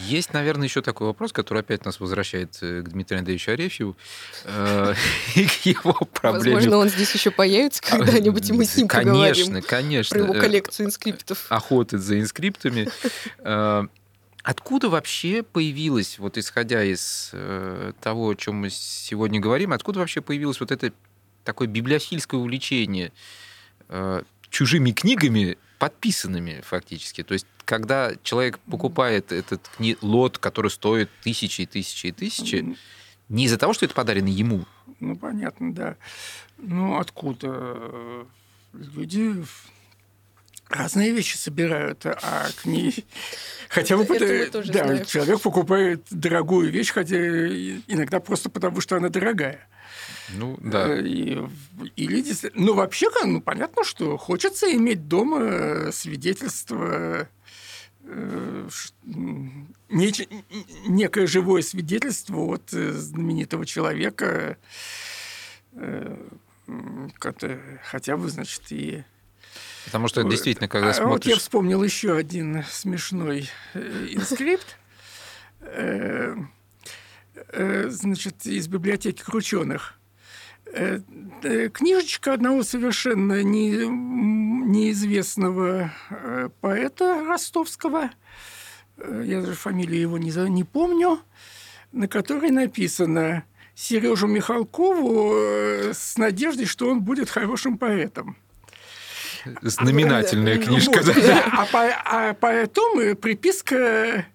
есть, 0.00 0.32
наверное, 0.32 0.66
еще 0.66 0.82
такой 0.82 1.06
вопрос, 1.06 1.32
который 1.32 1.60
опять 1.60 1.84
нас 1.84 2.00
возвращает 2.00 2.58
э, 2.60 2.82
к 2.82 2.88
Дмитрию 2.88 3.20
Андреевичу 3.20 3.52
Арефьеву 3.52 3.96
э, 4.44 4.94
и 5.34 5.46
к 5.46 5.66
его 5.66 5.92
проблеме. 5.92 6.56
Возможно, 6.56 6.76
он 6.78 6.88
здесь 6.88 7.12
еще 7.14 7.30
появится 7.30 7.82
когда-нибудь, 7.82 8.50
и 8.50 8.52
мы 8.52 8.64
с 8.64 8.76
ним 8.76 8.88
конечно, 8.88 9.12
поговорим 9.12 9.62
конечно. 9.62 10.16
про 10.16 10.24
его 10.24 10.32
коллекцию 10.34 10.86
инскриптов. 10.86 11.46
Охоты 11.48 11.98
за 11.98 12.20
инскриптами. 12.20 12.88
Э, 13.38 13.86
откуда 14.42 14.88
вообще 14.88 15.42
появилась, 15.42 16.18
вот 16.18 16.38
исходя 16.38 16.82
из 16.82 17.32
того, 18.00 18.30
о 18.30 18.34
чем 18.34 18.56
мы 18.56 18.70
сегодня 18.70 19.40
говорим, 19.40 19.72
откуда 19.72 20.00
вообще 20.00 20.20
появилось 20.20 20.60
вот 20.60 20.72
это 20.72 20.92
такое 21.44 21.68
библиофильское 21.68 22.40
увлечение 22.40 23.12
чужими 24.52 24.92
книгами, 24.92 25.58
подписанными 25.78 26.62
фактически? 26.64 27.24
То 27.24 27.34
есть 27.34 27.46
когда 27.64 28.12
человек 28.22 28.58
покупает 28.70 29.32
этот 29.32 29.68
лот, 30.00 30.38
который 30.38 30.70
стоит 30.70 31.10
тысячи 31.22 31.62
и 31.62 31.66
тысячи 31.66 32.06
и 32.06 32.12
тысячи, 32.12 32.76
не 33.28 33.46
из-за 33.46 33.56
того, 33.56 33.72
что 33.72 33.86
это 33.86 33.94
подарено 33.94 34.28
ему. 34.28 34.66
Ну, 35.00 35.16
понятно, 35.16 35.74
да. 35.74 35.96
Ну, 36.58 36.98
откуда? 36.98 38.26
Люди 38.72 39.44
разные 40.68 41.12
вещи 41.12 41.36
собирают, 41.36 42.04
а 42.06 42.48
книги... 42.62 43.04
Хотя 43.68 43.96
бы 43.96 44.04
да, 44.04 45.04
человек 45.04 45.40
покупает 45.40 46.04
дорогую 46.10 46.70
вещь, 46.70 46.90
хотя 46.90 47.16
иногда 47.16 48.20
просто 48.20 48.50
потому, 48.50 48.82
что 48.82 48.96
она 48.96 49.08
дорогая. 49.08 49.66
Ну, 50.30 50.58
да. 50.60 50.88
Э, 50.88 51.02
и, 51.02 51.38
или, 51.96 52.24
ну, 52.54 52.74
вообще, 52.74 53.08
ну, 53.24 53.40
понятно, 53.40 53.84
что 53.84 54.16
хочется 54.16 54.72
иметь 54.72 55.08
дома 55.08 55.90
свидетельство 55.92 57.28
Э, 58.04 58.68
некое 59.88 61.26
живое 61.26 61.62
свидетельство 61.62 62.54
от 62.54 62.72
э, 62.72 62.92
знаменитого 62.92 63.64
человека, 63.64 64.56
э, 65.72 66.16
хотя 67.84 68.16
бы, 68.16 68.28
значит, 68.28 68.62
и... 68.70 69.04
Потому 69.84 70.08
что 70.08 70.22
действительно, 70.22 70.68
когда 70.68 70.90
а 70.90 70.94
смотришь... 70.94 71.12
Вот 71.12 71.26
я 71.26 71.36
вспомнил 71.36 71.82
еще 71.82 72.16
один 72.16 72.64
смешной 72.70 73.50
инскрипт. 73.74 74.78
Значит, 77.88 78.46
из 78.46 78.68
библиотеки 78.68 79.22
Крученых. 79.22 79.98
Книжечка 80.72 82.32
одного 82.32 82.62
совершенно 82.62 83.42
не, 83.42 83.86
неизвестного 84.66 85.92
э, 86.10 86.48
поэта 86.60 87.24
ростовского, 87.26 88.10
э, 88.96 89.22
я 89.26 89.40
даже 89.40 89.54
фамилию 89.54 90.00
его 90.00 90.18
не, 90.18 90.30
не 90.50 90.64
помню, 90.64 91.20
на 91.92 92.08
которой 92.08 92.50
написано 92.50 93.44
Сережу 93.74 94.26
Михалкову 94.26 95.34
э, 95.34 95.92
с 95.94 96.16
надеждой, 96.16 96.66
что 96.66 96.88
он 96.88 97.02
будет 97.02 97.28
хорошим 97.28 97.76
поэтом. 97.76 98.36
Знаменательная 99.60 100.58
книжка. 100.58 101.02
Вот, 101.02 101.16
да. 101.16 101.44
А, 101.52 101.66
по, 101.66 101.82
а 102.04 102.34
поэтому 102.34 103.16
приписка 103.16 104.26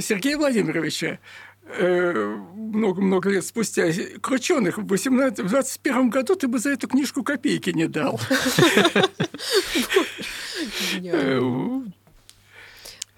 Сергея 0.00 0.36
Владимировича 0.36 1.20
много-много 1.64 3.30
лет 3.30 3.44
спустя, 3.44 3.90
Крученых 4.20 4.78
в, 4.78 4.86
18, 4.86 5.40
в 5.40 5.48
21 5.48 6.10
году 6.10 6.34
ты 6.34 6.48
бы 6.48 6.58
за 6.58 6.70
эту 6.70 6.88
книжку 6.88 7.22
копейки 7.22 7.70
не 7.70 7.86
дал. 7.86 8.20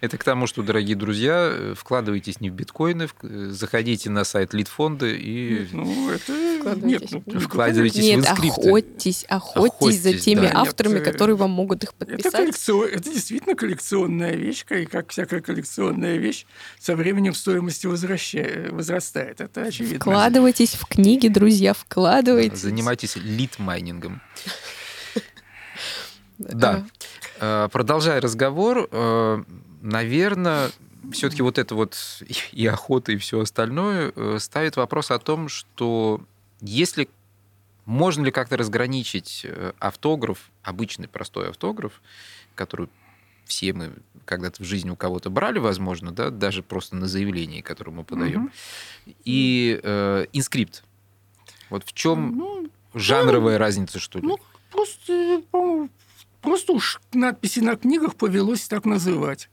Это 0.05 0.19
к 0.19 0.25
тому, 0.25 0.47
что, 0.47 0.63
дорогие 0.63 0.97
друзья, 0.97 1.73
вкладывайтесь 1.75 2.39
не 2.39 2.51
в 2.51 2.53
биткоины, 2.53 3.09
заходите 3.23 4.11
на 4.11 4.25
сайт 4.25 4.53
Литфонда 4.53 5.07
и 5.07 5.67
ну, 5.73 6.11
это... 6.11 6.77
нет, 6.77 7.05
ну, 7.25 7.41
вкладывайтесь 7.41 8.05
нет, 8.05 8.19
в 8.19 8.31
инскрипты. 8.31 8.69
Охотьтесь, 8.69 9.25
охотьтесь, 9.31 9.71
охотьтесь 9.73 10.03
за 10.03 10.13
теми 10.19 10.47
да. 10.47 10.61
авторами, 10.61 10.97
нет, 10.97 11.05
которые 11.05 11.37
вам 11.37 11.53
могут 11.53 11.85
их 11.85 11.95
подписать. 11.95 12.27
Это, 12.27 12.37
коллекцион... 12.37 12.89
это 12.89 13.11
действительно 13.11 13.55
коллекционная 13.55 14.37
вещь, 14.37 14.67
и 14.69 14.85
как 14.85 15.09
всякая 15.09 15.41
коллекционная 15.41 16.19
вещь, 16.19 16.45
со 16.79 16.97
временем 16.97 17.33
стоимость 17.33 17.87
возвращает, 17.87 18.73
возрастает. 18.73 19.41
Это 19.41 19.63
очевидно. 19.63 20.01
Вкладывайтесь 20.01 20.75
в 20.75 20.85
книги, 20.85 21.29
друзья, 21.29 21.73
вкладывайтесь. 21.73 22.59
Занимайтесь 22.59 23.17
лид-майнингом. 23.17 24.21
Да. 26.37 26.85
Э, 27.41 27.69
продолжая 27.71 28.21
разговор, 28.21 28.89
э, 28.91 29.45
наверное, 29.85 30.71
все-таки 31.13 31.43
вот 31.43 31.59
это 31.59 31.75
вот 31.75 31.97
и 32.53 32.67
охота, 32.67 33.13
и 33.13 33.17
все 33.17 33.41
остальное 33.41 34.13
э, 34.17 34.39
ставит 34.41 34.77
вопрос 34.77 35.11
о 35.11 35.19
том, 35.19 35.49
что 35.49 36.21
если 36.61 37.09
можно 37.85 38.25
ли 38.25 38.31
как-то 38.31 38.57
разграничить 38.57 39.43
э, 39.45 39.73
автограф, 39.79 40.51
обычный 40.63 41.07
простой 41.07 41.51
автограф, 41.51 42.01
который 42.55 42.89
все 43.45 43.75
мы 43.75 43.93
когда-то 44.25 44.63
в 44.63 44.67
жизни 44.67 44.89
у 44.89 44.97
кого-то 44.97 45.29
брали, 45.29 45.59
возможно, 45.59 46.11
да, 46.11 46.31
даже 46.31 46.63
просто 46.63 46.97
на 46.97 47.07
заявлении, 47.07 47.61
которое 47.61 47.91
мы 47.91 48.05
подаем, 48.05 48.45
угу. 48.45 49.15
и 49.25 49.79
э, 49.83 50.27
инскрипт. 50.33 50.83
Вот 51.69 51.85
в 51.85 51.93
чем 51.93 52.39
ну, 52.39 52.71
жанровая 52.95 53.55
ну, 53.55 53.59
разница, 53.59 53.99
что 53.99 54.19
ли? 54.19 54.27
Ну, 54.27 54.39
просто, 54.71 55.43
просто 56.41 56.73
уж 56.73 57.03
надписи 57.13 57.61
на 57.61 57.77
книгах 57.77 58.15
повелось 58.15 58.67
так 58.67 58.87
называть. 58.87 59.51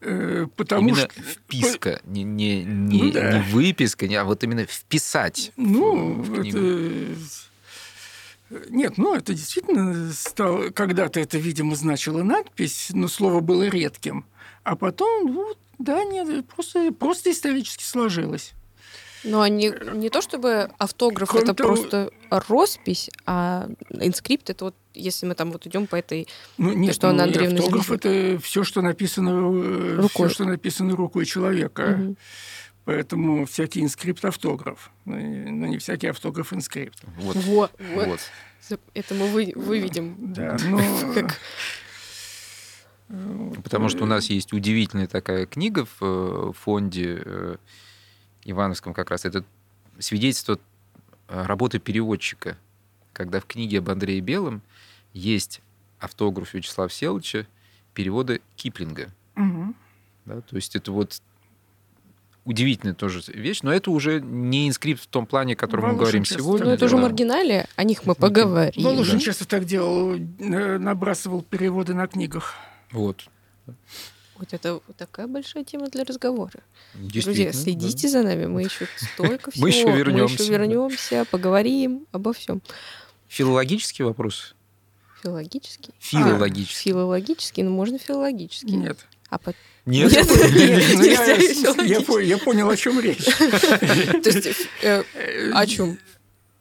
Э, 0.00 0.46
потому 0.56 0.88
именно 0.88 1.08
что... 1.10 1.22
вписка, 1.22 2.00
не, 2.04 2.22
не, 2.22 2.64
не, 2.64 3.02
ну, 3.02 3.12
да. 3.12 3.38
не 3.38 3.44
выписка, 3.52 4.06
а 4.18 4.24
вот 4.24 4.42
именно 4.42 4.64
вписать. 4.64 5.52
Ну, 5.56 6.14
в, 6.14 6.28
в 6.28 6.40
это... 6.40 7.16
Нет, 8.70 8.96
ну 8.96 9.14
это 9.14 9.34
действительно 9.34 10.10
стало... 10.12 10.70
Когда-то 10.70 11.20
это, 11.20 11.38
видимо, 11.38 11.76
значило 11.76 12.22
надпись, 12.22 12.88
но 12.90 13.08
слово 13.08 13.40
было 13.40 13.68
редким. 13.68 14.24
А 14.64 14.74
потом, 14.74 15.32
ну, 15.32 15.54
да, 15.78 16.02
нет, 16.04 16.46
просто, 16.46 16.92
просто 16.92 17.30
исторически 17.30 17.84
сложилось. 17.84 18.52
Ну, 19.24 19.40
а 19.40 19.48
не, 19.48 19.70
то 20.10 20.22
чтобы 20.22 20.70
автограф 20.78 21.28
Кроме 21.28 21.44
это 21.44 21.54
просто 21.54 22.10
роспись, 22.30 23.10
а 23.26 23.68
инскрипт 23.90 24.50
это 24.50 24.66
вот 24.66 24.74
если 24.94 25.26
мы 25.26 25.34
там 25.34 25.52
вот 25.52 25.66
идем 25.66 25.86
по 25.86 25.96
этой, 25.96 26.26
ну, 26.58 26.72
нет, 26.72 26.94
что 26.94 27.06
ну, 27.08 27.12
Анна 27.12 27.24
Андреевна 27.24 27.58
автограф 27.58 27.90
это 27.90 28.38
все, 28.42 28.64
что 28.64 28.82
написано 28.82 29.28
э, 29.30 29.96
рукой, 29.96 30.28
все, 30.28 30.34
что 30.34 30.44
написано 30.44 30.96
рукой 30.96 31.26
человека. 31.26 31.98
Угу. 32.00 32.16
Поэтому 32.86 33.46
всякий 33.46 33.82
инскрипт 33.82 34.24
автограф, 34.24 34.90
но 35.04 35.16
не 35.18 35.78
всякий 35.78 36.08
автограф 36.08 36.52
инскрипт. 36.52 36.98
Вот, 37.18 37.36
вот. 37.36 37.70
вот. 37.78 38.20
Это 38.94 39.14
мы 39.14 39.28
вы, 39.28 39.52
выведем. 39.54 40.16
Да, 40.18 40.56
ну. 43.08 43.54
Потому 43.62 43.88
что 43.88 44.04
у 44.04 44.06
нас 44.06 44.30
есть 44.30 44.52
удивительная 44.52 45.08
такая 45.08 45.46
книга 45.46 45.84
в 45.84 45.98
э, 46.00 46.52
фонде 46.58 47.22
э, 47.24 47.56
Ивановском 48.44 48.94
как 48.94 49.10
раз. 49.10 49.24
Это 49.24 49.44
свидетельство 49.98 50.58
работы 51.28 51.78
переводчика, 51.78 52.56
когда 53.12 53.40
в 53.40 53.46
книге 53.46 53.78
об 53.78 53.90
Андрее 53.90 54.20
Белом 54.20 54.62
есть 55.12 55.60
автограф 55.98 56.54
Вячеслава 56.54 56.90
Селыча 56.90 57.46
перевода 57.94 58.40
Киплинга. 58.56 59.10
Угу. 59.36 59.74
Да, 60.26 60.40
то 60.40 60.56
есть 60.56 60.76
это 60.76 60.92
вот 60.92 61.20
удивительная 62.44 62.94
тоже 62.94 63.20
вещь, 63.32 63.60
но 63.62 63.72
это 63.72 63.90
уже 63.90 64.20
не 64.20 64.68
инскрипт 64.68 65.02
в 65.02 65.06
том 65.06 65.26
плане, 65.26 65.54
о 65.54 65.56
котором 65.56 65.82
Волошин 65.82 65.96
мы 65.96 66.04
говорим 66.04 66.24
сегодня. 66.24 66.66
Ну, 66.66 66.72
это 66.72 66.84
уже 66.86 66.96
маргинали, 66.96 67.66
о 67.76 67.84
них 67.84 68.06
мы 68.06 68.14
поговорим. 68.14 68.82
Волошин 68.82 69.18
да? 69.18 69.24
часто 69.24 69.46
так 69.46 69.64
делал, 69.64 70.14
э, 70.14 70.78
набрасывал 70.78 71.42
переводы 71.42 71.94
на 71.94 72.06
книгах. 72.06 72.54
Вот. 72.90 73.28
Вот 74.40 74.54
это 74.54 74.80
вот 74.86 74.96
такая 74.96 75.26
большая 75.26 75.64
тема 75.64 75.88
для 75.88 76.02
разговора. 76.02 76.60
Друзья, 76.94 77.52
следите 77.52 78.08
да. 78.08 78.08
за 78.08 78.22
нами, 78.22 78.46
мы 78.46 78.62
еще 78.62 78.88
столько 78.96 79.50
всего. 79.50 79.66
Мы 79.66 79.68
еще 79.68 79.92
вернемся. 79.92 80.36
Мы 80.38 80.44
еще 80.44 80.52
вернемся, 80.52 81.26
поговорим 81.30 82.06
обо 82.10 82.32
всем. 82.32 82.62
Филологический 83.28 84.02
вопрос. 84.02 84.54
Филологический? 85.22 85.92
Филологический. 85.98 86.90
А, 86.90 86.94
филологический, 86.94 87.62
ну 87.64 87.70
можно 87.72 87.98
филологический. 87.98 88.76
Нет. 88.76 89.06
А 89.28 89.38
по... 89.38 89.52
Нет, 89.84 90.10
нет, 90.10 90.26
нет 90.56 92.08
ну, 92.08 92.18
я, 92.18 92.38
понял, 92.38 92.70
о 92.70 92.76
чем 92.78 92.98
речь. 92.98 93.24
То 94.22 94.30
есть, 94.30 94.68
э, 94.82 95.02
о 95.52 95.66
чем? 95.66 95.98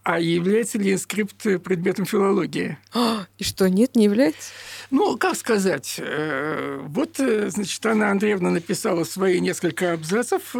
А 0.10 0.20
является 0.20 0.80
ли 0.80 0.98
скрипт 0.98 1.44
предметом 1.64 2.06
филологии? 2.06 2.80
А, 2.96 3.28
и 3.38 3.44
что, 3.44 3.70
нет, 3.70 3.96
не 3.96 4.06
является? 4.06 4.50
Ну, 4.90 5.18
как 5.18 5.36
сказать, 5.36 5.98
э, 6.00 6.80
вот, 6.82 7.20
э, 7.20 7.52
значит, 7.52 7.86
Анна 7.86 8.10
Андреевна 8.10 8.50
написала 8.50 9.04
свои 9.04 9.40
несколько 9.40 9.94
абзацев, 9.94 10.56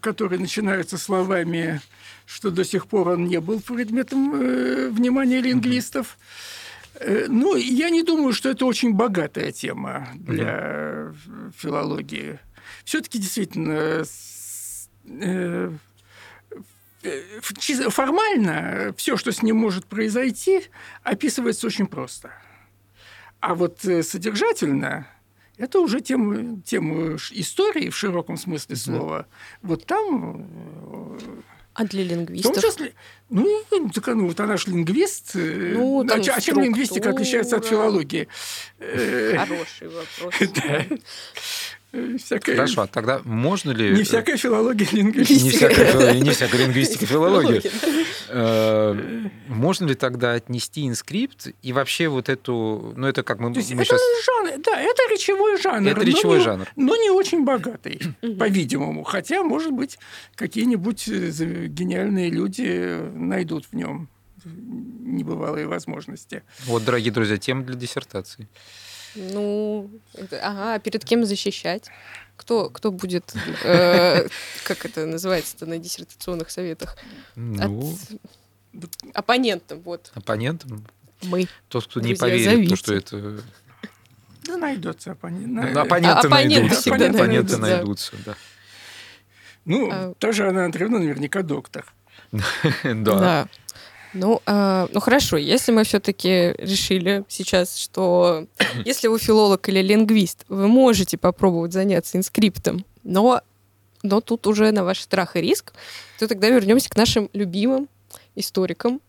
которые 0.00 0.38
начинаются 0.38 0.96
словами, 0.96 1.80
что 2.24 2.52
до 2.52 2.64
сих 2.64 2.86
пор 2.86 3.08
он 3.08 3.24
не 3.26 3.40
был 3.40 3.60
предметом 3.60 4.30
внимания 4.92 5.40
лингвистов. 5.40 6.16
Э, 6.94 7.26
ну, 7.28 7.56
я 7.56 7.90
не 7.90 8.04
думаю, 8.04 8.32
что 8.32 8.50
это 8.50 8.64
очень 8.64 8.94
богатая 8.94 9.50
тема 9.50 10.06
для 10.14 11.10
угу. 11.10 11.50
филологии. 11.58 12.38
Все-таки 12.84 13.18
действительно 13.18 14.04
э, 15.20 15.72
формально 17.90 18.94
все, 18.96 19.16
что 19.16 19.32
с 19.32 19.42
ним 19.42 19.56
может 19.56 19.86
произойти, 19.86 20.62
описывается 21.02 21.66
очень 21.66 21.86
просто. 21.86 22.32
А 23.40 23.54
вот 23.54 23.84
э, 23.84 24.02
содержательно 24.02 25.06
это 25.56 25.80
уже 25.80 26.00
тема, 26.00 26.60
тема 26.62 27.16
истории 27.30 27.90
в 27.90 27.96
широком 27.96 28.36
смысле 28.36 28.76
слова. 28.76 29.26
Вот 29.62 29.86
там 29.86 31.18
а 31.74 31.84
для 31.84 32.04
лингвистов? 32.04 32.56
В 32.56 32.60
том 32.60 32.70
числе, 32.70 32.94
ну, 33.30 33.62
так, 33.92 34.06
ну 34.06 34.28
вот 34.28 34.38
она 34.38 34.56
же 34.56 34.70
лингвист. 34.70 35.32
Э, 35.34 35.72
ну, 35.74 36.06
а, 36.08 36.14
а 36.14 36.40
чем 36.40 36.60
лингвистика 36.60 37.10
отличается 37.10 37.56
от 37.56 37.66
филологии? 37.66 38.28
Э, 38.78 39.36
Хороший 39.36 39.88
вопрос. 39.88 40.34
Да. 41.94 42.18
Всякая... 42.18 42.56
Хорошо, 42.56 42.82
а 42.82 42.86
тогда 42.86 43.20
можно 43.24 43.70
ли... 43.70 43.90
Не 43.90 44.02
всякая 44.02 44.36
филология 44.36 44.88
лингвистика. 44.90 45.44
Не 45.44 45.50
всякая, 45.50 46.20
не 46.20 46.30
всякая 46.32 46.58
лингвистика 46.66 47.06
филология. 47.06 47.62
Э, 48.28 49.28
можно 49.48 49.86
ли 49.86 49.94
тогда 49.94 50.32
отнести 50.32 50.86
инскрипт 50.88 51.48
и 51.62 51.72
вообще 51.72 52.08
вот 52.08 52.28
эту... 52.28 52.94
Ну, 52.96 53.06
это 53.06 53.22
как 53.22 53.38
мы, 53.38 53.50
мы 53.50 53.56
это 53.56 53.62
сейчас... 53.62 54.00
жанр, 54.26 54.62
да, 54.64 54.80
это 54.80 55.02
речевой 55.10 55.60
жанр. 55.60 55.88
Это 55.88 56.00
речевой 56.00 56.38
но 56.38 56.44
жанр. 56.44 56.68
Не, 56.74 56.84
но 56.84 56.96
не 56.96 57.10
очень 57.10 57.44
богатый, 57.44 58.00
по-видимому. 58.38 59.04
Хотя, 59.04 59.42
может 59.42 59.72
быть, 59.72 59.98
какие-нибудь 60.34 61.08
э, 61.08 61.66
гениальные 61.68 62.30
люди 62.30 62.98
найдут 63.14 63.66
в 63.66 63.72
нем 63.74 64.08
небывалые 64.44 65.66
возможности. 65.66 66.42
Вот, 66.66 66.84
дорогие 66.84 67.12
друзья, 67.12 67.38
тема 67.38 67.62
для 67.62 67.76
диссертации. 67.76 68.48
Ну, 69.14 69.90
ага, 70.42 70.78
перед 70.78 71.04
кем 71.04 71.24
защищать? 71.24 71.88
Кто, 72.36 72.68
кто 72.68 72.90
будет, 72.90 73.32
э, 73.62 74.26
как 74.64 74.84
это 74.84 75.06
называется-то 75.06 75.66
на 75.66 75.78
диссертационных 75.78 76.50
советах? 76.50 76.96
Ну, 77.36 77.94
От... 78.72 78.90
Оппонентом, 79.14 79.80
вот. 79.80 80.10
Оппонентом? 80.14 80.84
Мы. 81.22 81.46
Тот, 81.68 81.86
кто 81.86 82.00
не 82.00 82.14
поверит, 82.14 82.70
то, 82.70 82.76
что 82.76 82.94
это... 82.94 83.40
Да 84.46 84.56
найдется 84.58 85.12
оппонент. 85.12 85.46
Ну, 85.46 85.80
оппоненты, 85.80 86.26
а, 86.26 86.28
найдутся. 86.28 86.90
Оппоненты, 86.90 87.18
оппоненты 87.18 87.56
найдутся, 87.56 88.12
да. 88.26 88.34
Ну, 89.64 89.88
а... 89.90 90.14
тоже 90.18 90.46
Анна 90.48 90.66
Андреевна 90.66 90.98
наверняка 90.98 91.42
доктор. 91.42 91.86
Да. 92.84 93.48
Ну, 94.14 94.40
э, 94.46 94.86
ну 94.92 95.00
хорошо, 95.00 95.36
если 95.36 95.72
мы 95.72 95.84
все-таки 95.84 96.54
решили 96.58 97.24
сейчас, 97.28 97.76
что 97.76 98.46
если 98.84 99.08
вы 99.08 99.18
филолог 99.18 99.68
или 99.68 99.82
лингвист, 99.82 100.44
вы 100.48 100.68
можете 100.68 101.18
попробовать 101.18 101.72
заняться 101.72 102.16
инскриптом, 102.16 102.84
но, 103.02 103.42
но 104.02 104.20
тут 104.20 104.46
уже 104.46 104.70
на 104.70 104.84
ваш 104.84 105.00
страх 105.00 105.36
и 105.36 105.40
риск, 105.40 105.72
то 106.18 106.28
тогда 106.28 106.48
вернемся 106.48 106.88
к 106.88 106.96
нашим 106.96 107.28
любимым 107.32 107.88
историкам, 108.36 109.00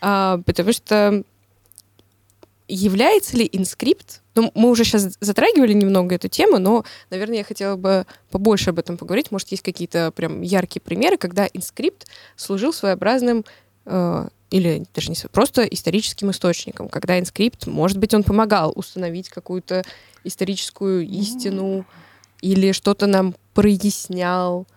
э, 0.00 0.38
потому 0.46 0.72
что 0.72 1.24
является 2.68 3.36
ли 3.36 3.48
инскрипт, 3.52 4.22
ну, 4.34 4.50
мы 4.54 4.70
уже 4.70 4.84
сейчас 4.84 5.16
затрагивали 5.20 5.72
немного 5.74 6.14
эту 6.14 6.28
тему, 6.28 6.58
но, 6.58 6.84
наверное, 7.10 7.38
я 7.38 7.44
хотела 7.44 7.76
бы 7.76 8.06
побольше 8.30 8.70
об 8.70 8.78
этом 8.78 8.96
поговорить. 8.96 9.30
Может, 9.30 9.50
есть 9.50 9.62
какие-то 9.62 10.12
прям 10.12 10.40
яркие 10.40 10.80
примеры, 10.80 11.16
когда 11.16 11.46
инскрипт 11.52 12.06
служил 12.36 12.72
своеобразным 12.72 13.44
э, 13.84 14.28
или 14.54 14.86
даже 14.94 15.10
не 15.10 15.16
просто 15.32 15.64
историческим 15.64 16.30
источником, 16.30 16.88
когда 16.88 17.18
инскрипт, 17.18 17.66
может 17.66 17.98
быть, 17.98 18.14
он 18.14 18.22
помогал 18.22 18.72
установить 18.76 19.28
какую-то 19.28 19.82
историческую 20.22 21.04
истину 21.04 21.84
или 22.40 22.70
что-то 22.70 23.08
нам 23.08 23.34
прояснял. 23.52 24.68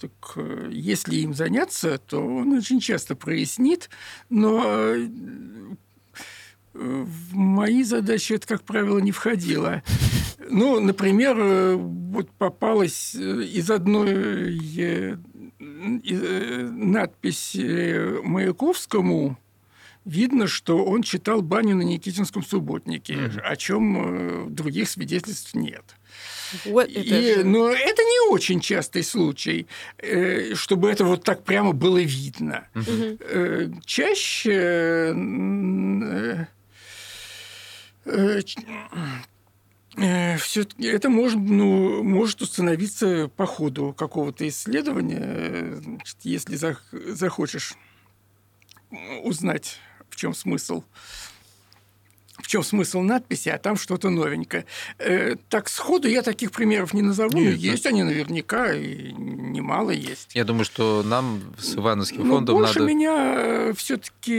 Так 0.00 0.12
э, 0.36 0.70
если 0.72 1.16
им 1.16 1.34
заняться, 1.34 1.98
то 1.98 2.24
он 2.24 2.54
очень 2.54 2.80
часто 2.80 3.14
прояснит, 3.14 3.90
но 4.30 4.64
э, 4.64 5.08
в 6.72 7.34
мои 7.34 7.82
задачи 7.82 8.32
это, 8.32 8.46
как 8.46 8.62
правило, 8.62 8.98
не 8.98 9.12
входило. 9.12 9.82
Ну, 10.48 10.80
например, 10.80 11.36
э, 11.38 11.74
вот 11.74 12.30
попалась 12.30 13.14
из 13.14 13.70
одной 13.70 14.56
Э, 14.78 15.16
надпись 15.66 17.54
э, 17.56 18.20
Маяковскому 18.22 19.38
видно, 20.04 20.46
что 20.46 20.84
он 20.84 21.02
читал 21.02 21.42
баню 21.42 21.76
на 21.76 21.82
Никитинском 21.82 22.44
субботнике, 22.44 23.14
mm-hmm. 23.14 23.40
о 23.40 23.56
чем 23.56 24.46
э, 24.46 24.50
других 24.50 24.88
свидетельств 24.88 25.54
нет. 25.54 25.84
Вот 26.64 26.88
это 26.88 27.00
И, 27.00 27.34
же... 27.34 27.44
Но 27.44 27.68
это 27.70 28.02
не 28.02 28.30
очень 28.30 28.60
частый 28.60 29.02
случай, 29.02 29.66
чтобы 30.54 30.90
это 30.90 31.04
вот 31.04 31.24
так 31.24 31.42
прямо 31.42 31.72
было 31.72 31.98
видно. 31.98 32.68
Mm-hmm. 32.74 33.82
Чаще 33.84 35.26
Э, 38.06 38.40
все 39.96 40.66
это 40.78 41.08
может, 41.08 41.38
ну, 41.38 42.02
может 42.02 42.42
установиться 42.42 43.28
по 43.34 43.46
ходу 43.46 43.94
какого-то 43.96 44.46
исследования, 44.46 45.80
если 46.22 46.56
захочешь 46.90 47.74
узнать, 49.22 49.78
в 50.10 50.16
чем 50.16 50.34
смысл, 50.34 50.84
в 52.38 52.46
чем 52.46 52.62
смысл 52.62 53.00
надписи, 53.00 53.48
а 53.48 53.58
там 53.58 53.76
что-то 53.76 54.10
новенькое. 54.10 54.66
Э, 54.98 55.36
так 55.48 55.68
сходу 55.68 56.08
я 56.08 56.22
таких 56.22 56.52
примеров 56.52 56.92
не 56.92 57.02
назову, 57.02 57.38
Нет, 57.38 57.54
но 57.54 57.56
есть 57.56 57.84
да. 57.84 57.90
они 57.90 58.02
наверняка, 58.02 58.72
и 58.74 59.12
немало 59.12 59.90
есть. 59.90 60.34
Я 60.34 60.44
думаю, 60.44 60.64
что 60.64 61.02
нам 61.02 61.54
с 61.58 61.74
Ивановским 61.74 62.28
но 62.28 62.34
фондом 62.36 62.56
больше 62.56 62.80
надо... 62.80 62.92
меня 62.92 63.34
э, 63.36 63.72
все-таки 63.74 64.32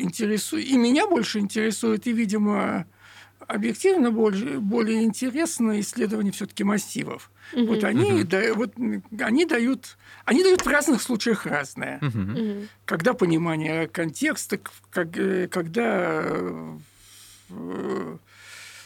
интересует, 0.00 0.66
и 0.66 0.76
меня 0.76 1.06
больше 1.06 1.38
интересует, 1.38 2.06
и, 2.06 2.12
видимо, 2.12 2.86
объективно 3.48 4.10
более, 4.10 4.58
более 4.58 5.02
интересно 5.02 5.80
исследование 5.80 6.32
все-таки 6.32 6.64
массивов. 6.64 7.30
Угу. 7.52 7.66
Вот 7.66 7.84
они, 7.84 8.12
угу. 8.12 8.24
да, 8.24 8.54
вот 8.54 8.72
они 9.20 9.44
дают, 9.46 9.96
они 10.24 10.42
дают 10.42 10.64
в 10.64 10.66
разных 10.66 11.02
случаях 11.02 11.46
разное. 11.46 11.98
Угу. 12.00 12.66
Когда 12.84 13.14
понимание 13.14 13.88
контекста, 13.88 14.58
как, 14.90 15.16
э, 15.16 15.48
когда, 15.48 16.24
э, 17.50 18.16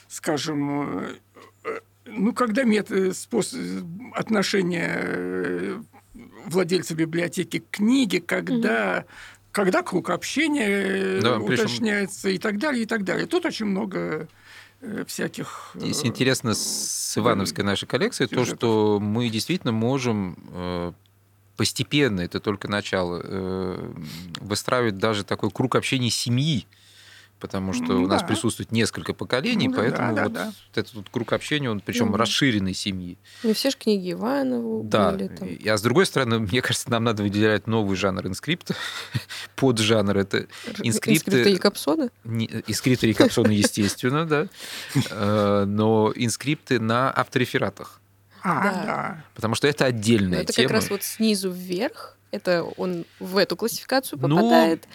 скажем, 0.09 1.01
э, 1.65 1.81
ну, 2.07 2.33
когда 2.33 2.65
метод, 2.65 3.17
способ, 3.17 3.61
отношения 4.15 5.83
владельца 6.47 6.95
библиотеки 6.95 7.59
к 7.59 7.71
книге, 7.71 8.21
когда 8.21 8.99
угу 8.99 9.13
когда 9.57 9.83
круг 9.83 10.11
общения 10.11 11.19
да, 11.23 11.39
уточняется 11.39 12.25
причем... 12.25 12.37
и 12.37 12.39
так 12.39 12.59
далее, 12.59 12.83
и 12.83 12.87
так 12.87 13.05
далее. 13.05 13.25
Тут 13.27 13.47
очень 13.47 13.65
много 13.65 14.29
всяких... 15.07 15.71
Здесь 15.75 16.05
э, 16.05 16.09
интересно 16.09 16.55
с 16.55 17.17
Ивановской 17.17 17.65
нашей 17.65 17.87
коллекцией 17.87 18.29
то, 18.29 18.45
что 18.45 18.99
мы 19.01 19.29
действительно 19.29 19.73
можем 19.73 20.37
э, 20.53 20.93
постепенно, 21.57 22.21
это 22.21 22.41
только 22.41 22.69
начало, 22.69 23.91
выстраивать 24.41 24.99
даже 24.99 25.25
такой 25.25 25.51
круг 25.51 25.77
общения 25.77 26.11
семьи 26.11 26.67
потому 27.39 27.73
что 27.73 27.85
ну, 27.85 28.05
у 28.05 28.07
нас 28.07 28.23
да. 28.23 28.29
присутствует 28.29 28.73
несколько 28.73 29.13
поколений, 29.13 29.69
ну, 29.69 29.75
поэтому 29.75 30.15
да, 30.15 30.23
вот, 30.25 30.33
да. 30.33 30.45
вот 30.47 30.79
этот 30.79 30.95
вот 30.95 31.09
круг 31.11 31.33
общения, 31.33 31.71
он 31.71 31.81
причем 31.81 32.09
угу. 32.09 32.17
расширенной 32.17 32.75
семьи. 32.75 33.19
Не 33.43 33.53
все 33.53 33.71
же 33.71 33.77
книги 33.77 34.13
Иванову 34.13 34.83
да. 34.85 35.13
были 35.13 35.29
там. 35.29 35.49
И, 35.49 35.69
а 35.69 35.77
с 35.77 35.83
другой 35.83 36.07
стороны, 36.07 36.39
мне 36.51 36.63
кажется, 36.63 36.91
нам 36.91 37.05
надо 37.05 37.23
выделять 37.23 37.67
новый 37.67 37.97
жанр 37.97 38.27
инскрипта, 38.27 38.75
поджанр. 39.57 40.17
Это 40.17 40.47
инскрипты... 40.83 41.31
Инскрипты 41.31 41.53
и 41.53 41.57
капсоны? 41.57 42.11
Инскрипты 42.25 43.11
и 43.11 43.13
капсоны, 43.13 43.51
естественно, 43.53 44.27
да. 44.27 44.49
Э, 45.11 45.65
но 45.67 46.13
инскрипты 46.15 46.81
на 46.81 47.11
авторефератах. 47.11 48.01
А, 48.43 48.63
да. 48.63 48.73
да. 48.85 49.25
Потому 49.35 49.55
что 49.55 49.67
это 49.67 49.85
отдельная 49.87 50.43
это 50.43 50.53
тема. 50.53 50.67
Это 50.67 50.75
как 50.75 50.83
раз 50.83 50.91
вот 50.91 51.03
снизу 51.03 51.51
вверх. 51.51 52.17
Это 52.31 52.63
он 52.63 53.05
в 53.19 53.37
эту 53.37 53.57
классификацию 53.57 54.19
ну, 54.21 54.37
попадает. 54.37 54.87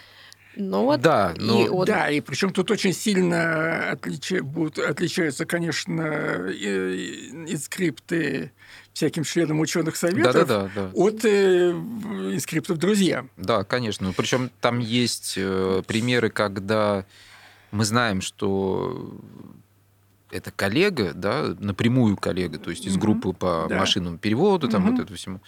Ну, 0.54 0.70
но 0.70 0.84
вот 0.84 1.00
да, 1.00 1.34
но... 1.38 1.64
и 1.64 1.68
он... 1.68 1.86
да, 1.86 2.10
и 2.10 2.20
причем 2.20 2.52
тут 2.52 2.70
очень 2.70 2.92
сильно 2.92 3.90
отличи... 3.90 4.40
будут 4.40 4.78
отличаются, 4.78 5.46
конечно, 5.46 6.48
и, 6.50 7.46
и 7.48 7.56
скрипты 7.56 8.52
всяким 8.92 9.24
членам 9.24 9.60
ученых 9.60 9.96
советов 9.96 10.32
да, 10.32 10.44
да, 10.44 10.62
да, 10.62 10.70
да. 10.74 10.90
от 10.92 11.24
э, 11.24 11.70
инскриптов 11.70 12.78
друзьям. 12.78 13.30
Да, 13.36 13.64
конечно. 13.64 14.12
Причем 14.14 14.50
там 14.60 14.78
есть 14.78 15.34
э, 15.36 15.82
примеры, 15.86 16.28
когда 16.28 17.06
мы 17.70 17.84
знаем, 17.86 18.20
что 18.20 19.18
это 20.30 20.50
коллега, 20.50 21.12
да, 21.14 21.54
напрямую 21.58 22.16
коллега, 22.16 22.58
то 22.58 22.70
есть 22.70 22.86
из 22.86 22.96
группы 22.96 23.32
по 23.32 23.66
да. 23.68 23.78
машинному 23.78 24.18
переводу, 24.18 24.68
там 24.68 24.84
угу. 24.84 24.92
вот 24.92 25.04
это 25.04 25.14
всему. 25.14 25.40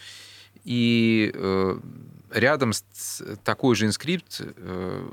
И 0.65 1.31
э, 1.35 1.79
рядом 2.35 2.73
с 2.73 3.23
такой 3.45 3.77
же 3.77 3.87
инскрипт 3.87 4.41
э, 4.41 5.09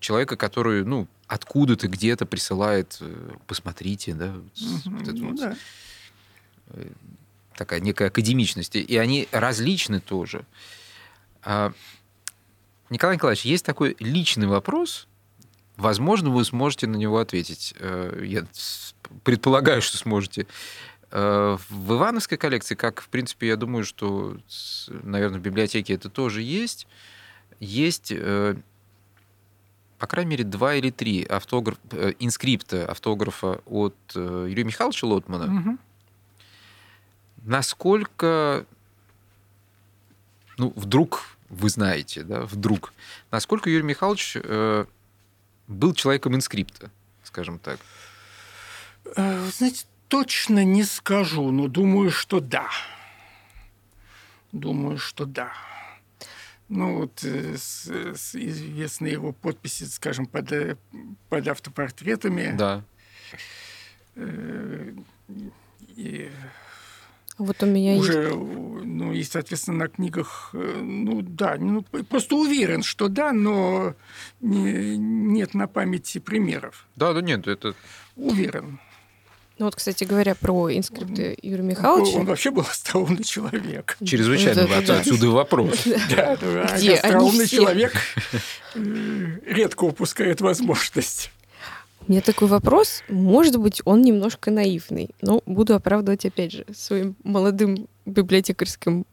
человека, 0.00 0.36
который, 0.36 0.84
ну, 0.84 1.06
откуда-то 1.26 1.88
где-то 1.88 2.26
присылает, 2.26 2.98
э, 3.00 3.30
посмотрите, 3.46 4.14
да, 4.14 4.34
вот 4.86 5.02
это 5.02 5.12
ну, 5.12 5.28
вот, 5.30 5.36
да. 5.36 5.56
Э, 6.68 6.90
такая 7.56 7.80
некая 7.80 8.08
академичность. 8.08 8.74
И 8.74 8.96
они 8.96 9.28
различны 9.30 10.00
тоже. 10.00 10.44
А, 11.42 11.72
Николай 12.90 13.16
Николаевич, 13.16 13.44
есть 13.44 13.64
такой 13.64 13.96
личный 14.00 14.46
вопрос, 14.46 15.06
возможно, 15.76 16.30
вы 16.30 16.44
сможете 16.44 16.86
на 16.86 16.96
него 16.96 17.18
ответить. 17.18 17.74
Я 18.22 18.46
предполагаю, 19.22 19.82
что 19.82 19.98
сможете. 19.98 20.46
Э, 21.14 21.56
в 21.70 21.92
Ивановской 21.92 22.36
коллекции, 22.36 22.74
как, 22.74 23.00
в 23.00 23.08
принципе, 23.08 23.46
я 23.46 23.56
думаю, 23.56 23.84
что, 23.84 24.36
наверное, 24.88 25.38
в 25.38 25.42
библиотеке 25.42 25.94
это 25.94 26.10
тоже 26.10 26.42
есть, 26.42 26.88
есть, 27.60 28.10
э, 28.10 28.56
по 29.98 30.08
крайней 30.08 30.32
мере, 30.32 30.42
два 30.42 30.74
или 30.74 30.90
три 30.90 31.24
автограф, 31.24 31.78
э, 31.92 32.14
инскрипта 32.18 32.90
автографа 32.90 33.60
от 33.64 33.94
Юрия 34.16 34.64
Михайловича 34.64 35.06
Лотмана. 35.06 35.60
Угу. 35.60 35.78
Насколько, 37.44 38.66
ну, 40.58 40.72
вдруг 40.74 41.22
вы 41.48 41.68
знаете, 41.68 42.24
да, 42.24 42.40
вдруг, 42.40 42.92
насколько 43.30 43.70
Юрий 43.70 43.84
Михайлович 43.84 44.36
был 45.68 45.94
человеком 45.94 46.34
инскрипта, 46.34 46.90
скажем 47.22 47.60
так? 47.60 47.78
Знаете, 49.14 49.84
точно 50.14 50.64
не 50.64 50.84
скажу, 50.84 51.50
но 51.50 51.66
думаю, 51.66 52.12
что 52.12 52.38
да. 52.38 52.68
Думаю, 54.52 54.96
что 54.96 55.24
да. 55.26 55.50
Ну 56.68 56.98
вот 56.98 57.24
э, 57.24 57.56
с, 57.56 57.88
с 57.88 58.36
известны 58.36 59.08
его 59.08 59.32
подписи, 59.32 59.82
скажем, 59.82 60.26
под, 60.26 60.52
э, 60.52 60.76
под 61.28 61.48
автопортретами. 61.48 62.54
Да. 62.56 62.84
Э, 64.14 64.92
и 65.96 66.30
вот 67.36 67.60
у 67.64 67.66
меня 67.66 67.96
уже, 67.96 68.22
есть. 68.22 68.36
ну 68.36 69.12
и, 69.12 69.24
соответственно, 69.24 69.78
на 69.78 69.88
книгах, 69.88 70.50
ну 70.52 71.22
да, 71.22 71.56
ну, 71.58 71.82
просто 71.82 72.36
уверен, 72.36 72.84
что 72.84 73.08
да, 73.08 73.32
но 73.32 73.96
не, 74.40 74.96
нет 74.96 75.54
на 75.54 75.66
памяти 75.66 76.20
примеров. 76.20 76.86
Да, 76.94 77.12
да 77.12 77.20
нет, 77.20 77.48
это... 77.48 77.74
Уверен. 78.14 78.78
Ну 79.58 79.66
вот, 79.66 79.76
кстати 79.76 80.02
говоря, 80.02 80.34
про 80.34 80.74
инскрипты 80.74 81.38
Юрия 81.40 81.62
Михайловича. 81.62 82.18
Он 82.18 82.26
вообще 82.26 82.50
был 82.50 82.62
остроумный 82.62 83.22
человек. 83.22 83.96
Чрезвычайно. 84.04 84.66
Да, 84.66 84.80
да, 84.80 85.00
отсюда 85.00 85.28
вопрос. 85.30 85.84
Да, 86.10 86.36
Где 86.76 86.94
остроумный 86.96 87.46
человек 87.46 87.92
э, 88.74 88.80
редко 89.46 89.84
упускает 89.84 90.40
возможность. 90.40 91.30
У 92.06 92.10
меня 92.10 92.20
такой 92.20 92.48
вопрос. 92.48 93.02
Может 93.08 93.56
быть, 93.58 93.80
он 93.84 94.02
немножко 94.02 94.50
наивный, 94.50 95.10
но 95.22 95.40
буду 95.46 95.74
оправдывать, 95.74 96.26
опять 96.26 96.52
же, 96.52 96.66
своим 96.74 97.16
молодым 97.22 97.88
библиотекарским 98.04 99.06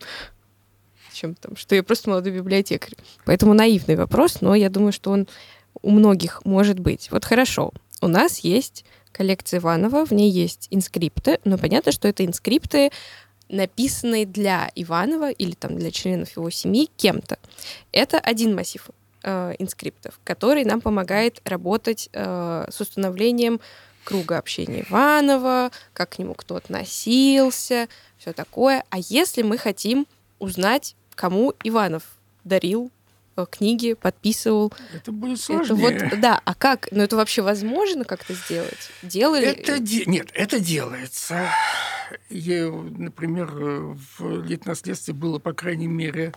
чем 1.13 1.35
там, 1.35 1.55
что 1.55 1.75
я 1.75 1.83
просто 1.83 2.09
молодой 2.09 2.31
библиотекарь. 2.33 2.95
Поэтому 3.25 3.53
наивный 3.53 3.95
вопрос, 3.95 4.41
но 4.41 4.55
я 4.55 4.69
думаю, 4.69 4.91
что 4.91 5.11
он 5.11 5.27
у 5.81 5.91
многих 5.91 6.43
может 6.45 6.79
быть. 6.79 7.09
Вот 7.11 7.25
хорошо, 7.25 7.73
у 8.01 8.07
нас 8.07 8.39
есть 8.39 8.85
коллекция 9.11 9.59
Иванова, 9.59 10.05
в 10.05 10.11
ней 10.11 10.29
есть 10.29 10.67
инскрипты, 10.71 11.39
но 11.43 11.57
понятно, 11.57 11.91
что 11.91 12.07
это 12.07 12.25
инскрипты, 12.25 12.91
написанные 13.49 14.25
для 14.25 14.71
Иванова 14.75 15.29
или 15.29 15.51
там 15.51 15.77
для 15.77 15.91
членов 15.91 16.35
его 16.35 16.49
семьи 16.49 16.89
кем-то. 16.97 17.37
Это 17.91 18.17
один 18.17 18.55
массив 18.55 18.89
э, 19.23 19.55
инскриптов, 19.59 20.19
который 20.23 20.63
нам 20.63 20.81
помогает 20.81 21.41
работать 21.43 22.09
э, 22.13 22.65
с 22.69 22.79
установлением 22.79 23.59
круга 24.03 24.37
общения 24.37 24.85
Иванова, 24.89 25.71
как 25.93 26.11
к 26.11 26.19
нему 26.19 26.33
кто 26.33 26.55
относился, 26.55 27.87
все 28.17 28.33
такое. 28.33 28.83
А 28.89 28.97
если 28.97 29.41
мы 29.41 29.57
хотим 29.57 30.07
узнать, 30.39 30.95
кому 31.15 31.53
Иванов 31.63 32.03
дарил 32.43 32.91
книги 33.45 33.93
подписывал. 33.93 34.73
Это 34.93 35.11
будет 35.11 35.39
сложнее. 35.39 35.91
Это 35.91 36.05
вот, 36.05 36.19
да, 36.19 36.41
а 36.43 36.53
как? 36.53 36.87
Ну 36.91 37.01
это 37.01 37.15
вообще 37.15 37.41
возможно 37.41 38.03
как-то 38.05 38.33
сделать? 38.33 38.91
Делали? 39.01 39.45
Это 39.45 39.79
де... 39.79 40.05
Нет, 40.05 40.29
это 40.33 40.59
делается. 40.59 41.49
Я, 42.29 42.69
например, 42.69 43.47
в 43.53 44.43
«Литнаследстве» 44.43 45.13
было, 45.13 45.39
по 45.39 45.53
крайней 45.53 45.87
мере, 45.87 46.33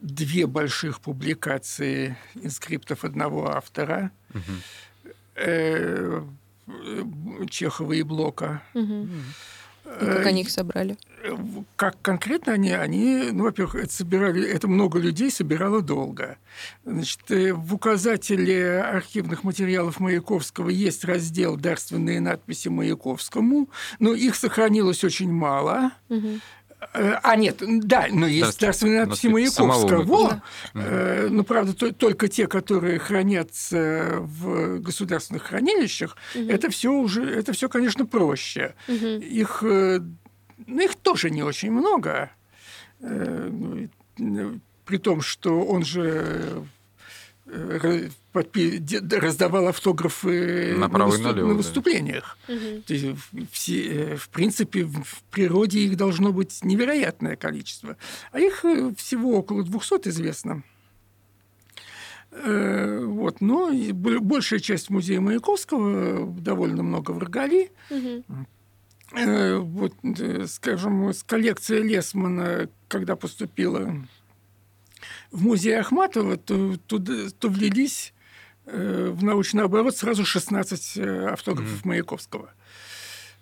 две 0.00 0.46
больших 0.46 1.00
публикации 1.00 2.16
инскриптов 2.34 3.04
одного 3.04 3.50
автора. 3.50 4.10
Угу. 4.30 4.52
Чехова 7.50 7.92
и 7.92 8.02
Блока. 8.02 8.62
Угу. 8.74 9.08
И 9.84 10.06
как 10.06 10.26
они 10.26 10.40
их 10.40 10.50
собрали? 10.50 10.96
Как 11.76 12.00
конкретно 12.00 12.54
они? 12.54 12.72
Они, 12.72 13.30
ну, 13.32 13.44
во-первых, 13.44 13.74
это 13.76 13.92
собирали, 13.92 14.48
это 14.48 14.66
много 14.66 14.98
людей 14.98 15.30
собирало 15.30 15.82
долго. 15.82 16.38
Значит, 16.84 17.30
э, 17.30 17.52
в 17.52 17.74
указателе 17.74 18.80
архивных 18.80 19.44
материалов 19.44 20.00
Маяковского 20.00 20.70
есть 20.70 21.04
раздел 21.04 21.56
«Дарственные 21.56 22.20
надписи 22.20 22.68
Маяковскому», 22.68 23.68
но 23.98 24.14
их 24.14 24.36
сохранилось 24.36 25.04
очень 25.04 25.30
мало. 25.30 25.92
Угу. 26.08 26.40
А, 26.92 27.36
нет, 27.36 27.60
да, 27.60 28.06
но 28.10 28.26
есть 28.26 28.60
дарственные 28.60 29.06
надписи 29.06 29.26
Маяковского. 29.26 30.02
Во, 30.02 30.42
э, 30.74 31.28
ну, 31.30 31.44
правда, 31.44 31.74
то, 31.74 31.92
только 31.92 32.28
те, 32.28 32.46
которые 32.46 32.98
хранятся 32.98 34.18
в 34.20 34.78
государственных 34.80 35.44
хранилищах, 35.44 36.16
угу. 36.34 36.48
это 36.48 36.70
все 36.70 36.92
уже, 36.92 37.24
это 37.24 37.52
все, 37.52 37.68
конечно, 37.68 38.06
проще. 38.06 38.74
Угу. 38.88 39.06
Их, 39.06 39.62
э, 39.62 40.00
ну, 40.66 40.80
их 40.80 40.94
тоже 40.96 41.30
не 41.30 41.42
очень 41.42 41.72
много. 41.72 42.30
Э, 43.00 43.50
ну, 44.18 44.60
при 44.84 44.98
том, 44.98 45.20
что 45.20 45.62
он 45.62 45.84
же. 45.84 46.64
Раздавал 47.46 49.68
автографы 49.68 50.74
на, 50.76 50.88
выступ... 50.88 51.24
налево, 51.24 51.48
на 51.48 51.54
выступлениях. 51.54 52.38
Да. 52.48 52.54
Угу. 52.54 53.46
Все, 53.52 53.82
э, 53.82 54.16
в 54.16 54.28
принципе, 54.30 54.84
в 54.84 55.22
природе 55.30 55.80
их 55.80 55.96
должно 55.96 56.32
быть 56.32 56.64
невероятное 56.64 57.36
количество. 57.36 57.96
А 58.32 58.40
их 58.40 58.64
э, 58.64 58.92
всего 58.96 59.38
около 59.38 59.62
200 59.62 60.08
известно. 60.08 60.62
Вот, 62.36 63.40
но 63.40 63.70
большая 63.92 64.58
часть 64.58 64.90
музея 64.90 65.20
Маяковского 65.20 66.26
довольно 66.26 66.82
много 66.82 67.12
в 67.12 67.18
Рогали. 67.18 67.70
Угу. 67.90 68.24
Вот, 69.60 69.94
скажем, 70.48 71.12
коллекция 71.26 71.82
Лесмана, 71.82 72.68
когда 72.88 73.14
поступила 73.14 73.94
в 75.34 75.42
музей 75.42 75.76
Ахматова, 75.78 76.36
то, 76.36 76.76
туда, 76.86 77.28
то 77.38 77.48
влились 77.48 78.14
э, 78.66 79.10
в 79.12 79.24
научный 79.24 79.64
оборот 79.64 79.96
сразу 79.96 80.24
16 80.24 80.92
э, 80.96 81.26
автографов 81.26 81.80
mm-hmm. 81.80 81.88
Маяковского. 81.88 82.54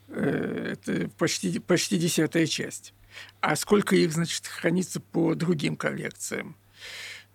Э, 0.08 0.72
это 0.72 1.10
почти, 1.18 1.58
почти 1.58 1.98
десятая 1.98 2.46
часть. 2.46 2.94
А 3.40 3.56
сколько 3.56 3.94
их, 3.94 4.10
значит, 4.12 4.46
хранится 4.46 5.00
по 5.00 5.34
другим 5.34 5.76
коллекциям? 5.76 6.56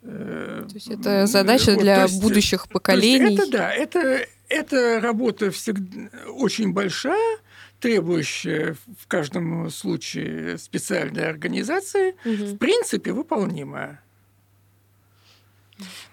То 0.02 0.68
есть 0.74 0.90
это 0.90 1.28
задача 1.28 1.74
вот, 1.74 1.82
для 1.82 2.04
есть, 2.04 2.22
будущих 2.22 2.68
поколений. 2.70 3.36
это 3.36 3.52
да, 3.52 3.72
это, 3.72 4.26
это 4.48 5.00
работа 5.02 5.52
всегда 5.52 6.10
очень 6.30 6.72
большая, 6.72 7.40
требующая 7.80 8.76
в 9.00 9.08
каждом 9.08 9.70
случае 9.70 10.58
специальной 10.58 11.28
организации, 11.28 12.16
угу. 12.26 12.56
в 12.56 12.58
принципе 12.58 13.12
выполнимая. 13.12 14.02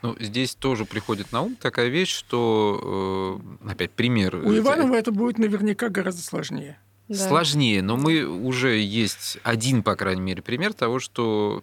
Ну, 0.03 0.17
здесь 0.21 0.55
тоже 0.55 0.85
приходит 0.85 1.33
на 1.33 1.43
ум 1.43 1.57
такая 1.57 1.89
вещь, 1.89 2.15
что, 2.15 3.41
э, 3.65 3.71
опять 3.71 3.91
пример. 3.93 4.37
У 4.37 4.57
Иванова 4.57 4.95
это 4.95 5.12
будет 5.12 5.39
наверняка 5.39 5.89
гораздо 5.89 6.23
сложнее. 6.23 6.79
Да. 7.09 7.29
Сложнее, 7.29 7.83
но 7.83 7.97
мы 7.97 8.27
уже 8.27 8.79
есть 8.79 9.39
один, 9.43 9.83
по 9.83 9.95
крайней 9.95 10.23
мере, 10.23 10.43
пример 10.43 10.73
того, 10.73 11.01
что 11.01 11.62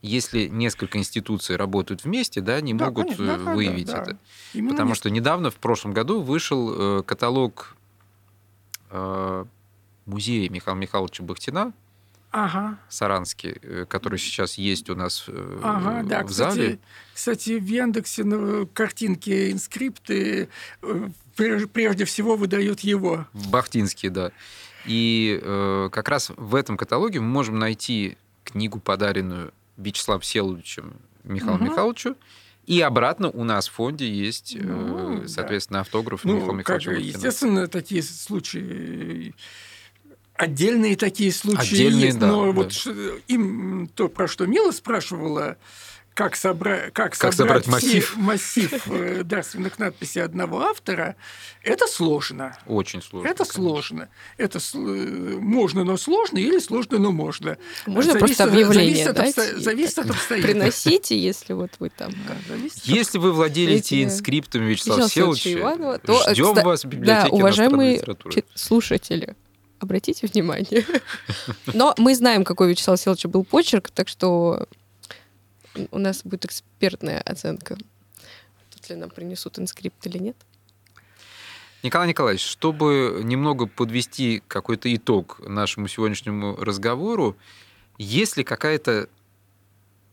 если 0.00 0.46
несколько 0.46 0.98
институций 0.98 1.56
работают 1.56 2.04
вместе, 2.04 2.40
да, 2.40 2.56
они 2.56 2.74
да, 2.74 2.86
могут 2.86 3.16
конечно, 3.16 3.38
да, 3.38 3.54
выявить 3.54 3.86
да, 3.86 4.02
это. 4.02 4.18
Да. 4.54 4.68
Потому 4.68 4.94
что 4.94 5.10
недавно, 5.10 5.50
в 5.50 5.56
прошлом 5.56 5.92
году, 5.92 6.20
вышел 6.20 7.00
э, 7.00 7.02
каталог 7.02 7.76
э, 8.90 9.44
музея 10.04 10.48
Михаила 10.50 10.78
Михайловича 10.78 11.24
Бахтина, 11.24 11.72
ага. 12.44 12.78
Саранске, 12.88 13.58
э, 13.62 13.86
который 13.88 14.18
сейчас 14.18 14.58
есть 14.58 14.90
у 14.90 14.94
нас 14.94 15.24
э, 15.26 15.60
ага, 15.62 16.02
в 16.02 16.08
да, 16.08 16.22
кстати, 16.22 16.54
зале. 16.54 16.78
Кстати, 17.14 17.58
в 17.58 17.66
Яндексе 17.66 18.24
на 18.24 18.66
картинки, 18.66 19.50
инскрипты 19.52 20.48
э, 20.82 21.08
прежде 21.72 22.04
всего 22.04 22.36
выдают 22.36 22.80
его. 22.80 23.26
Бахтинский, 23.32 24.10
да. 24.10 24.32
И 24.84 25.40
э, 25.42 25.88
как 25.90 26.08
раз 26.08 26.30
в 26.36 26.54
этом 26.54 26.76
каталоге 26.76 27.20
мы 27.20 27.26
можем 27.26 27.58
найти 27.58 28.18
книгу, 28.44 28.78
подаренную 28.80 29.52
Вячеславом 29.76 30.22
Селовичем 30.22 30.94
Михаилу 31.24 31.56
угу. 31.56 31.64
Михайловичу, 31.64 32.16
и 32.66 32.80
обратно 32.80 33.30
у 33.30 33.44
нас 33.44 33.68
в 33.68 33.72
фонде 33.72 34.08
есть, 34.10 34.56
ну, 34.60 35.26
соответственно, 35.28 35.78
да. 35.78 35.80
автограф 35.82 36.24
ну, 36.24 36.34
Михаила 36.34 36.52
Михайловича. 36.52 36.90
Как, 36.90 37.00
естественно, 37.00 37.68
такие 37.68 38.02
случаи 38.02 39.34
Отдельные 40.36 40.96
такие 40.96 41.32
случаи 41.32 41.74
Отдельные, 41.74 42.06
есть, 42.06 42.18
да, 42.18 42.26
но 42.26 42.46
да. 42.46 42.52
вот 42.52 42.86
им 43.28 43.88
то, 43.94 44.08
про 44.08 44.28
что 44.28 44.46
Мила 44.46 44.70
спрашивала, 44.70 45.56
как, 46.16 46.34
собра... 46.34 46.90
как, 46.94 47.16
как 47.16 47.34
собрать, 47.34 47.36
собрать 47.36 47.66
массив, 47.66 48.16
массив 48.16 48.88
э, 48.88 49.22
дарственных 49.22 49.78
надписей 49.78 50.22
одного 50.22 50.62
автора, 50.62 51.14
это 51.62 51.86
сложно. 51.86 52.56
Очень 52.66 53.02
сложно. 53.02 53.28
Это 53.28 53.44
конечно. 53.44 53.54
сложно. 53.54 54.08
Это 54.38 54.58
э, 54.58 54.78
можно, 54.78 55.84
но 55.84 55.98
сложно, 55.98 56.38
или 56.38 56.58
сложно, 56.58 56.98
но 56.98 57.12
можно. 57.12 57.58
Можно 57.84 58.12
зависит, 58.14 58.38
просто 58.38 58.44
объявление 58.44 59.04
зависит, 59.04 59.14
дать, 59.14 59.38
обсто... 59.38 59.60
зависит 59.60 59.98
от 59.98 60.10
обстоятельств. 60.10 60.52
Приносите, 60.52 61.18
если 61.18 61.52
вот 61.52 61.72
вы 61.80 61.90
там. 61.90 62.12
Да, 62.26 62.54
если 62.84 63.18
вы 63.18 63.32
владеете 63.32 64.02
инскриптом 64.02 64.62
Вячеслава 64.62 65.10
Селовича, 65.10 65.98
то 65.98 66.32
ждем 66.32 66.54
вас 66.54 66.84
в 66.84 66.88
библиотеке 66.88 67.28
да, 67.30 67.36
уважаемые 67.36 68.02
слушатели, 68.54 69.36
обратите 69.78 70.26
внимание. 70.26 70.84
Но 71.74 71.94
мы 71.98 72.14
знаем, 72.14 72.44
какой 72.44 72.70
Вячеслав 72.70 72.98
Селович 72.98 73.26
был 73.26 73.44
почерк, 73.44 73.90
так 73.90 74.08
что 74.08 74.68
у 75.90 75.98
нас 75.98 76.22
будет 76.24 76.44
экспертная 76.44 77.20
оценка, 77.20 77.76
тут 78.70 78.88
ли 78.88 78.96
нам 78.96 79.10
принесут 79.10 79.58
инскрипт 79.58 80.06
или 80.06 80.18
нет. 80.18 80.36
Николай 81.82 82.08
Николаевич, 82.08 82.44
чтобы 82.44 83.20
немного 83.22 83.66
подвести 83.66 84.42
какой-то 84.48 84.94
итог 84.94 85.40
нашему 85.46 85.88
сегодняшнему 85.88 86.56
разговору, 86.56 87.36
есть 87.98 88.36
ли 88.36 88.44
какая-то 88.44 89.08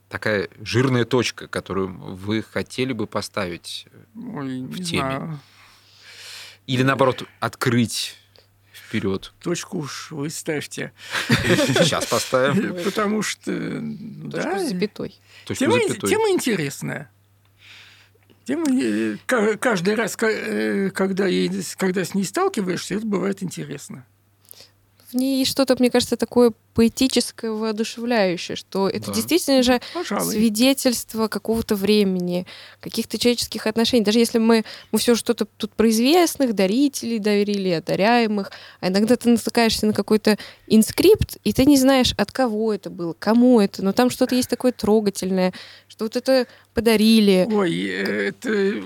такая 0.08 0.48
жирная 0.62 1.04
точка, 1.04 1.48
которую 1.48 1.88
вы 1.88 2.42
хотели 2.42 2.92
бы 2.92 3.06
поставить 3.06 3.86
Ой, 4.14 4.62
в 4.62 4.76
теме? 4.84 5.00
Знаю. 5.00 5.40
Или 6.66 6.82
наоборот, 6.82 7.24
открыть 7.40 8.16
вперед. 8.94 9.32
Точку 9.42 9.78
уж 9.78 10.12
вы 10.12 10.30
ставьте. 10.30 10.92
Сейчас 11.28 12.06
поставим. 12.06 12.74
Потому 12.84 13.22
что... 13.22 13.52
Да, 13.52 14.58
с 14.58 14.68
запятой. 14.68 15.18
Тема, 15.46 15.80
тема 15.80 16.30
интересная. 16.30 17.10
Тема, 18.44 18.64
э, 18.70 19.16
каждый 19.58 19.94
раз, 19.94 20.16
э, 20.22 20.90
когда, 20.90 21.26
когда 21.76 22.04
с 22.04 22.14
ней 22.14 22.24
сталкиваешься, 22.24 22.94
это 22.94 23.06
бывает 23.06 23.42
интересно 23.42 24.06
в 25.14 25.16
ней 25.16 25.44
что-то, 25.44 25.76
мне 25.78 25.90
кажется, 25.90 26.16
такое 26.16 26.52
поэтическое, 26.74 27.52
воодушевляющее, 27.52 28.56
что 28.56 28.88
это 28.88 29.06
да. 29.06 29.12
действительно 29.12 29.62
же 29.62 29.80
Пожалуй. 29.94 30.32
свидетельство 30.32 31.28
какого-то 31.28 31.76
времени, 31.76 32.46
каких-то 32.80 33.16
человеческих 33.16 33.66
отношений. 33.66 34.04
Даже 34.04 34.18
если 34.18 34.38
мы, 34.38 34.64
мы 34.90 34.98
все 34.98 35.14
что-то 35.14 35.44
тут 35.44 35.72
про 35.72 35.88
известных 35.88 36.54
дарителей 36.54 37.20
дарили, 37.20 37.70
одаряемых, 37.70 38.50
а 38.80 38.88
иногда 38.88 39.16
ты 39.16 39.30
натыкаешься 39.30 39.86
на 39.86 39.92
какой-то 39.92 40.36
инскрипт, 40.66 41.38
и 41.44 41.52
ты 41.52 41.64
не 41.64 41.78
знаешь, 41.78 42.12
от 42.16 42.32
кого 42.32 42.74
это 42.74 42.90
было, 42.90 43.14
кому 43.16 43.60
это, 43.60 43.84
но 43.84 43.92
там 43.92 44.10
что-то 44.10 44.34
есть 44.34 44.50
такое 44.50 44.72
трогательное, 44.72 45.54
что 45.86 46.06
вот 46.06 46.16
это 46.16 46.46
подарили. 46.74 47.48
Ой, 47.50 47.84
это 47.86 48.82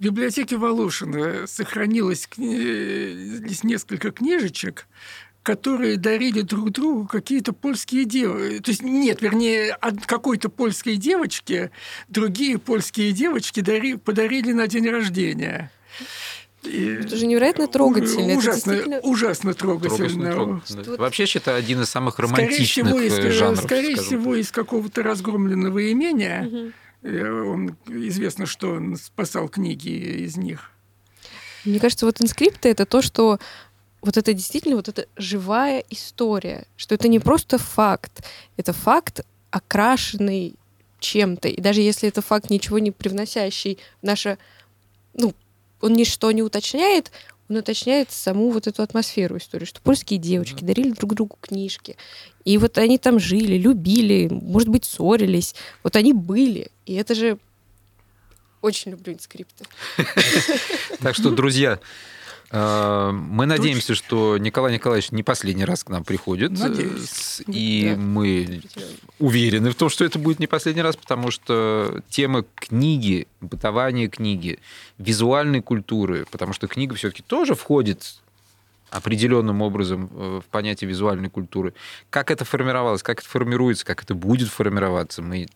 в 0.00 0.02
библиотеке 0.02 0.56
Волошина 0.56 1.46
сохранилось 1.46 2.26
э, 2.38 3.38
несколько 3.62 4.10
книжечек, 4.10 4.86
которые 5.50 5.96
дарили 5.96 6.42
друг 6.42 6.70
другу 6.70 7.08
какие-то 7.08 7.52
польские 7.52 8.04
девочки. 8.04 8.62
То 8.62 8.70
есть 8.70 8.82
нет, 8.82 9.20
вернее, 9.20 9.72
от 9.72 10.06
какой-то 10.06 10.48
польской 10.48 10.96
девочке 10.96 11.72
другие 12.08 12.58
польские 12.58 13.10
девочки 13.10 13.58
дари, 13.58 13.96
подарили 13.96 14.52
на 14.52 14.68
день 14.68 14.88
рождения. 14.88 15.72
И 16.62 17.00
это 17.00 17.16
же 17.16 17.26
невероятно 17.26 17.66
трогательно. 17.66 18.36
Ужасно, 18.36 18.74
действительно... 18.74 19.00
ужасно 19.00 19.54
трогательно. 19.54 20.32
трогательно. 20.32 20.84
Что... 20.84 20.96
Вообще, 20.98 21.26
считаю, 21.26 21.58
один 21.58 21.80
из 21.82 21.88
самых 21.88 22.20
романтичных 22.20 22.86
скорее 22.86 23.08
всего, 23.08 23.28
из, 23.28 23.34
жанров. 23.34 23.64
Скорее 23.64 23.96
всего, 23.96 24.34
из 24.36 24.52
какого-то 24.52 25.02
разгромленного 25.02 25.90
имения. 25.90 26.72
Угу. 27.02 27.50
Он, 27.50 27.76
известно, 27.88 28.46
что 28.46 28.74
он 28.74 28.94
спасал 28.96 29.48
книги 29.48 29.88
из 30.24 30.36
них. 30.36 30.70
Мне 31.64 31.80
кажется, 31.80 32.06
вот 32.06 32.20
инскрипты— 32.20 32.68
это 32.70 32.86
то, 32.86 33.02
что 33.02 33.38
вот 34.02 34.16
это 34.16 34.32
действительно 34.32 34.76
вот 34.76 34.88
эта 34.88 35.06
живая 35.16 35.84
история, 35.90 36.66
что 36.76 36.94
это 36.94 37.08
не 37.08 37.18
просто 37.18 37.58
факт, 37.58 38.24
это 38.56 38.72
факт, 38.72 39.20
окрашенный 39.50 40.54
чем-то. 41.00 41.48
И 41.48 41.60
даже 41.60 41.80
если 41.80 42.08
это 42.08 42.22
факт, 42.22 42.50
ничего 42.50 42.78
не 42.78 42.90
привносящий 42.90 43.78
в 44.00 44.06
наше... 44.06 44.38
Ну, 45.14 45.34
он 45.80 45.94
ничто 45.94 46.30
не 46.30 46.42
уточняет, 46.42 47.10
он 47.48 47.56
уточняет 47.56 48.12
саму 48.12 48.50
вот 48.50 48.66
эту 48.66 48.82
атмосферу 48.82 49.38
истории, 49.38 49.64
что 49.64 49.80
польские 49.80 50.20
девочки 50.20 50.62
дарили 50.62 50.92
друг 50.92 51.14
другу 51.14 51.36
книжки. 51.40 51.96
И 52.44 52.58
вот 52.58 52.78
они 52.78 52.96
там 52.96 53.18
жили, 53.18 53.56
любили, 53.56 54.28
может 54.30 54.68
быть, 54.68 54.84
ссорились. 54.84 55.54
Вот 55.82 55.96
они 55.96 56.12
были. 56.12 56.70
И 56.86 56.94
это 56.94 57.14
же... 57.14 57.38
Очень 58.62 58.92
люблю 58.92 59.14
инскрипты. 59.14 59.64
Так 61.00 61.16
что, 61.16 61.30
друзья, 61.30 61.80
мы 62.52 63.46
надеемся, 63.46 63.94
что 63.94 64.36
Николай 64.36 64.74
Николаевич 64.74 65.12
не 65.12 65.22
последний 65.22 65.64
раз 65.64 65.84
к 65.84 65.88
нам 65.88 66.02
приходит. 66.04 66.50
Надеюсь. 66.50 67.42
И 67.46 67.92
да. 67.94 68.00
мы 68.00 68.62
уверены 69.20 69.70
в 69.70 69.76
том, 69.76 69.88
что 69.88 70.04
это 70.04 70.18
будет 70.18 70.40
не 70.40 70.48
последний 70.48 70.82
раз, 70.82 70.96
потому 70.96 71.30
что 71.30 72.02
тема 72.08 72.44
книги, 72.56 73.28
бытования 73.40 74.08
книги, 74.08 74.58
визуальной 74.98 75.62
культуры, 75.62 76.26
потому 76.30 76.52
что 76.52 76.66
книга 76.66 76.96
все-таки 76.96 77.22
тоже 77.22 77.54
входит 77.54 78.16
определенным 78.90 79.62
образом 79.62 80.10
э, 80.12 80.40
в 80.44 80.50
понятие 80.50 80.90
визуальной 80.90 81.30
культуры. 81.30 81.74
Как 82.10 82.30
это 82.30 82.44
формировалось, 82.44 83.02
как 83.02 83.20
это 83.20 83.28
формируется, 83.28 83.86
как 83.86 84.02
это 84.02 84.14
будет 84.14 84.48
формироваться, 84.48 85.22
мы 85.22 85.46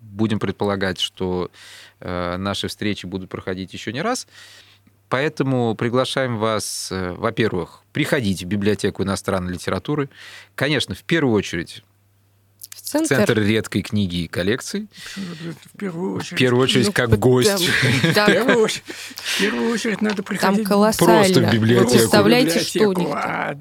будем 0.00 0.38
предполагать, 0.38 0.98
что 0.98 1.50
э, 2.00 2.36
наши 2.38 2.68
встречи 2.68 3.06
будут 3.06 3.28
проходить 3.28 3.72
еще 3.74 3.92
не 3.92 4.00
раз. 4.00 4.26
Поэтому 5.08 5.74
приглашаем 5.74 6.38
вас, 6.38 6.88
э, 6.90 7.12
во-первых, 7.12 7.82
приходить 7.92 8.42
в 8.42 8.46
библиотеку 8.46 9.02
иностранной 9.02 9.52
литературы. 9.54 10.10
Конечно, 10.54 10.94
в 10.94 11.02
первую 11.02 11.34
очередь 11.34 11.82
в 12.70 12.80
центр. 12.82 13.16
центр 13.16 13.40
редкой 13.40 13.82
книги 13.82 14.24
и 14.24 14.28
коллекций. 14.28 14.88
В 15.14 15.78
первую 15.78 16.16
очередь. 16.16 16.32
В 16.32 16.36
первую 16.36 16.62
очередь, 16.62 16.86
ну, 16.86 16.92
как 16.92 17.18
гость. 17.18 17.68
в, 18.02 18.26
первую 18.26 18.58
очередь, 18.58 18.84
в 18.86 19.38
первую 19.40 19.70
очередь 19.70 20.02
надо 20.02 20.22
приходить. 20.22 20.56
Там 20.58 20.66
колоссально. 20.66 21.24
Просто 21.24 21.40
в 21.40 21.52
библиотеку. 21.52 21.90
Вы 21.90 21.98
представляете, 21.98 22.60
что 22.60 22.88
у 22.88 22.92
них 22.92 23.08
а 23.12 23.58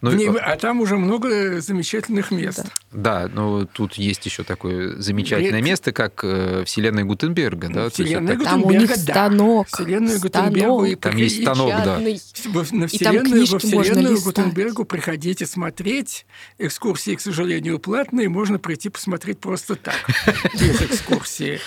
ну, 0.00 0.12
ней, 0.12 0.28
а 0.28 0.56
там 0.56 0.80
уже 0.80 0.96
много 0.96 1.60
замечательных 1.60 2.30
мест. 2.30 2.64
Да, 2.92 3.28
да 3.28 3.30
но 3.32 3.64
тут 3.66 3.94
есть 3.94 4.24
еще 4.26 4.42
такое 4.42 4.96
замечательное 4.98 5.60
Ред... 5.60 5.64
место, 5.64 5.92
как 5.92 6.20
э, 6.22 6.64
Вселенная 6.64 7.04
Гутенберга. 7.04 7.68
Да? 7.68 7.90
Вселенная 7.90 8.36
Гутенберга, 8.36 8.44
там 8.44 8.64
у 8.64 8.70
них 8.70 8.96
станок. 8.96 9.66
Да. 9.70 9.76
Вселенную 9.76 10.20
Гутенбергу. 10.20 10.84
И 10.84 10.94
там 10.94 11.16
есть 11.16 11.42
станок, 11.42 11.68
да. 11.84 11.98
На 11.98 12.86
Вселенную, 12.88 13.46
во 13.46 13.58
Вселенную 13.58 14.20
Гутенбергу 14.20 14.84
приходите 14.84 15.46
смотреть. 15.46 16.26
Экскурсии, 16.58 17.14
к 17.14 17.20
сожалению, 17.20 17.78
платные. 17.78 18.28
Можно 18.28 18.58
прийти 18.58 18.88
посмотреть 18.88 19.38
просто 19.38 19.76
так, 19.76 19.96
без 20.54 20.82
экскурсии. 20.82 21.60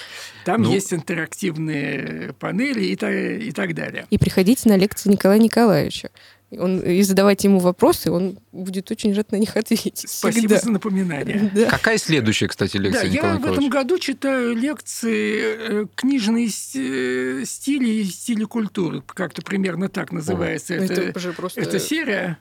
Там 0.45 0.63
ну, 0.63 0.71
есть 0.71 0.93
интерактивные 0.93 2.33
панели 2.39 2.81
и, 2.85 2.93
и 3.47 3.51
так 3.51 3.75
далее. 3.75 4.07
И 4.09 4.17
приходите 4.17 4.69
на 4.69 4.77
лекции 4.77 5.09
Николая 5.09 5.39
Николаевича. 5.39 6.09
Он, 6.51 6.79
и 6.79 7.01
задавайте 7.03 7.47
ему 7.47 7.59
вопросы, 7.59 8.11
он 8.11 8.39
будет 8.51 8.89
очень 8.89 9.13
рад 9.13 9.31
на 9.31 9.35
них 9.35 9.55
ответить. 9.55 10.05
Спасибо 10.07 10.47
всегда. 10.47 10.59
за 10.59 10.71
напоминание. 10.71 11.51
Да. 11.59 11.69
Какая 11.69 11.97
следующая, 11.97 12.47
кстати, 12.47 12.77
лекция, 12.77 13.03
да, 13.03 13.07
Николай 13.09 13.33
Я 13.33 13.37
Николаевич? 13.37 13.49
в 13.49 13.53
этом 13.53 13.69
году 13.69 13.99
читаю 13.99 14.55
лекции 14.55 15.41
э, 15.41 15.85
книжные 15.95 16.47
э, 16.47 17.43
стили 17.45 17.89
и 17.89 18.03
стили 18.05 18.43
культуры. 18.45 19.03
Как-то 19.05 19.41
примерно 19.41 19.89
так 19.89 20.11
называется. 20.11 20.73
О. 20.73 20.77
Это, 20.77 21.01
это, 21.01 21.33
просто... 21.33 21.61
это 21.61 21.79
серия. 21.79 22.39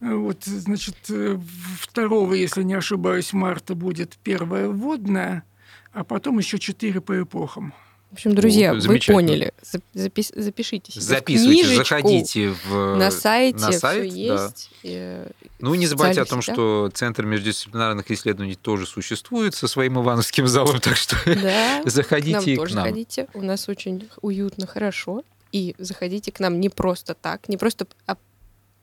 Вот, 0.00 0.44
значит, 0.44 0.96
2, 1.08 2.34
если 2.34 2.62
не 2.62 2.74
ошибаюсь, 2.74 3.32
марта 3.32 3.74
будет 3.74 4.16
первая 4.22 4.68
вводная, 4.68 5.44
а 5.92 6.04
потом 6.04 6.38
еще 6.38 6.58
четыре 6.58 7.00
по 7.00 7.22
эпохам. 7.22 7.72
В 8.10 8.14
общем, 8.14 8.34
друзья, 8.34 8.70
О, 8.70 8.74
вы 8.74 9.00
поняли. 9.00 9.52
Запис, 9.92 10.32
запишитесь. 10.34 10.94
Записывайте, 10.94 11.76
заходите 11.76 12.54
в... 12.64 12.96
на 12.96 13.10
сайте, 13.10 13.58
на 13.58 13.72
сайт, 13.72 14.12
все 14.12 14.28
да. 14.28 14.44
есть. 14.44 14.70
И... 14.84 15.22
Ну, 15.58 15.74
не 15.74 15.86
забывайте 15.86 16.22
о 16.22 16.24
том, 16.24 16.40
сетях. 16.40 16.54
что 16.54 16.90
Центр 16.94 17.24
междисциплинарных 17.24 18.10
исследований 18.10 18.54
тоже 18.54 18.86
существует 18.86 19.54
со 19.54 19.66
своим 19.66 19.98
Ивановским 20.00 20.46
залом, 20.46 20.80
так 20.80 20.96
что 20.96 21.16
да, 21.26 21.82
заходите 21.84 22.54
к 22.54 22.56
нам. 22.56 22.56
Тоже 22.56 22.72
к 22.72 22.76
нам. 22.76 22.84
Заходите. 22.84 23.28
У 23.34 23.42
нас 23.42 23.68
очень 23.68 24.08
уютно, 24.22 24.66
хорошо. 24.66 25.22
И 25.50 25.74
заходите 25.78 26.30
к 26.30 26.38
нам 26.38 26.60
не 26.60 26.68
просто 26.68 27.14
так, 27.14 27.48
не 27.48 27.56
просто 27.56 27.86
а 28.06 28.16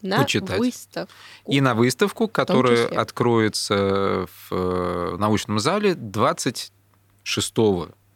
на 0.02 0.22
почитать. 0.22 0.60
выставку. 0.60 1.14
И 1.48 1.62
на 1.62 1.76
выставку, 1.76 2.28
которая 2.28 2.88
откроется 2.88 4.28
в 4.28 4.52
э, 4.52 5.16
научном 5.18 5.60
зале 5.60 5.96
26 5.96 7.56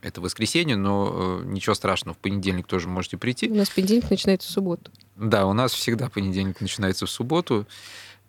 это 0.02 0.22
воскресенье, 0.22 0.76
но 0.76 1.42
э, 1.42 1.46
ничего 1.46 1.74
страшного, 1.74 2.16
в 2.16 2.18
понедельник 2.20 2.68
тоже 2.68 2.88
можете 2.88 3.18
прийти. 3.18 3.50
У 3.50 3.56
нас 3.56 3.70
понедельник 3.70 4.10
начинается 4.10 4.48
в 4.48 4.52
субботу. 4.52 4.92
Да, 5.16 5.46
у 5.46 5.54
нас 5.54 5.74
всегда 5.74 6.10
понедельник 6.10 6.62
начинается 6.62 7.06
в 7.06 7.10
субботу. 7.10 7.66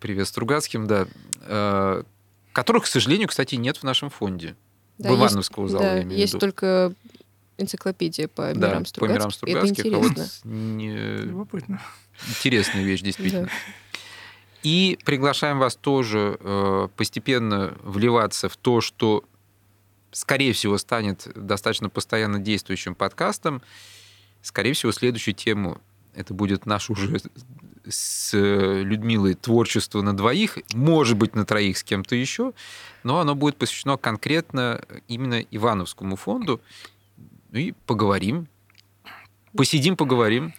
Привет 0.01 0.29
Стругацким, 0.29 0.87
да. 0.87 1.07
Э, 1.43 2.03
которых, 2.53 2.85
к 2.85 2.87
сожалению, 2.87 3.29
кстати, 3.29 3.57
нет 3.57 3.77
в 3.77 3.83
нашем 3.83 4.11
фонде. 4.11 4.57
Да, 4.99 5.13
в 5.13 5.17
Ивановского 5.17 5.65
есть, 5.65 5.73
зала, 5.73 5.85
да, 5.85 5.95
я 5.97 6.03
имею 6.03 6.21
есть 6.21 6.39
только 6.39 6.93
энциклопедия 7.59 8.29
по 8.29 8.53
да, 8.55 8.69
мирам 8.69 8.87
Стругацких. 8.87 9.15
По 9.15 9.19
мирам 9.19 9.31
Стругацких. 9.31 9.71
Это 9.71 9.81
интересно. 9.81 10.25
А 10.25 10.25
вот 10.25 10.45
не... 10.45 10.97
Любопытно. 10.97 11.83
Интересная 12.29 12.83
вещь, 12.83 13.03
действительно. 13.03 13.45
Да. 13.45 13.51
И 14.63 14.99
приглашаем 15.05 15.59
вас 15.59 15.77
тоже 15.77 16.37
э, 16.41 16.89
постепенно 16.97 17.75
вливаться 17.83 18.49
в 18.49 18.57
то, 18.57 18.81
что 18.81 19.25
скорее 20.13 20.53
всего, 20.53 20.79
станет 20.79 21.29
достаточно 21.35 21.89
постоянно 21.89 22.39
действующим 22.39 22.95
подкастом. 22.95 23.63
Скорее 24.43 24.73
всего, 24.73 24.93
следующую 24.93 25.35
тему 25.35 25.79
это 26.15 26.35
будет 26.35 26.67
наш 26.67 26.91
уже 26.91 27.21
с 27.89 28.37
Людмилой 28.37 29.35
творчество 29.35 30.03
на 30.03 30.17
двоих, 30.17 30.59
может 30.75 31.17
быть, 31.17 31.35
на 31.35 31.45
троих 31.45 31.79
с 31.79 31.85
кем-то 31.85 32.15
еще, 32.15 32.53
но 33.03 33.21
оно 33.21 33.35
будет 33.35 33.57
посвящено 33.57 33.97
конкретно 33.97 34.83
именно 35.07 35.41
Ивановскому 35.41 36.17
фонду. 36.17 36.61
Ну 37.51 37.59
и 37.59 37.73
поговорим. 37.87 38.49
Посидим, 39.57 39.97
поговорим. 39.97 40.53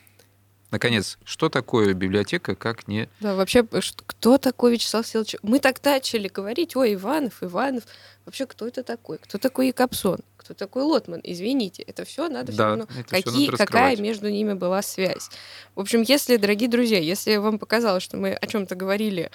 Наконец, 0.72 1.18
что 1.24 1.50
такое 1.50 1.94
библиотека, 1.94 2.56
как 2.56 2.88
не... 2.88 3.10
Да, 3.20 3.36
вообще, 3.36 3.64
кто 3.64 4.38
такой 4.38 4.74
Вячеслав 4.74 5.08
Силович? 5.08 5.38
Мы 5.42 5.60
так 5.60 5.84
начали 5.84 6.28
говорить, 6.28 6.76
ой, 6.76 6.94
Иванов, 6.94 7.42
Иванов. 7.42 7.84
Вообще, 8.26 8.46
кто 8.46 8.68
это 8.68 8.84
такой? 8.84 9.18
Кто 9.18 9.40
такой 9.40 9.68
Якобсон? 9.68 10.20
Кто 10.38 10.54
такой 10.54 10.84
Лотман? 10.84 11.22
Извините, 11.24 11.82
это 11.82 12.06
все 12.06 12.30
надо 12.30 12.48
да, 12.48 12.54
все 12.54 12.64
равно... 12.64 12.88
Какие, 13.08 13.48
надо 13.48 13.58
какая 13.58 13.98
между 13.98 14.30
ними 14.30 14.54
была 14.54 14.84
связь? 14.84 15.30
В 15.74 15.80
общем, 15.80 16.04
если, 16.04 16.38
дорогие 16.38 16.70
друзья, 16.70 17.00
если 17.00 17.38
вам 17.38 17.58
показалось, 17.58 18.04
что 18.04 18.18
мы 18.18 18.34
о 18.34 18.46
чем-то 18.46 18.76
говорили, 18.76 19.32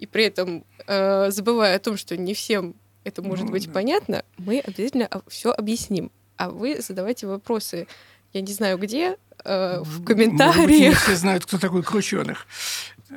и 0.00 0.06
при 0.06 0.24
этом 0.24 0.64
э, 0.88 1.30
забывая 1.30 1.76
о 1.76 1.78
том, 1.78 1.96
что 1.96 2.16
не 2.16 2.34
всем 2.34 2.74
это 3.04 3.22
может 3.22 3.46
ну, 3.46 3.52
быть 3.52 3.66
да. 3.66 3.72
понятно, 3.72 4.24
мы 4.38 4.58
обязательно 4.58 5.08
все 5.28 5.52
объясним. 5.52 6.10
А 6.36 6.50
вы 6.50 6.80
задавайте 6.80 7.28
вопросы, 7.28 7.86
я 8.32 8.40
не 8.40 8.52
знаю 8.52 8.78
где, 8.78 9.16
э, 9.44 9.80
в 9.82 10.04
комментариях. 10.04 11.02
все 11.02 11.16
знают, 11.16 11.44
кто 11.44 11.58
такой 11.58 11.82
Крученых. 11.82 12.46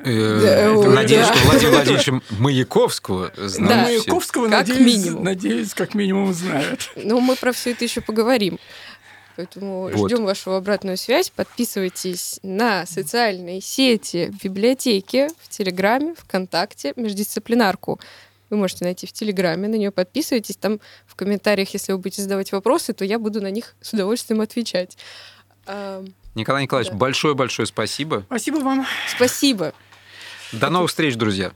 Э, 0.04 0.74
надеюсь, 0.88 1.26
что 1.26 1.38
Владимира 1.46 1.76
Владимировича 1.76 2.20
Маяковского 2.38 3.32
знают. 3.36 3.88
Маяковского, 3.88 4.46
надеюсь, 4.46 5.06
надеюсь, 5.10 5.74
как 5.74 5.94
минимум 5.94 6.34
знают. 6.34 6.90
Ну, 6.96 7.20
мы 7.20 7.36
про 7.36 7.52
все 7.52 7.72
это 7.72 7.84
еще 7.84 8.00
поговорим. 8.00 8.58
Поэтому 9.36 9.90
вот. 9.90 10.10
ждем 10.10 10.24
вашу 10.24 10.52
обратную 10.52 10.96
связь. 10.96 11.30
Подписывайтесь 11.30 12.40
на 12.42 12.86
социальные 12.86 13.60
сети 13.60 14.30
в 14.32 14.42
библиотеке, 14.42 15.28
в 15.42 15.48
Телеграме, 15.48 16.14
ВКонтакте, 16.18 16.94
междисциплинарку. 16.96 18.00
Вы 18.48 18.56
можете 18.56 18.84
найти 18.84 19.06
в 19.06 19.12
Телеграме, 19.12 19.68
на 19.68 19.74
нее 19.74 19.90
подписывайтесь. 19.90 20.56
Там 20.56 20.80
в 21.06 21.16
комментариях, 21.16 21.70
если 21.70 21.92
вы 21.92 21.98
будете 21.98 22.22
задавать 22.22 22.52
вопросы, 22.52 22.92
то 22.92 23.04
я 23.04 23.18
буду 23.18 23.42
на 23.42 23.50
них 23.50 23.74
с 23.80 23.92
удовольствием 23.92 24.40
отвечать. 24.40 24.96
Николай 26.34 26.64
Николаевич, 26.64 26.92
большое-большое 26.92 27.66
да. 27.66 27.72
спасибо. 27.72 28.24
Спасибо 28.26 28.56
вам. 28.56 28.86
Спасибо. 29.14 29.72
До 30.52 30.70
новых 30.70 30.90
встреч, 30.90 31.16
друзья. 31.16 31.52